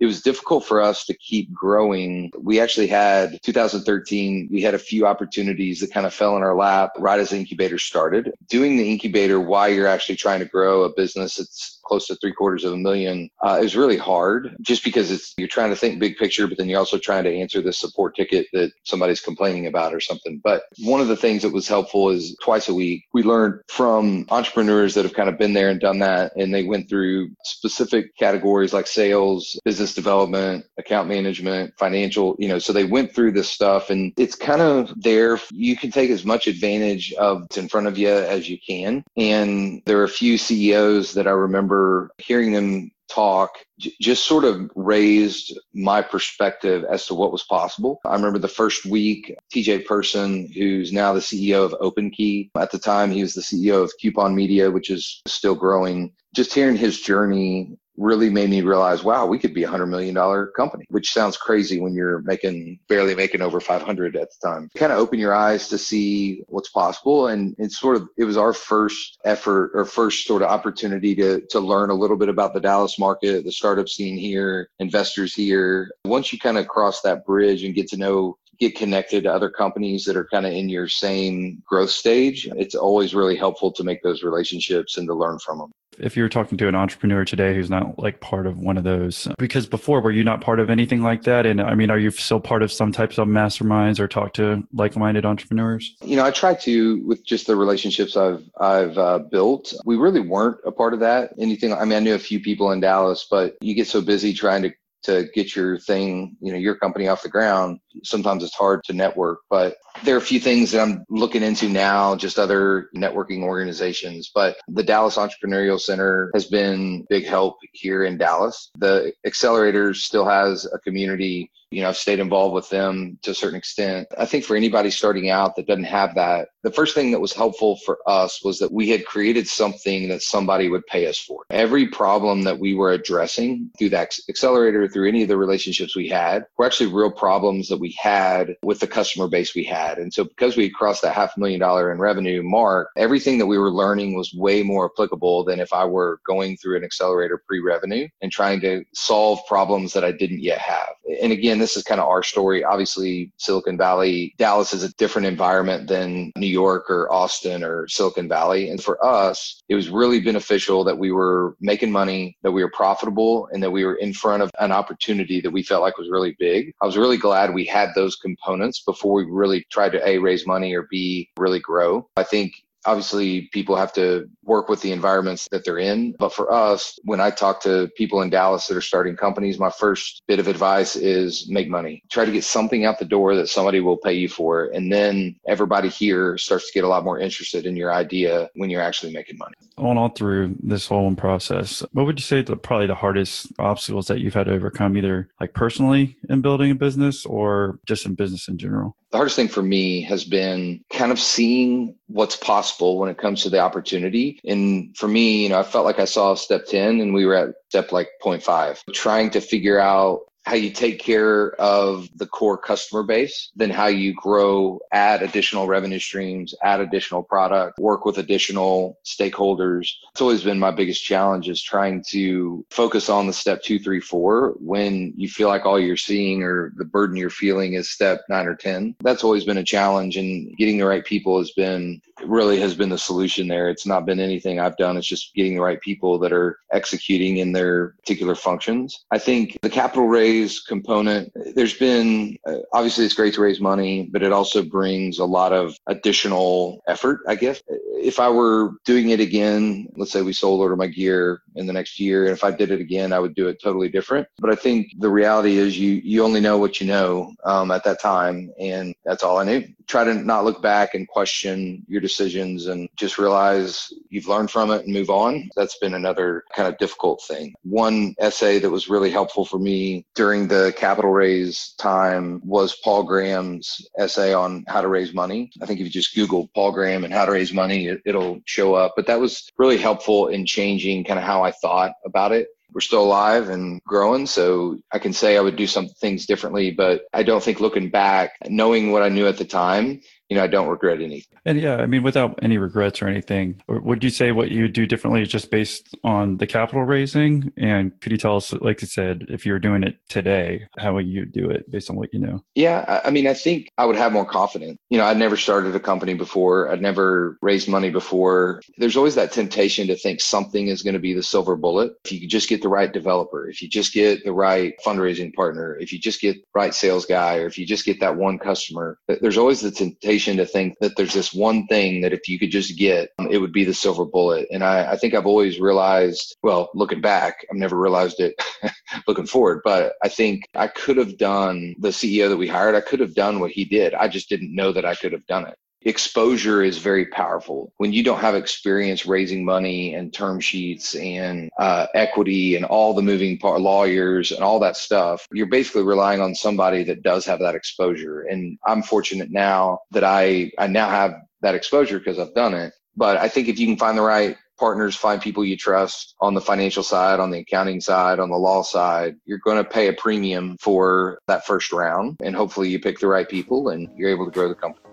It 0.00 0.06
was 0.06 0.22
difficult 0.22 0.64
for 0.64 0.80
us 0.80 1.04
to 1.06 1.14
keep 1.14 1.52
growing. 1.52 2.30
We 2.38 2.60
actually 2.60 2.86
had 2.86 3.38
2013, 3.42 4.48
we 4.50 4.62
had 4.62 4.74
a 4.74 4.78
few 4.78 5.06
opportunities 5.06 5.80
that 5.80 5.92
kind 5.92 6.06
of 6.06 6.14
fell 6.14 6.36
in 6.36 6.42
our 6.42 6.56
lap 6.56 6.92
right 6.98 7.20
as 7.20 7.30
the 7.30 7.36
incubator 7.36 7.78
started. 7.78 8.32
Doing 8.48 8.76
the 8.76 8.90
incubator 8.90 9.40
while 9.40 9.68
you're 9.68 9.86
actually 9.86 10.16
trying 10.16 10.40
to 10.40 10.46
grow 10.46 10.82
a 10.82 10.92
business 10.92 11.36
that's 11.36 11.75
close 11.86 12.06
to 12.06 12.16
three 12.16 12.32
quarters 12.32 12.64
of 12.64 12.72
a 12.72 12.76
million 12.76 13.30
uh, 13.42 13.58
is 13.62 13.76
really 13.76 13.96
hard 13.96 14.56
just 14.60 14.84
because 14.84 15.10
it's 15.10 15.34
you're 15.36 15.48
trying 15.48 15.70
to 15.70 15.76
think 15.76 15.98
big 15.98 16.16
picture 16.16 16.46
but 16.46 16.58
then 16.58 16.68
you're 16.68 16.78
also 16.78 16.98
trying 16.98 17.24
to 17.24 17.34
answer 17.34 17.60
the 17.60 17.72
support 17.72 18.14
ticket 18.16 18.46
that 18.52 18.72
somebody's 18.84 19.20
complaining 19.20 19.66
about 19.66 19.94
or 19.94 20.00
something. 20.00 20.40
But 20.42 20.62
one 20.84 21.00
of 21.00 21.08
the 21.08 21.16
things 21.16 21.42
that 21.42 21.52
was 21.52 21.68
helpful 21.68 22.10
is 22.10 22.36
twice 22.42 22.68
a 22.68 22.74
week 22.74 23.04
we 23.12 23.22
learned 23.22 23.60
from 23.68 24.26
entrepreneurs 24.30 24.94
that 24.94 25.04
have 25.04 25.14
kind 25.14 25.28
of 25.28 25.38
been 25.38 25.52
there 25.52 25.70
and 25.70 25.80
done 25.80 25.98
that 26.00 26.32
and 26.36 26.54
they 26.54 26.64
went 26.64 26.88
through 26.88 27.30
specific 27.44 28.16
categories 28.16 28.72
like 28.72 28.86
sales 28.86 29.58
business 29.64 29.94
development 29.94 30.64
account 30.78 31.08
management 31.08 31.72
financial 31.78 32.36
you 32.38 32.48
know 32.48 32.58
so 32.58 32.72
they 32.72 32.84
went 32.84 33.14
through 33.14 33.32
this 33.32 33.48
stuff 33.48 33.90
and 33.90 34.12
it's 34.16 34.34
kind 34.34 34.60
of 34.60 34.92
there. 34.96 35.38
You 35.50 35.76
can 35.76 35.90
take 35.90 36.10
as 36.10 36.24
much 36.24 36.46
advantage 36.46 37.12
of 37.14 37.42
what's 37.42 37.58
in 37.58 37.68
front 37.68 37.86
of 37.86 37.96
you 37.98 38.08
as 38.08 38.48
you 38.48 38.58
can. 38.58 39.04
And 39.16 39.82
there 39.86 39.98
are 40.00 40.04
a 40.04 40.08
few 40.08 40.36
ceos 40.36 41.14
that 41.14 41.26
i 41.26 41.30
remember 41.30 41.75
remember 41.76 42.10
hearing 42.18 42.52
them 42.52 42.90
talk 43.08 43.50
j- 43.78 43.92
just 44.00 44.24
sort 44.24 44.44
of 44.44 44.68
raised 44.74 45.56
my 45.72 46.02
perspective 46.02 46.84
as 46.90 47.06
to 47.06 47.14
what 47.14 47.32
was 47.32 47.44
possible. 47.44 48.00
I 48.04 48.14
remember 48.14 48.38
the 48.38 48.48
first 48.48 48.84
week, 48.84 49.34
TJ 49.54 49.86
Person, 49.86 50.50
who's 50.52 50.92
now 50.92 51.12
the 51.12 51.20
CEO 51.20 51.64
of 51.64 51.72
OpenKey, 51.80 52.50
at 52.58 52.70
the 52.70 52.78
time 52.78 53.10
he 53.10 53.22
was 53.22 53.34
the 53.34 53.42
CEO 53.42 53.82
of 53.82 53.92
Coupon 54.00 54.34
Media, 54.34 54.70
which 54.70 54.90
is 54.90 55.22
still 55.26 55.54
growing. 55.54 56.12
Just 56.34 56.52
hearing 56.52 56.76
his 56.76 57.00
journey 57.00 57.76
really 57.96 58.30
made 58.30 58.50
me 58.50 58.62
realize, 58.62 59.02
wow, 59.02 59.26
we 59.26 59.38
could 59.38 59.54
be 59.54 59.64
a 59.64 59.68
hundred 59.68 59.86
million 59.86 60.14
dollar 60.14 60.48
company, 60.48 60.84
which 60.88 61.12
sounds 61.12 61.36
crazy 61.36 61.80
when 61.80 61.94
you're 61.94 62.20
making 62.22 62.78
barely 62.88 63.14
making 63.14 63.42
over 63.42 63.60
500 63.60 64.16
at 64.16 64.28
the 64.30 64.48
time. 64.48 64.70
Kind 64.76 64.92
of 64.92 64.98
open 64.98 65.18
your 65.18 65.34
eyes 65.34 65.68
to 65.68 65.78
see 65.78 66.42
what's 66.48 66.70
possible. 66.70 67.28
And 67.28 67.54
it's 67.58 67.78
sort 67.78 67.96
of, 67.96 68.08
it 68.16 68.24
was 68.24 68.36
our 68.36 68.52
first 68.52 69.18
effort 69.24 69.72
or 69.74 69.84
first 69.84 70.26
sort 70.26 70.42
of 70.42 70.48
opportunity 70.48 71.14
to, 71.16 71.40
to 71.50 71.60
learn 71.60 71.90
a 71.90 71.94
little 71.94 72.16
bit 72.16 72.28
about 72.28 72.54
the 72.54 72.60
Dallas 72.60 72.98
market, 72.98 73.44
the 73.44 73.52
startup 73.52 73.88
scene 73.88 74.16
here, 74.16 74.70
investors 74.78 75.34
here. 75.34 75.90
Once 76.04 76.32
you 76.32 76.38
kind 76.38 76.58
of 76.58 76.68
cross 76.68 77.00
that 77.02 77.24
bridge 77.24 77.64
and 77.64 77.74
get 77.74 77.88
to 77.88 77.96
know 77.96 78.36
get 78.58 78.74
connected 78.74 79.24
to 79.24 79.30
other 79.30 79.50
companies 79.50 80.04
that 80.04 80.16
are 80.16 80.26
kind 80.32 80.46
of 80.46 80.52
in 80.52 80.66
your 80.66 80.88
same 80.88 81.62
growth 81.66 81.90
stage. 81.90 82.48
It's 82.56 82.74
always 82.74 83.14
really 83.14 83.36
helpful 83.36 83.70
to 83.72 83.84
make 83.84 84.02
those 84.02 84.22
relationships 84.22 84.96
and 84.96 85.06
to 85.08 85.14
learn 85.14 85.38
from 85.38 85.58
them 85.58 85.72
if 85.98 86.16
you're 86.16 86.28
talking 86.28 86.58
to 86.58 86.68
an 86.68 86.74
entrepreneur 86.74 87.24
today 87.24 87.54
who's 87.54 87.70
not 87.70 87.98
like 87.98 88.20
part 88.20 88.46
of 88.46 88.58
one 88.58 88.76
of 88.76 88.84
those 88.84 89.28
because 89.38 89.66
before 89.66 90.00
were 90.00 90.10
you 90.10 90.24
not 90.24 90.40
part 90.40 90.60
of 90.60 90.70
anything 90.70 91.02
like 91.02 91.22
that 91.22 91.46
and 91.46 91.60
i 91.60 91.74
mean 91.74 91.90
are 91.90 91.98
you 91.98 92.10
still 92.10 92.40
part 92.40 92.62
of 92.62 92.70
some 92.70 92.92
types 92.92 93.18
of 93.18 93.26
masterminds 93.28 93.98
or 93.98 94.08
talk 94.08 94.32
to 94.32 94.62
like-minded 94.72 95.24
entrepreneurs 95.24 95.96
you 96.02 96.16
know 96.16 96.24
i 96.24 96.30
try 96.30 96.54
to 96.54 97.04
with 97.06 97.24
just 97.24 97.46
the 97.46 97.56
relationships 97.56 98.16
i've 98.16 98.42
i've 98.60 98.96
uh, 98.98 99.18
built 99.18 99.72
we 99.84 99.96
really 99.96 100.20
weren't 100.20 100.58
a 100.64 100.72
part 100.72 100.94
of 100.94 101.00
that 101.00 101.32
anything 101.38 101.72
i 101.72 101.84
mean 101.84 101.94
i 101.94 102.00
knew 102.00 102.14
a 102.14 102.18
few 102.18 102.40
people 102.40 102.70
in 102.72 102.80
dallas 102.80 103.26
but 103.30 103.56
you 103.60 103.74
get 103.74 103.86
so 103.86 104.00
busy 104.00 104.32
trying 104.32 104.62
to 104.62 104.72
to 105.06 105.28
get 105.34 105.54
your 105.54 105.78
thing, 105.78 106.36
you 106.40 106.52
know, 106.52 106.58
your 106.58 106.74
company 106.74 107.06
off 107.06 107.22
the 107.22 107.28
ground. 107.28 107.78
Sometimes 108.04 108.42
it's 108.42 108.54
hard 108.54 108.82
to 108.84 108.92
network, 108.92 109.40
but 109.50 109.76
there 110.04 110.14
are 110.14 110.18
a 110.18 110.22
few 110.22 110.40
things 110.40 110.70
that 110.72 110.80
I'm 110.80 111.04
looking 111.08 111.42
into 111.42 111.68
now, 111.68 112.16
just 112.16 112.38
other 112.38 112.88
networking 112.96 113.42
organizations. 113.42 114.30
But 114.34 114.56
the 114.68 114.82
Dallas 114.82 115.16
Entrepreneurial 115.16 115.80
Center 115.80 116.30
has 116.34 116.46
been 116.46 117.06
big 117.08 117.26
help 117.26 117.56
here 117.72 118.04
in 118.04 118.18
Dallas. 118.18 118.70
The 118.76 119.12
accelerators 119.26 119.96
still 119.96 120.26
has 120.26 120.66
a 120.72 120.78
community 120.80 121.50
you 121.70 121.82
know, 121.82 121.88
I've 121.88 121.96
stayed 121.96 122.20
involved 122.20 122.54
with 122.54 122.68
them 122.68 123.18
to 123.22 123.32
a 123.32 123.34
certain 123.34 123.58
extent. 123.58 124.08
I 124.16 124.24
think 124.24 124.44
for 124.44 124.56
anybody 124.56 124.90
starting 124.90 125.30
out 125.30 125.56
that 125.56 125.66
doesn't 125.66 125.84
have 125.84 126.14
that, 126.14 126.48
the 126.62 126.70
first 126.70 126.94
thing 126.94 127.10
that 127.10 127.20
was 127.20 127.32
helpful 127.32 127.78
for 127.84 127.98
us 128.06 128.42
was 128.44 128.58
that 128.58 128.72
we 128.72 128.88
had 128.88 129.04
created 129.04 129.48
something 129.48 130.08
that 130.08 130.22
somebody 130.22 130.68
would 130.68 130.86
pay 130.86 131.06
us 131.06 131.18
for. 131.18 131.44
Every 131.50 131.88
problem 131.88 132.42
that 132.42 132.58
we 132.58 132.74
were 132.74 132.92
addressing 132.92 133.70
through 133.78 133.90
that 133.90 134.14
accelerator, 134.28 134.88
through 134.88 135.08
any 135.08 135.22
of 135.22 135.28
the 135.28 135.36
relationships 135.36 135.96
we 135.96 136.08
had, 136.08 136.44
were 136.56 136.66
actually 136.66 136.92
real 136.92 137.10
problems 137.10 137.68
that 137.68 137.80
we 137.80 137.85
had 137.98 138.56
with 138.62 138.80
the 138.80 138.86
customer 138.86 139.28
base 139.28 139.54
we 139.54 139.64
had. 139.64 139.98
And 139.98 140.12
so 140.12 140.24
because 140.24 140.56
we 140.56 140.70
crossed 140.70 141.02
that 141.02 141.14
half 141.14 141.36
a 141.36 141.40
million 141.40 141.60
dollar 141.60 141.92
in 141.92 141.98
revenue 141.98 142.42
mark, 142.42 142.90
everything 142.96 143.38
that 143.38 143.46
we 143.46 143.58
were 143.58 143.70
learning 143.70 144.16
was 144.16 144.34
way 144.34 144.62
more 144.62 144.90
applicable 144.92 145.44
than 145.44 145.60
if 145.60 145.72
I 145.72 145.84
were 145.84 146.20
going 146.26 146.56
through 146.56 146.76
an 146.76 146.84
accelerator 146.84 147.42
pre-revenue 147.46 148.08
and 148.22 148.32
trying 148.32 148.60
to 148.60 148.84
solve 148.94 149.40
problems 149.46 149.92
that 149.92 150.04
I 150.04 150.12
didn't 150.12 150.40
yet 150.40 150.58
have. 150.58 150.88
And 151.22 151.32
again, 151.32 151.58
this 151.58 151.76
is 151.76 151.82
kind 151.82 152.00
of 152.00 152.08
our 152.08 152.22
story. 152.22 152.64
Obviously, 152.64 153.30
Silicon 153.36 153.76
Valley, 153.76 154.34
Dallas 154.38 154.72
is 154.72 154.82
a 154.82 154.92
different 154.94 155.26
environment 155.26 155.88
than 155.88 156.32
New 156.36 156.46
York 156.46 156.90
or 156.90 157.12
Austin 157.12 157.62
or 157.62 157.86
Silicon 157.88 158.28
Valley. 158.28 158.70
And 158.70 158.82
for 158.82 159.04
us, 159.04 159.62
it 159.68 159.74
was 159.74 159.88
really 159.88 160.20
beneficial 160.20 160.84
that 160.84 160.98
we 160.98 161.12
were 161.12 161.56
making 161.60 161.92
money, 161.92 162.36
that 162.42 162.52
we 162.52 162.62
were 162.62 162.70
profitable, 162.70 163.48
and 163.52 163.62
that 163.62 163.70
we 163.70 163.84
were 163.84 163.94
in 163.94 164.12
front 164.12 164.42
of 164.42 164.50
an 164.58 164.72
opportunity 164.72 165.40
that 165.40 165.50
we 165.50 165.62
felt 165.62 165.82
like 165.82 165.98
was 165.98 166.10
really 166.10 166.36
big. 166.38 166.72
I 166.82 166.86
was 166.86 166.96
really 166.96 167.16
glad 167.16 167.54
we 167.54 167.64
had 167.64 167.75
those 167.94 168.16
components 168.16 168.82
before 168.84 169.12
we 169.14 169.24
really 169.24 169.66
tried 169.70 169.92
to 169.92 170.08
A, 170.08 170.18
raise 170.18 170.46
money 170.46 170.74
or 170.74 170.88
B, 170.90 171.28
really 171.36 171.60
grow. 171.60 172.08
I 172.16 172.22
think 172.22 172.52
obviously 172.86 173.42
people 173.52 173.76
have 173.76 173.92
to 173.94 174.28
work 174.44 174.68
with 174.68 174.80
the 174.80 174.92
environments 174.92 175.48
that 175.50 175.64
they're 175.64 175.78
in. 175.78 176.12
But 176.18 176.32
for 176.32 176.52
us, 176.52 176.98
when 177.02 177.20
I 177.20 177.30
talk 177.30 177.60
to 177.62 177.90
people 177.96 178.22
in 178.22 178.30
Dallas 178.30 178.66
that 178.68 178.76
are 178.76 178.80
starting 178.82 179.16
companies, 179.16 179.58
my 179.58 179.70
first 179.70 180.22
bit 180.26 180.38
of 180.38 180.48
advice 180.48 180.96
is 180.96 181.48
make 181.50 181.68
money. 181.68 182.02
Try 182.10 182.24
to 182.24 182.32
get 182.32 182.44
something 182.44 182.84
out 182.84 182.98
the 182.98 183.04
door 183.04 183.34
that 183.34 183.48
somebody 183.48 183.80
will 183.80 183.96
pay 183.96 184.14
you 184.14 184.28
for. 184.28 184.66
And 184.66 184.92
then 184.92 185.36
everybody 185.46 185.88
here 185.88 186.38
starts 186.38 186.66
to 186.68 186.72
get 186.72 186.84
a 186.84 186.88
lot 186.88 187.04
more 187.04 187.18
interested 187.18 187.66
in 187.66 187.76
your 187.76 187.92
idea 187.92 188.48
when 188.54 188.70
you're 188.70 188.82
actually 188.82 189.12
making 189.12 189.38
money. 189.38 189.54
On 189.76 189.98
all 189.98 190.08
through 190.08 190.54
this 190.62 190.86
whole 190.86 191.14
process, 191.14 191.82
what 191.92 192.06
would 192.06 192.18
you 192.18 192.24
say 192.24 192.42
the 192.42 192.56
probably 192.56 192.86
the 192.86 192.94
hardest 192.94 193.48
obstacles 193.58 194.06
that 194.06 194.20
you've 194.20 194.34
had 194.34 194.46
to 194.46 194.52
overcome, 194.52 194.96
either 194.96 195.28
like 195.40 195.52
personally 195.52 196.16
in 196.28 196.40
building 196.40 196.70
a 196.70 196.74
business 196.74 197.26
or 197.26 197.78
just 197.84 198.06
in 198.06 198.14
business 198.14 198.48
in 198.48 198.58
general? 198.58 198.96
The 199.10 199.18
hardest 199.18 199.36
thing 199.36 199.48
for 199.48 199.62
me 199.62 200.02
has 200.02 200.24
been 200.24 200.84
kind 200.92 201.12
of 201.12 201.20
seeing 201.20 201.96
what's 202.08 202.36
possible 202.36 202.98
when 202.98 203.08
it 203.08 203.18
comes 203.18 203.42
to 203.42 203.50
the 203.50 203.60
opportunity. 203.60 204.40
And 204.44 204.96
for 204.96 205.08
me, 205.08 205.44
you 205.44 205.48
know, 205.48 205.60
I 205.60 205.62
felt 205.62 205.84
like 205.84 205.98
I 205.98 206.04
saw 206.04 206.34
step 206.34 206.66
10 206.66 207.00
and 207.00 207.14
we 207.14 207.24
were 207.24 207.34
at 207.34 207.54
step 207.68 207.92
like 207.92 208.08
0.5, 208.22 208.82
trying 208.92 209.30
to 209.30 209.40
figure 209.40 209.78
out 209.78 210.20
how 210.46 210.54
you 210.54 210.70
take 210.70 211.00
care 211.00 211.60
of 211.60 212.08
the 212.16 212.26
core 212.26 212.56
customer 212.56 213.02
base, 213.02 213.50
then 213.56 213.68
how 213.68 213.88
you 213.88 214.14
grow, 214.14 214.78
add 214.92 215.20
additional 215.20 215.66
revenue 215.66 215.98
streams, 215.98 216.54
add 216.62 216.80
additional 216.80 217.20
product, 217.20 217.80
work 217.80 218.04
with 218.04 218.18
additional 218.18 218.96
stakeholders. 219.04 219.88
It's 220.12 220.20
always 220.20 220.44
been 220.44 220.60
my 220.60 220.70
biggest 220.70 221.04
challenge 221.04 221.48
is 221.48 221.60
trying 221.60 222.04
to 222.10 222.64
focus 222.70 223.08
on 223.08 223.26
the 223.26 223.32
step 223.32 223.60
two, 223.64 223.80
three, 223.80 224.00
four 224.00 224.54
when 224.60 225.12
you 225.16 225.28
feel 225.28 225.48
like 225.48 225.66
all 225.66 225.80
you're 225.80 225.96
seeing 225.96 226.44
or 226.44 226.72
the 226.76 226.84
burden 226.84 227.16
you're 227.16 227.28
feeling 227.28 227.74
is 227.74 227.90
step 227.90 228.20
nine 228.28 228.46
or 228.46 228.54
10. 228.54 228.94
That's 229.00 229.24
always 229.24 229.44
been 229.44 229.58
a 229.58 229.64
challenge 229.64 230.16
and 230.16 230.56
getting 230.58 230.78
the 230.78 230.86
right 230.86 231.04
people 231.04 231.38
has 231.38 231.50
been 231.50 232.00
really 232.28 232.60
has 232.60 232.74
been 232.74 232.88
the 232.88 232.98
solution 232.98 233.48
there. 233.48 233.68
It's 233.68 233.86
not 233.86 234.06
been 234.06 234.20
anything 234.20 234.58
I've 234.58 234.76
done. 234.76 234.96
It's 234.96 235.06
just 235.06 235.34
getting 235.34 235.54
the 235.54 235.62
right 235.62 235.80
people 235.80 236.18
that 236.20 236.32
are 236.32 236.58
executing 236.72 237.38
in 237.38 237.52
their 237.52 237.90
particular 238.00 238.34
functions. 238.34 239.04
I 239.10 239.18
think 239.18 239.58
the 239.62 239.70
capital 239.70 240.06
raise 240.06 240.60
component, 240.60 241.32
there's 241.54 241.74
been 241.74 242.36
uh, 242.46 242.58
obviously 242.72 243.04
it's 243.04 243.14
great 243.14 243.34
to 243.34 243.40
raise 243.40 243.60
money, 243.60 244.08
but 244.12 244.22
it 244.22 244.32
also 244.32 244.62
brings 244.62 245.18
a 245.18 245.24
lot 245.24 245.52
of 245.52 245.76
additional 245.86 246.82
effort, 246.88 247.20
I 247.28 247.34
guess. 247.34 247.62
If 247.68 248.20
I 248.20 248.28
were 248.28 248.74
doing 248.84 249.10
it 249.10 249.20
again, 249.20 249.88
let's 249.96 250.12
say 250.12 250.22
we 250.22 250.32
sold 250.32 250.60
order 250.60 250.76
my 250.76 250.86
gear 250.86 251.42
in 251.54 251.66
the 251.66 251.72
next 251.72 251.98
year, 251.98 252.24
and 252.24 252.32
if 252.32 252.44
I 252.44 252.50
did 252.50 252.70
it 252.70 252.80
again, 252.80 253.12
I 253.12 253.18
would 253.18 253.34
do 253.34 253.48
it 253.48 253.60
totally 253.62 253.88
different. 253.88 254.26
But 254.38 254.50
I 254.50 254.54
think 254.54 254.92
the 254.98 255.10
reality 255.10 255.56
is 255.56 255.78
you 255.78 256.00
you 256.04 256.22
only 256.22 256.40
know 256.40 256.58
what 256.58 256.80
you 256.80 256.86
know 256.86 257.34
um, 257.44 257.70
at 257.70 257.84
that 257.84 258.00
time, 258.00 258.50
and 258.58 258.94
that's 259.04 259.22
all 259.22 259.38
I 259.38 259.44
knew. 259.44 259.66
Try 259.86 260.04
to 260.04 260.14
not 260.14 260.44
look 260.44 260.62
back 260.62 260.94
and 260.94 261.08
question 261.08 261.84
your 261.88 262.00
decisions 262.16 262.66
and 262.66 262.88
just 262.96 263.18
realize 263.18 263.92
you've 264.08 264.28
learned 264.28 264.50
from 264.50 264.70
it 264.70 264.84
and 264.84 264.92
move 264.92 265.10
on. 265.10 265.48
That's 265.56 265.78
been 265.78 265.94
another 265.94 266.44
kind 266.54 266.68
of 266.68 266.78
difficult 266.78 267.22
thing. 267.22 267.54
One 267.62 268.14
essay 268.18 268.58
that 268.58 268.70
was 268.70 268.88
really 268.88 269.10
helpful 269.10 269.44
for 269.44 269.58
me 269.58 270.06
during 270.14 270.48
the 270.48 270.72
capital 270.76 271.10
raise 271.10 271.74
time 271.78 272.40
was 272.44 272.76
Paul 272.82 273.02
Graham's 273.02 273.86
essay 273.98 274.32
on 274.32 274.64
how 274.68 274.80
to 274.80 274.88
raise 274.88 275.12
money. 275.14 275.50
I 275.62 275.66
think 275.66 275.80
if 275.80 275.84
you 275.84 275.92
just 275.92 276.14
Google 276.14 276.48
Paul 276.54 276.72
Graham 276.72 277.04
and 277.04 277.12
how 277.12 277.26
to 277.26 277.32
raise 277.32 277.52
money, 277.52 277.86
it, 277.86 278.00
it'll 278.06 278.40
show 278.46 278.74
up. 278.74 278.94
But 278.96 279.06
that 279.06 279.20
was 279.20 279.50
really 279.58 279.78
helpful 279.78 280.28
in 280.28 280.46
changing 280.46 281.04
kind 281.04 281.18
of 281.18 281.24
how 281.24 281.42
I 281.42 281.52
thought 281.52 281.92
about 282.04 282.32
it 282.32 282.48
we're 282.76 282.80
still 282.80 283.04
alive 283.04 283.48
and 283.48 283.82
growing. 283.84 284.26
So 284.26 284.78
I 284.92 284.98
can 284.98 285.14
say 285.14 285.38
I 285.38 285.40
would 285.40 285.56
do 285.56 285.66
some 285.66 285.88
things 285.88 286.26
differently, 286.26 286.70
but 286.72 287.06
I 287.14 287.22
don't 287.22 287.42
think 287.42 287.58
looking 287.58 287.88
back, 287.88 288.32
knowing 288.48 288.92
what 288.92 289.02
I 289.02 289.08
knew 289.08 289.26
at 289.26 289.38
the 289.38 289.46
time, 289.46 290.02
you 290.28 290.36
know, 290.36 290.42
I 290.42 290.48
don't 290.48 290.68
regret 290.68 291.00
anything. 291.00 291.38
And 291.44 291.60
yeah, 291.60 291.76
I 291.76 291.86
mean, 291.86 292.02
without 292.02 292.38
any 292.42 292.58
regrets 292.58 293.00
or 293.00 293.08
anything, 293.08 293.62
would 293.68 294.02
you 294.02 294.10
say 294.10 294.32
what 294.32 294.50
you 294.50 294.62
would 294.62 294.72
do 294.72 294.86
differently 294.86 295.22
is 295.22 295.28
just 295.28 295.50
based 295.50 295.96
on 296.02 296.38
the 296.38 296.46
capital 296.46 296.82
raising? 296.82 297.52
And 297.56 297.98
could 298.00 298.10
you 298.10 298.18
tell 298.18 298.36
us, 298.36 298.52
like 298.54 298.82
I 298.82 298.86
said, 298.86 299.26
if 299.28 299.46
you're 299.46 299.60
doing 299.60 299.84
it 299.84 299.98
today, 300.08 300.66
how 300.78 300.94
would 300.94 301.06
you 301.06 301.26
do 301.26 301.48
it 301.48 301.70
based 301.70 301.90
on 301.90 301.96
what 301.96 302.12
you 302.12 302.18
know? 302.18 302.42
Yeah, 302.54 303.00
I 303.04 303.10
mean, 303.10 303.26
I 303.28 303.34
think 303.34 303.70
I 303.78 303.84
would 303.84 303.96
have 303.96 304.12
more 304.12 304.24
confidence. 304.24 304.78
You 304.90 304.98
know, 304.98 305.04
I'd 305.04 305.16
never 305.16 305.36
started 305.36 305.76
a 305.76 305.80
company 305.80 306.14
before. 306.14 306.70
I'd 306.70 306.82
never 306.82 307.38
raised 307.40 307.68
money 307.68 307.90
before. 307.90 308.62
There's 308.78 308.96
always 308.96 309.14
that 309.14 309.30
temptation 309.30 309.86
to 309.86 309.96
think 309.96 310.20
something 310.20 310.66
is 310.66 310.82
going 310.82 310.94
to 310.94 311.00
be 311.00 311.14
the 311.14 311.22
silver 311.22 311.54
bullet. 311.54 311.92
If 312.04 312.10
you 312.10 312.20
could 312.20 312.30
just 312.30 312.48
get 312.48 312.62
the 312.62 312.68
right 312.68 312.92
developer, 312.92 313.48
if 313.48 313.62
you 313.62 313.68
just 313.68 313.92
get 313.92 314.24
the 314.24 314.32
right 314.32 314.74
fundraising 314.84 315.32
partner, 315.34 315.76
if 315.76 315.92
you 315.92 316.00
just 316.00 316.20
get 316.20 316.34
the 316.34 316.42
right 316.54 316.74
sales 316.74 317.06
guy, 317.06 317.36
or 317.36 317.46
if 317.46 317.58
you 317.58 317.64
just 317.64 317.84
get 317.84 318.00
that 318.00 318.16
one 318.16 318.38
customer, 318.38 318.98
there's 319.06 319.38
always 319.38 319.60
the 319.60 319.70
temptation 319.70 320.15
temptation 320.16 320.36
to 320.38 320.46
think 320.46 320.76
that 320.80 320.96
there's 320.96 321.12
this 321.12 321.32
one 321.32 321.66
thing 321.66 322.00
that 322.00 322.12
if 322.12 322.28
you 322.28 322.38
could 322.38 322.50
just 322.50 322.78
get, 322.78 323.10
um, 323.18 323.28
it 323.30 323.38
would 323.38 323.52
be 323.52 323.64
the 323.64 323.74
silver 323.74 324.04
bullet. 324.04 324.46
And 324.50 324.64
I, 324.64 324.92
I 324.92 324.96
think 324.96 325.14
I've 325.14 325.26
always 325.26 325.60
realized, 325.60 326.36
well, 326.42 326.70
looking 326.74 327.00
back, 327.00 327.46
I've 327.50 327.58
never 327.58 327.76
realized 327.78 328.20
it 328.20 328.34
looking 329.06 329.26
forward, 329.26 329.60
but 329.64 329.94
I 330.02 330.08
think 330.08 330.44
I 330.54 330.68
could 330.68 330.96
have 330.96 331.18
done 331.18 331.74
the 331.78 331.88
CEO 331.88 332.28
that 332.28 332.36
we 332.36 332.48
hired. 332.48 332.74
I 332.74 332.80
could 332.80 333.00
have 333.00 333.14
done 333.14 333.40
what 333.40 333.50
he 333.50 333.64
did. 333.64 333.94
I 333.94 334.08
just 334.08 334.28
didn't 334.28 334.54
know 334.54 334.72
that 334.72 334.84
I 334.84 334.94
could 334.94 335.12
have 335.12 335.26
done 335.26 335.46
it 335.46 335.56
exposure 335.82 336.62
is 336.62 336.78
very 336.78 337.06
powerful. 337.06 337.72
When 337.76 337.92
you 337.92 338.02
don't 338.02 338.18
have 338.18 338.34
experience 338.34 339.06
raising 339.06 339.44
money 339.44 339.94
and 339.94 340.12
term 340.12 340.40
sheets 340.40 340.94
and 340.96 341.50
uh, 341.58 341.86
equity 341.94 342.56
and 342.56 342.64
all 342.64 342.92
the 342.94 343.02
moving 343.02 343.38
part, 343.38 343.60
lawyers 343.60 344.32
and 344.32 344.42
all 344.42 344.58
that 344.60 344.76
stuff, 344.76 345.26
you're 345.32 345.46
basically 345.46 345.84
relying 345.84 346.20
on 346.20 346.34
somebody 346.34 346.82
that 346.84 347.02
does 347.02 347.24
have 347.26 347.38
that 347.40 347.54
exposure. 347.54 348.22
And 348.22 348.58
I'm 348.66 348.82
fortunate 348.82 349.30
now 349.30 349.80
that 349.92 350.04
I, 350.04 350.50
I 350.58 350.66
now 350.66 350.88
have 350.88 351.14
that 351.42 351.54
exposure 351.54 351.98
because 351.98 352.18
I've 352.18 352.34
done 352.34 352.54
it. 352.54 352.72
But 352.96 353.18
I 353.18 353.28
think 353.28 353.48
if 353.48 353.58
you 353.58 353.66
can 353.66 353.76
find 353.76 353.96
the 353.96 354.02
right 354.02 354.36
partners, 354.58 354.96
find 354.96 355.20
people 355.20 355.44
you 355.44 355.56
trust 355.56 356.14
on 356.20 356.34
the 356.34 356.40
financial 356.40 356.82
side, 356.82 357.20
on 357.20 357.30
the 357.30 357.40
accounting 357.40 357.80
side, 357.80 358.18
on 358.18 358.30
the 358.30 358.36
law 358.36 358.62
side, 358.62 359.16
you're 359.26 359.38
going 359.44 359.62
to 359.62 359.68
pay 359.68 359.88
a 359.88 359.92
premium 359.92 360.56
for 360.60 361.18
that 361.28 361.46
first 361.46 361.72
round. 361.72 362.16
And 362.22 362.34
hopefully 362.34 362.70
you 362.70 362.80
pick 362.80 362.98
the 362.98 363.06
right 363.06 363.28
people 363.28 363.68
and 363.68 363.88
you're 363.96 364.10
able 364.10 364.24
to 364.24 364.30
grow 364.30 364.48
the 364.48 364.54
company. 364.54 364.85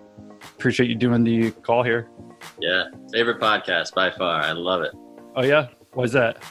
Appreciate 0.56 0.88
you 0.88 0.94
doing 0.96 1.24
the 1.24 1.50
call 1.50 1.82
here. 1.82 2.08
Yeah, 2.60 2.84
favorite 3.12 3.40
podcast 3.40 3.94
by 3.94 4.10
far. 4.10 4.40
I 4.42 4.52
love 4.52 4.82
it. 4.82 4.92
Oh 5.36 5.42
yeah, 5.42 5.68
why's 5.92 6.12
that? 6.12 6.42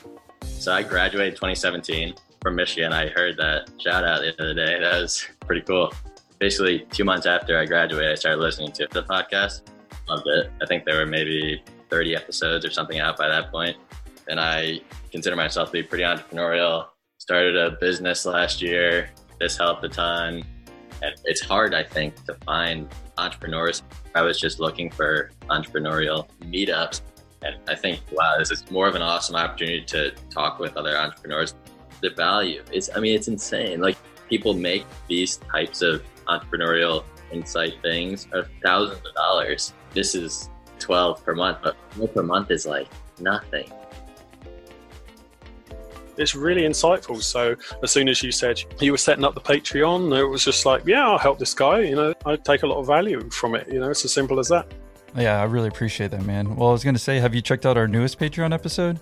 So 0.43 0.73
I 0.73 0.84
graduated 0.84 1.36
2017 1.36 2.15
from 2.41 2.56
Michigan. 2.56 2.91
I 2.93 3.08
heard 3.10 3.38
that 3.38 3.69
shout 3.79 4.03
out 4.03 4.21
the 4.21 4.34
other 4.39 4.53
day. 4.53 4.79
That 4.82 5.01
was 5.01 5.25
pretty 5.41 5.62
cool. 5.62 5.93
basically 6.39 6.86
two 6.91 7.03
months 7.06 7.25
after 7.25 7.58
I 7.58 7.65
graduated, 7.65 8.12
I 8.12 8.15
started 8.15 8.39
listening 8.41 8.71
to 8.73 8.88
the 8.91 9.03
podcast. 9.03 9.62
Loved 10.10 10.27
it. 10.27 10.51
I 10.62 10.65
think 10.65 10.84
there 10.84 10.97
were 10.97 11.06
maybe 11.06 11.63
30 11.89 12.15
episodes 12.15 12.65
or 12.65 12.71
something 12.71 12.99
out 12.99 13.17
by 13.17 13.27
that 13.29 13.51
point. 13.51 13.77
And 14.27 14.39
I 14.39 14.82
consider 15.12 15.36
myself 15.36 15.69
to 15.69 15.73
be 15.73 15.84
pretty 15.84 16.03
entrepreneurial. 16.03 16.88
Started 17.19 17.56
a 17.56 17.71
business 17.79 18.25
last 18.25 18.62
year. 18.62 19.10
This 19.39 19.58
helped 19.58 19.84
a 19.86 19.89
ton. 19.89 20.43
And 21.01 21.15
it's 21.25 21.41
hard, 21.41 21.73
I 21.73 21.84
think, 21.84 22.21
to 22.25 22.34
find 22.45 22.89
entrepreneurs. 23.17 23.84
I 24.15 24.21
was 24.21 24.39
just 24.39 24.60
looking 24.60 24.89
for 24.89 25.32
entrepreneurial 25.49 26.28
meetups. 26.41 27.02
And 27.41 27.58
I 27.67 27.76
think, 27.76 28.02
wow, 28.12 28.36
this 28.38 28.52
is 28.52 28.69
more 28.71 28.88
of 28.88 28.95
an 28.95 29.02
awesome 29.02 29.36
opportunity 29.36 29.84
to 29.86 30.12
talk 30.30 30.60
with 30.60 30.78
other 30.78 30.97
entrepreneurs. 30.97 31.56
The 32.02 32.12
value 32.12 32.63
is, 32.71 32.89
I 32.95 32.99
mean, 32.99 33.15
it's 33.15 33.28
insane. 33.28 33.82
Like 33.82 33.97
people 34.30 34.54
make 34.54 34.86
these 35.08 35.38
types 35.38 35.82
of 35.82 36.04
entrepreneurial 36.28 37.04
insight 37.32 37.76
things 37.82 38.28
of 38.32 38.47
thousands 38.63 39.06
of 39.06 39.13
dollars. 39.15 39.73
This 39.93 40.15
is 40.15 40.49
12 40.80 41.23
per 41.23 41.36
month, 41.36 41.60
but 41.63 41.76
12 41.95 42.13
per 42.13 42.23
month 42.23 42.52
is 42.52 42.65
like 42.65 42.88
nothing. 43.19 43.71
It's 46.17 46.36
really 46.36 46.62
insightful. 46.62 47.21
So 47.21 47.56
as 47.82 47.91
soon 47.91 48.10
as 48.10 48.21
you 48.21 48.32
said 48.32 48.62
you 48.80 48.91
were 48.91 48.97
setting 48.97 49.23
up 49.23 49.34
the 49.34 49.41
Patreon, 49.41 50.17
it 50.17 50.26
was 50.26 50.43
just 50.45 50.65
like, 50.65 50.86
yeah, 50.86 51.08
I'll 51.08 51.17
help 51.17 51.39
this 51.39 51.54
guy. 51.54 51.82
You 51.82 51.95
know, 51.95 52.13
I 52.26 52.36
take 52.36 52.63
a 52.63 52.67
lot 52.67 52.78
of 52.78 52.88
value 52.88 53.30
from 53.30 53.56
it. 53.56 53.67
You 53.67 53.80
know, 53.80 53.89
it's 53.89 54.06
as 54.06 54.13
simple 54.13 54.39
as 54.39 54.47
that. 54.49 54.71
Yeah, 55.15 55.39
I 55.39 55.43
really 55.45 55.67
appreciate 55.67 56.12
that, 56.12 56.23
man. 56.26 56.56
Well, 56.56 56.69
I 56.69 56.71
was 56.71 56.84
going 56.84 56.95
to 56.95 56.99
say, 56.99 57.19
have 57.19 57.36
you 57.36 57.41
checked 57.41 57.65
out 57.65 57.78
our 57.78 57.88
newest 57.88 58.19
Patreon 58.19 58.54
episode? 58.54 58.99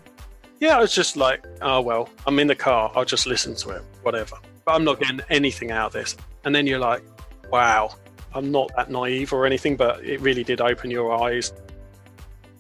Yeah, 0.60 0.78
I 0.78 0.82
was 0.82 0.94
just 0.94 1.18
like, 1.18 1.46
oh, 1.62 1.82
well, 1.82 2.10
I'm 2.28 2.38
in 2.38 2.48
the 2.48 2.56
car. 2.56 2.92
I'll 2.96 3.06
just 3.06 3.26
listen 3.26 3.56
to 3.56 3.70
it, 3.72 3.82
whatever. 4.04 4.36
But 4.66 4.76
I'm 4.76 4.84
not 4.84 5.00
getting 5.00 5.22
anything 5.30 5.72
out 5.72 5.88
of 5.88 5.94
this. 5.94 6.16
And 6.44 6.54
then 6.54 6.68
you're 6.68 6.80
like, 6.80 7.04
wow, 7.52 7.96
I'm 8.34 8.52
not 8.52 8.72
that 8.76 8.92
naive 8.92 9.34
or 9.34 9.46
anything, 9.46 9.76
but 9.76 10.04
it 10.06 10.22
really 10.22 10.44
did 10.44 10.62
open 10.62 10.92
your 10.92 11.14
eyes. 11.24 11.54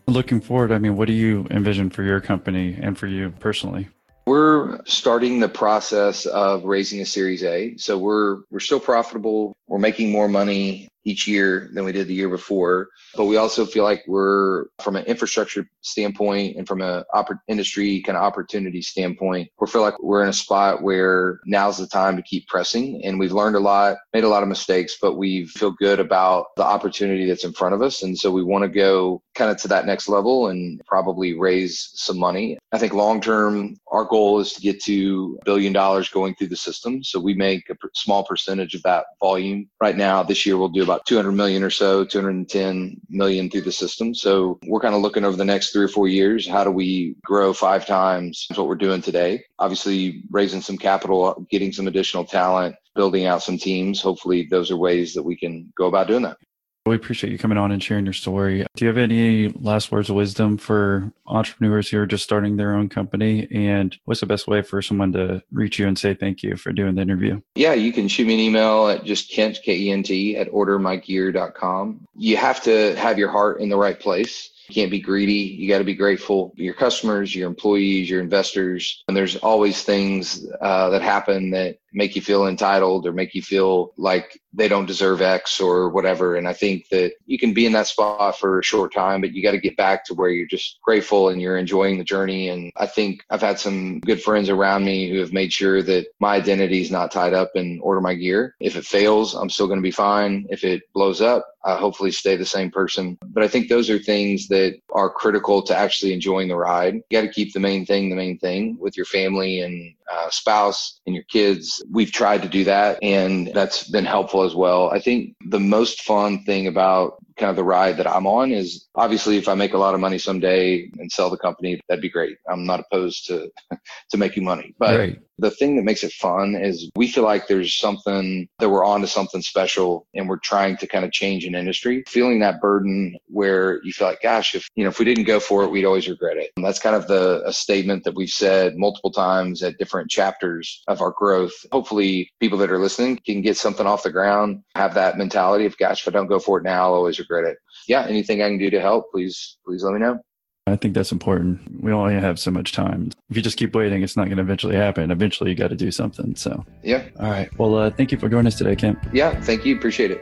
Looking 0.07 0.41
forward, 0.41 0.71
I 0.71 0.77
mean, 0.77 0.97
what 0.97 1.07
do 1.07 1.13
you 1.13 1.45
envision 1.51 1.89
for 1.89 2.03
your 2.03 2.19
company 2.19 2.77
and 2.81 2.97
for 2.97 3.07
you 3.07 3.31
personally? 3.39 3.87
We're 4.25 4.83
starting 4.85 5.39
the 5.39 5.49
process 5.49 6.25
of 6.25 6.63
raising 6.63 7.01
a 7.01 7.05
Series 7.05 7.43
A. 7.43 7.77
So 7.77 7.97
we're 7.97 8.41
we're 8.51 8.59
still 8.59 8.79
profitable. 8.79 9.55
We're 9.71 9.79
making 9.79 10.11
more 10.11 10.27
money 10.27 10.89
each 11.03 11.27
year 11.27 11.69
than 11.73 11.85
we 11.85 11.91
did 11.91 12.07
the 12.07 12.13
year 12.13 12.29
before. 12.29 12.89
But 13.15 13.25
we 13.25 13.37
also 13.37 13.65
feel 13.65 13.83
like 13.83 14.03
we're, 14.07 14.65
from 14.81 14.95
an 14.95 15.05
infrastructure 15.05 15.67
standpoint 15.81 16.57
and 16.57 16.67
from 16.67 16.81
an 16.81 17.03
industry 17.47 18.01
kind 18.01 18.17
of 18.17 18.23
opportunity 18.23 18.81
standpoint, 18.81 19.49
we 19.59 19.67
feel 19.67 19.81
like 19.81 20.01
we're 20.01 20.23
in 20.23 20.29
a 20.29 20.33
spot 20.33 20.83
where 20.83 21.39
now's 21.45 21.77
the 21.77 21.87
time 21.87 22.15
to 22.17 22.21
keep 22.21 22.47
pressing. 22.47 23.01
And 23.03 23.19
we've 23.19 23.31
learned 23.31 23.55
a 23.55 23.59
lot, 23.59 23.97
made 24.13 24.23
a 24.23 24.29
lot 24.29 24.43
of 24.43 24.49
mistakes, 24.49 24.97
but 25.01 25.15
we 25.15 25.45
feel 25.47 25.71
good 25.71 25.99
about 25.99 26.47
the 26.55 26.63
opportunity 26.63 27.25
that's 27.25 27.45
in 27.45 27.53
front 27.53 27.73
of 27.73 27.81
us. 27.81 28.03
And 28.03 28.17
so 28.17 28.31
we 28.31 28.43
want 28.43 28.63
to 28.63 28.69
go 28.69 29.21
kind 29.35 29.49
of 29.49 29.57
to 29.61 29.67
that 29.69 29.85
next 29.85 30.07
level 30.07 30.47
and 30.47 30.81
probably 30.85 31.33
raise 31.33 31.91
some 31.95 32.19
money. 32.19 32.57
I 32.71 32.77
think 32.77 32.93
long 32.93 33.21
term, 33.21 33.77
our 33.87 34.05
goal 34.05 34.39
is 34.39 34.53
to 34.53 34.61
get 34.61 34.81
to 34.83 35.39
a 35.41 35.45
billion 35.45 35.73
dollars 35.73 36.09
going 36.09 36.35
through 36.35 36.47
the 36.47 36.55
system. 36.55 37.03
So 37.03 37.19
we 37.19 37.33
make 37.33 37.69
a 37.69 37.75
small 37.95 38.23
percentage 38.23 38.75
of 38.75 38.83
that 38.83 39.05
volume. 39.19 39.60
Right 39.79 39.95
now, 39.95 40.23
this 40.23 40.45
year, 40.45 40.57
we'll 40.57 40.69
do 40.69 40.83
about 40.83 41.05
200 41.05 41.31
million 41.31 41.63
or 41.63 41.69
so, 41.69 42.05
210 42.05 42.99
million 43.09 43.49
through 43.49 43.61
the 43.61 43.71
system. 43.71 44.13
So 44.13 44.59
we're 44.65 44.79
kind 44.79 44.95
of 44.95 45.01
looking 45.01 45.25
over 45.25 45.37
the 45.37 45.45
next 45.45 45.71
three 45.71 45.85
or 45.85 45.89
four 45.89 46.07
years. 46.07 46.47
How 46.47 46.63
do 46.63 46.71
we 46.71 47.15
grow 47.23 47.53
five 47.53 47.85
times 47.85 48.47
what 48.55 48.67
we're 48.67 48.75
doing 48.75 49.01
today? 49.01 49.43
Obviously, 49.59 50.23
raising 50.31 50.61
some 50.61 50.77
capital, 50.77 51.45
getting 51.49 51.71
some 51.71 51.87
additional 51.87 52.25
talent, 52.25 52.75
building 52.95 53.25
out 53.25 53.43
some 53.43 53.57
teams. 53.57 54.01
Hopefully, 54.01 54.47
those 54.49 54.71
are 54.71 54.77
ways 54.77 55.13
that 55.13 55.23
we 55.23 55.35
can 55.35 55.71
go 55.77 55.87
about 55.87 56.07
doing 56.07 56.23
that. 56.23 56.37
We 56.87 56.95
appreciate 56.95 57.31
you 57.31 57.37
coming 57.37 57.59
on 57.59 57.71
and 57.71 57.81
sharing 57.81 58.05
your 58.05 58.13
story. 58.13 58.65
Do 58.75 58.85
you 58.85 58.87
have 58.87 58.97
any 58.97 59.49
last 59.49 59.91
words 59.91 60.09
of 60.09 60.15
wisdom 60.15 60.57
for 60.57 61.11
entrepreneurs 61.27 61.89
who 61.89 61.99
are 61.99 62.07
just 62.07 62.23
starting 62.23 62.57
their 62.57 62.73
own 62.73 62.89
company? 62.89 63.47
And 63.51 63.95
what's 64.05 64.21
the 64.21 64.25
best 64.25 64.47
way 64.47 64.63
for 64.63 64.81
someone 64.81 65.11
to 65.13 65.43
reach 65.51 65.77
you 65.77 65.87
and 65.87 65.97
say 65.97 66.15
thank 66.15 66.41
you 66.41 66.55
for 66.55 66.71
doing 66.71 66.95
the 66.95 67.03
interview? 67.03 67.39
Yeah, 67.53 67.73
you 67.73 67.93
can 67.93 68.07
shoot 68.07 68.25
me 68.25 68.33
an 68.33 68.39
email 68.39 68.87
at 68.87 69.03
just 69.03 69.31
Kent, 69.31 69.59
K 69.63 69.77
E 69.77 69.91
N 69.91 70.01
T, 70.01 70.35
at 70.35 70.49
ordermygear.com. 70.49 72.07
You 72.15 72.37
have 72.37 72.63
to 72.63 72.95
have 72.95 73.19
your 73.19 73.29
heart 73.29 73.61
in 73.61 73.69
the 73.69 73.77
right 73.77 73.99
place. 73.99 74.49
You 74.67 74.73
can't 74.75 74.91
be 74.91 75.01
greedy. 75.01 75.33
You 75.33 75.67
got 75.67 75.79
to 75.79 75.83
be 75.83 75.93
grateful. 75.93 76.53
Your 76.55 76.73
customers, 76.73 77.35
your 77.35 77.47
employees, 77.47 78.09
your 78.09 78.21
investors. 78.21 79.03
And 79.07 79.15
there's 79.15 79.35
always 79.35 79.83
things 79.83 80.47
uh, 80.61 80.89
that 80.89 81.01
happen 81.01 81.51
that 81.51 81.77
make 81.93 82.15
you 82.15 82.21
feel 82.21 82.47
entitled 82.47 83.05
or 83.05 83.11
make 83.11 83.35
you 83.35 83.41
feel 83.41 83.93
like 83.97 84.39
they 84.53 84.67
don't 84.67 84.85
deserve 84.85 85.21
X 85.21 85.59
or 85.59 85.89
whatever. 85.89 86.35
And 86.35 86.47
I 86.47 86.53
think 86.53 86.89
that 86.89 87.13
you 87.25 87.37
can 87.37 87.53
be 87.53 87.65
in 87.65 87.71
that 87.73 87.87
spot 87.87 88.37
for 88.37 88.59
a 88.59 88.63
short 88.63 88.93
time, 88.93 89.21
but 89.21 89.33
you 89.33 89.41
got 89.41 89.51
to 89.51 89.59
get 89.59 89.77
back 89.77 90.05
to 90.05 90.13
where 90.13 90.29
you're 90.29 90.47
just 90.47 90.79
grateful 90.81 91.29
and 91.29 91.41
you're 91.41 91.57
enjoying 91.57 91.97
the 91.97 92.03
journey. 92.03 92.49
And 92.49 92.71
I 92.75 92.85
think 92.85 93.23
I've 93.29 93.41
had 93.41 93.59
some 93.59 93.99
good 94.01 94.21
friends 94.21 94.49
around 94.49 94.83
me 94.83 95.09
who 95.09 95.19
have 95.19 95.33
made 95.33 95.53
sure 95.53 95.81
that 95.83 96.07
my 96.19 96.35
identity 96.35 96.81
is 96.81 96.91
not 96.91 97.11
tied 97.11 97.33
up 97.33 97.51
in 97.55 97.81
OrderMyGear. 97.81 98.51
If 98.59 98.75
it 98.75 98.85
fails, 98.85 99.35
I'm 99.35 99.49
still 99.49 99.67
going 99.67 99.79
to 99.79 99.83
be 99.83 99.91
fine. 99.91 100.47
If 100.49 100.63
it 100.63 100.83
blows 100.93 101.21
up, 101.21 101.45
I 101.63 101.75
hopefully 101.75 102.11
stay 102.11 102.35
the 102.35 102.45
same 102.45 102.71
person. 102.71 103.17
But 103.23 103.43
I 103.43 103.47
think 103.47 103.69
those 103.69 103.89
are 103.89 103.99
things 103.99 104.47
that 104.47 104.79
are 104.93 105.09
critical 105.09 105.61
to 105.63 105.75
actually 105.75 106.13
enjoying 106.13 106.47
the 106.47 106.55
ride. 106.55 106.95
You 106.95 107.03
got 107.11 107.21
to 107.21 107.29
keep 107.29 107.53
the 107.53 107.59
main 107.59 107.85
thing 107.85 108.09
the 108.09 108.15
main 108.15 108.39
thing 108.39 108.77
with 108.79 108.97
your 108.97 109.05
family 109.05 109.61
and 109.61 109.93
uh, 110.11 110.29
spouse 110.29 110.99
and 111.05 111.15
your 111.15 111.23
kids. 111.25 111.83
We've 111.89 112.11
tried 112.11 112.41
to 112.41 112.49
do 112.49 112.63
that, 112.65 112.99
and 113.01 113.51
that's 113.53 113.87
been 113.87 114.05
helpful 114.05 114.40
as 114.43 114.55
well. 114.55 114.89
I 114.89 114.99
think 114.99 115.35
the 115.47 115.59
most 115.59 116.01
fun 116.01 116.43
thing 116.43 116.67
about 116.67 117.17
kind 117.37 117.49
of 117.49 117.55
the 117.55 117.63
ride 117.63 117.97
that 117.97 118.07
I'm 118.07 118.27
on 118.27 118.51
is 118.51 118.87
obviously 118.95 119.37
if 119.37 119.47
I 119.47 119.55
make 119.55 119.73
a 119.73 119.77
lot 119.77 119.93
of 119.93 119.99
money 119.99 120.17
someday 120.17 120.89
and 120.99 121.11
sell 121.11 121.29
the 121.29 121.37
company, 121.37 121.81
that'd 121.87 122.01
be 122.01 122.09
great. 122.09 122.37
I'm 122.49 122.65
not 122.65 122.79
opposed 122.81 123.27
to 123.27 123.51
to 124.11 124.17
making 124.17 124.43
money. 124.43 124.75
But 124.77 124.97
right. 124.97 125.19
The 125.41 125.51
thing 125.51 125.75
that 125.75 125.83
makes 125.83 126.03
it 126.03 126.13
fun 126.13 126.55
is 126.55 126.89
we 126.95 127.07
feel 127.07 127.23
like 127.23 127.47
there's 127.47 127.75
something 127.75 128.47
that 128.59 128.69
we're 128.69 128.85
on 128.85 129.01
to 129.01 129.07
something 129.07 129.41
special 129.41 130.07
and 130.13 130.29
we're 130.29 130.37
trying 130.37 130.77
to 130.77 130.87
kind 130.87 131.03
of 131.03 131.11
change 131.11 131.45
an 131.45 131.55
industry. 131.55 132.03
Feeling 132.07 132.39
that 132.39 132.61
burden 132.61 133.17
where 133.25 133.83
you 133.83 133.91
feel 133.91 134.07
like, 134.07 134.21
gosh, 134.21 134.53
if 134.53 134.67
you 134.75 134.83
know, 134.83 134.89
if 134.89 134.99
we 134.99 135.05
didn't 135.05 135.23
go 135.25 135.39
for 135.39 135.63
it, 135.63 135.69
we'd 135.69 135.85
always 135.85 136.07
regret 136.07 136.37
it. 136.37 136.51
And 136.55 136.65
that's 136.65 136.79
kind 136.79 136.95
of 136.95 137.07
the 137.07 137.41
a 137.45 137.51
statement 137.51 138.03
that 138.03 138.15
we've 138.15 138.29
said 138.29 138.77
multiple 138.77 139.11
times 139.11 139.63
at 139.63 139.77
different 139.79 140.11
chapters 140.11 140.83
of 140.87 141.01
our 141.01 141.11
growth. 141.11 141.53
Hopefully 141.71 142.31
people 142.39 142.59
that 142.59 142.71
are 142.71 142.79
listening 142.79 143.19
can 143.25 143.41
get 143.41 143.57
something 143.57 143.87
off 143.87 144.03
the 144.03 144.11
ground, 144.11 144.63
have 144.75 144.93
that 144.93 145.17
mentality 145.17 145.65
of 145.65 145.77
gosh, 145.77 146.01
if 146.01 146.07
I 146.07 146.11
don't 146.11 146.27
go 146.27 146.39
for 146.39 146.59
it 146.59 146.63
now, 146.63 146.83
I'll 146.83 146.93
always 146.93 147.17
regret 147.17 147.45
it. 147.45 147.57
Yeah, 147.87 148.05
anything 148.05 148.43
I 148.43 148.49
can 148.49 148.59
do 148.59 148.69
to 148.69 148.79
help, 148.79 149.11
please, 149.11 149.57
please 149.65 149.83
let 149.83 149.93
me 149.93 149.99
know. 149.99 150.19
I 150.67 150.75
think 150.75 150.93
that's 150.93 151.11
important. 151.11 151.81
We 151.81 151.91
only 151.91 152.13
have 152.13 152.37
so 152.39 152.51
much 152.51 152.71
time. 152.71 153.09
If 153.29 153.35
you 153.35 153.41
just 153.41 153.57
keep 153.57 153.73
waiting, 153.75 154.03
it's 154.03 154.15
not 154.15 154.25
going 154.25 154.37
to 154.37 154.43
eventually 154.43 154.75
happen. 154.75 155.09
Eventually, 155.09 155.49
you 155.49 155.55
got 155.55 155.69
to 155.69 155.75
do 155.75 155.89
something. 155.89 156.35
So, 156.35 156.63
yeah. 156.83 157.03
All 157.19 157.31
right. 157.31 157.49
Well, 157.57 157.75
uh, 157.75 157.89
thank 157.89 158.11
you 158.11 158.19
for 158.19 158.29
joining 158.29 158.47
us 158.47 158.57
today, 158.57 158.75
Kent. 158.75 158.99
Yeah, 159.11 159.39
thank 159.41 159.65
you. 159.65 159.75
Appreciate 159.75 160.11
it. 160.11 160.21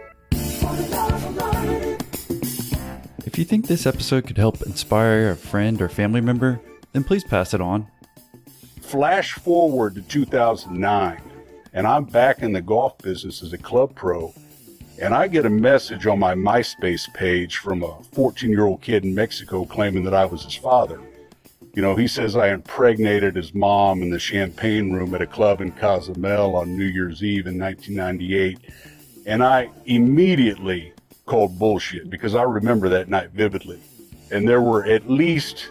If 3.26 3.38
you 3.38 3.44
think 3.44 3.68
this 3.68 3.86
episode 3.86 4.28
could 4.28 4.38
help 4.38 4.62
inspire 4.62 5.32
a 5.32 5.36
friend 5.36 5.82
or 5.82 5.90
family 5.90 6.22
member, 6.22 6.62
then 6.94 7.04
please 7.04 7.24
pass 7.26 7.54
it 7.54 7.60
on. 7.60 7.88
Flash 8.82 9.34
forward 9.34 9.96
to 9.96 10.02
2009, 10.02 11.22
and 11.74 11.86
I'm 11.86 12.06
back 12.06 12.42
in 12.42 12.54
the 12.54 12.62
golf 12.62 12.98
business 13.00 13.44
as 13.44 13.52
a 13.52 13.58
club 13.58 13.94
pro 13.94 14.34
and 15.02 15.14
I 15.14 15.28
get 15.28 15.46
a 15.46 15.50
message 15.50 16.08
on 16.08 16.20
my 16.20 16.36
MySpace 16.36 17.12
page 17.14 17.58
from 17.58 17.84
a 17.84 18.04
14 18.12 18.50
year 18.50 18.66
old 18.66 18.82
kid 18.82 19.06
in 19.06 19.16
Mexico 19.16 19.66
claiming 19.66 20.04
that 20.04 20.14
I 20.14 20.26
was 20.26 20.44
his 20.44 20.56
father. 20.56 21.00
You 21.74 21.82
know, 21.82 21.96
he 21.96 22.08
says 22.08 22.36
I 22.36 22.50
impregnated 22.50 23.36
his 23.36 23.54
mom 23.54 24.02
in 24.02 24.10
the 24.10 24.20
champagne 24.20 24.92
room 24.92 25.16
at 25.16 25.22
a 25.22 25.28
club 25.28 25.62
in 25.62 25.72
Cozumel 25.72 26.56
on 26.56 26.76
New 26.76 26.86
Year's 26.86 27.24
Eve 27.24 27.48
in 27.48 27.58
1998. 27.58 28.60
And 29.26 29.44
I 29.44 29.70
immediately 29.86 30.94
called 31.26 31.58
bullshit 31.58 32.10
because 32.10 32.36
I 32.36 32.44
remember 32.44 32.90
that 32.90 33.08
night 33.08 33.30
vividly. 33.30 33.80
And 34.32 34.48
there 34.48 34.62
were 34.62 34.86
at 34.86 35.10
least 35.10 35.70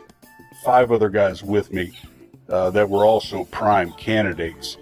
five 0.64 0.90
other 0.90 1.10
guys 1.10 1.42
with 1.42 1.72
me 1.72 1.92
uh, 2.48 2.70
that 2.70 2.88
were 2.88 3.04
also 3.04 3.44
prime 3.44 3.92
candidates. 3.92 4.78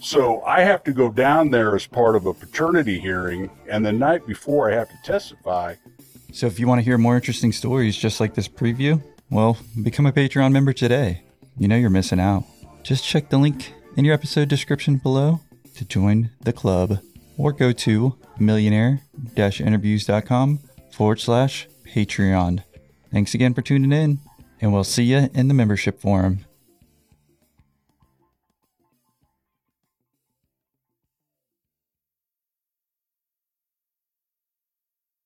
So 0.00 0.42
I 0.42 0.60
have 0.60 0.84
to 0.84 0.92
go 0.92 1.10
down 1.10 1.50
there 1.50 1.74
as 1.74 1.86
part 1.86 2.14
of 2.16 2.26
a 2.26 2.32
paternity 2.32 3.00
hearing, 3.00 3.50
and 3.68 3.84
the 3.84 3.92
night 3.92 4.26
before 4.26 4.70
I 4.70 4.74
have 4.74 4.88
to 4.88 4.96
testify. 5.04 5.74
So 6.32 6.46
if 6.46 6.60
you 6.60 6.66
want 6.66 6.78
to 6.78 6.84
hear 6.84 6.96
more 6.98 7.16
interesting 7.16 7.52
stories 7.52 7.96
just 7.96 8.20
like 8.20 8.34
this 8.34 8.48
preview, 8.48 9.02
well, 9.30 9.58
become 9.82 10.06
a 10.06 10.12
Patreon 10.12 10.52
member 10.52 10.72
today. 10.72 11.22
You 11.58 11.68
know 11.68 11.76
you're 11.76 11.90
missing 11.90 12.20
out. 12.20 12.44
Just 12.82 13.04
check 13.04 13.28
the 13.28 13.38
link 13.38 13.74
in 13.96 14.04
your 14.04 14.14
episode 14.14 14.48
description 14.48 14.96
below 14.96 15.40
to 15.74 15.84
join 15.84 16.30
the 16.40 16.52
club, 16.52 16.98
or 17.36 17.52
go 17.52 17.72
to 17.72 18.16
millionaire-interviews.com 18.38 20.58
forward 20.92 21.20
slash 21.20 21.68
Patreon. 21.84 22.62
Thanks 23.12 23.34
again 23.34 23.54
for 23.54 23.62
tuning 23.62 23.92
in, 23.92 24.20
and 24.60 24.72
we'll 24.72 24.84
see 24.84 25.04
you 25.04 25.28
in 25.34 25.48
the 25.48 25.54
membership 25.54 26.00
forum. 26.00 26.44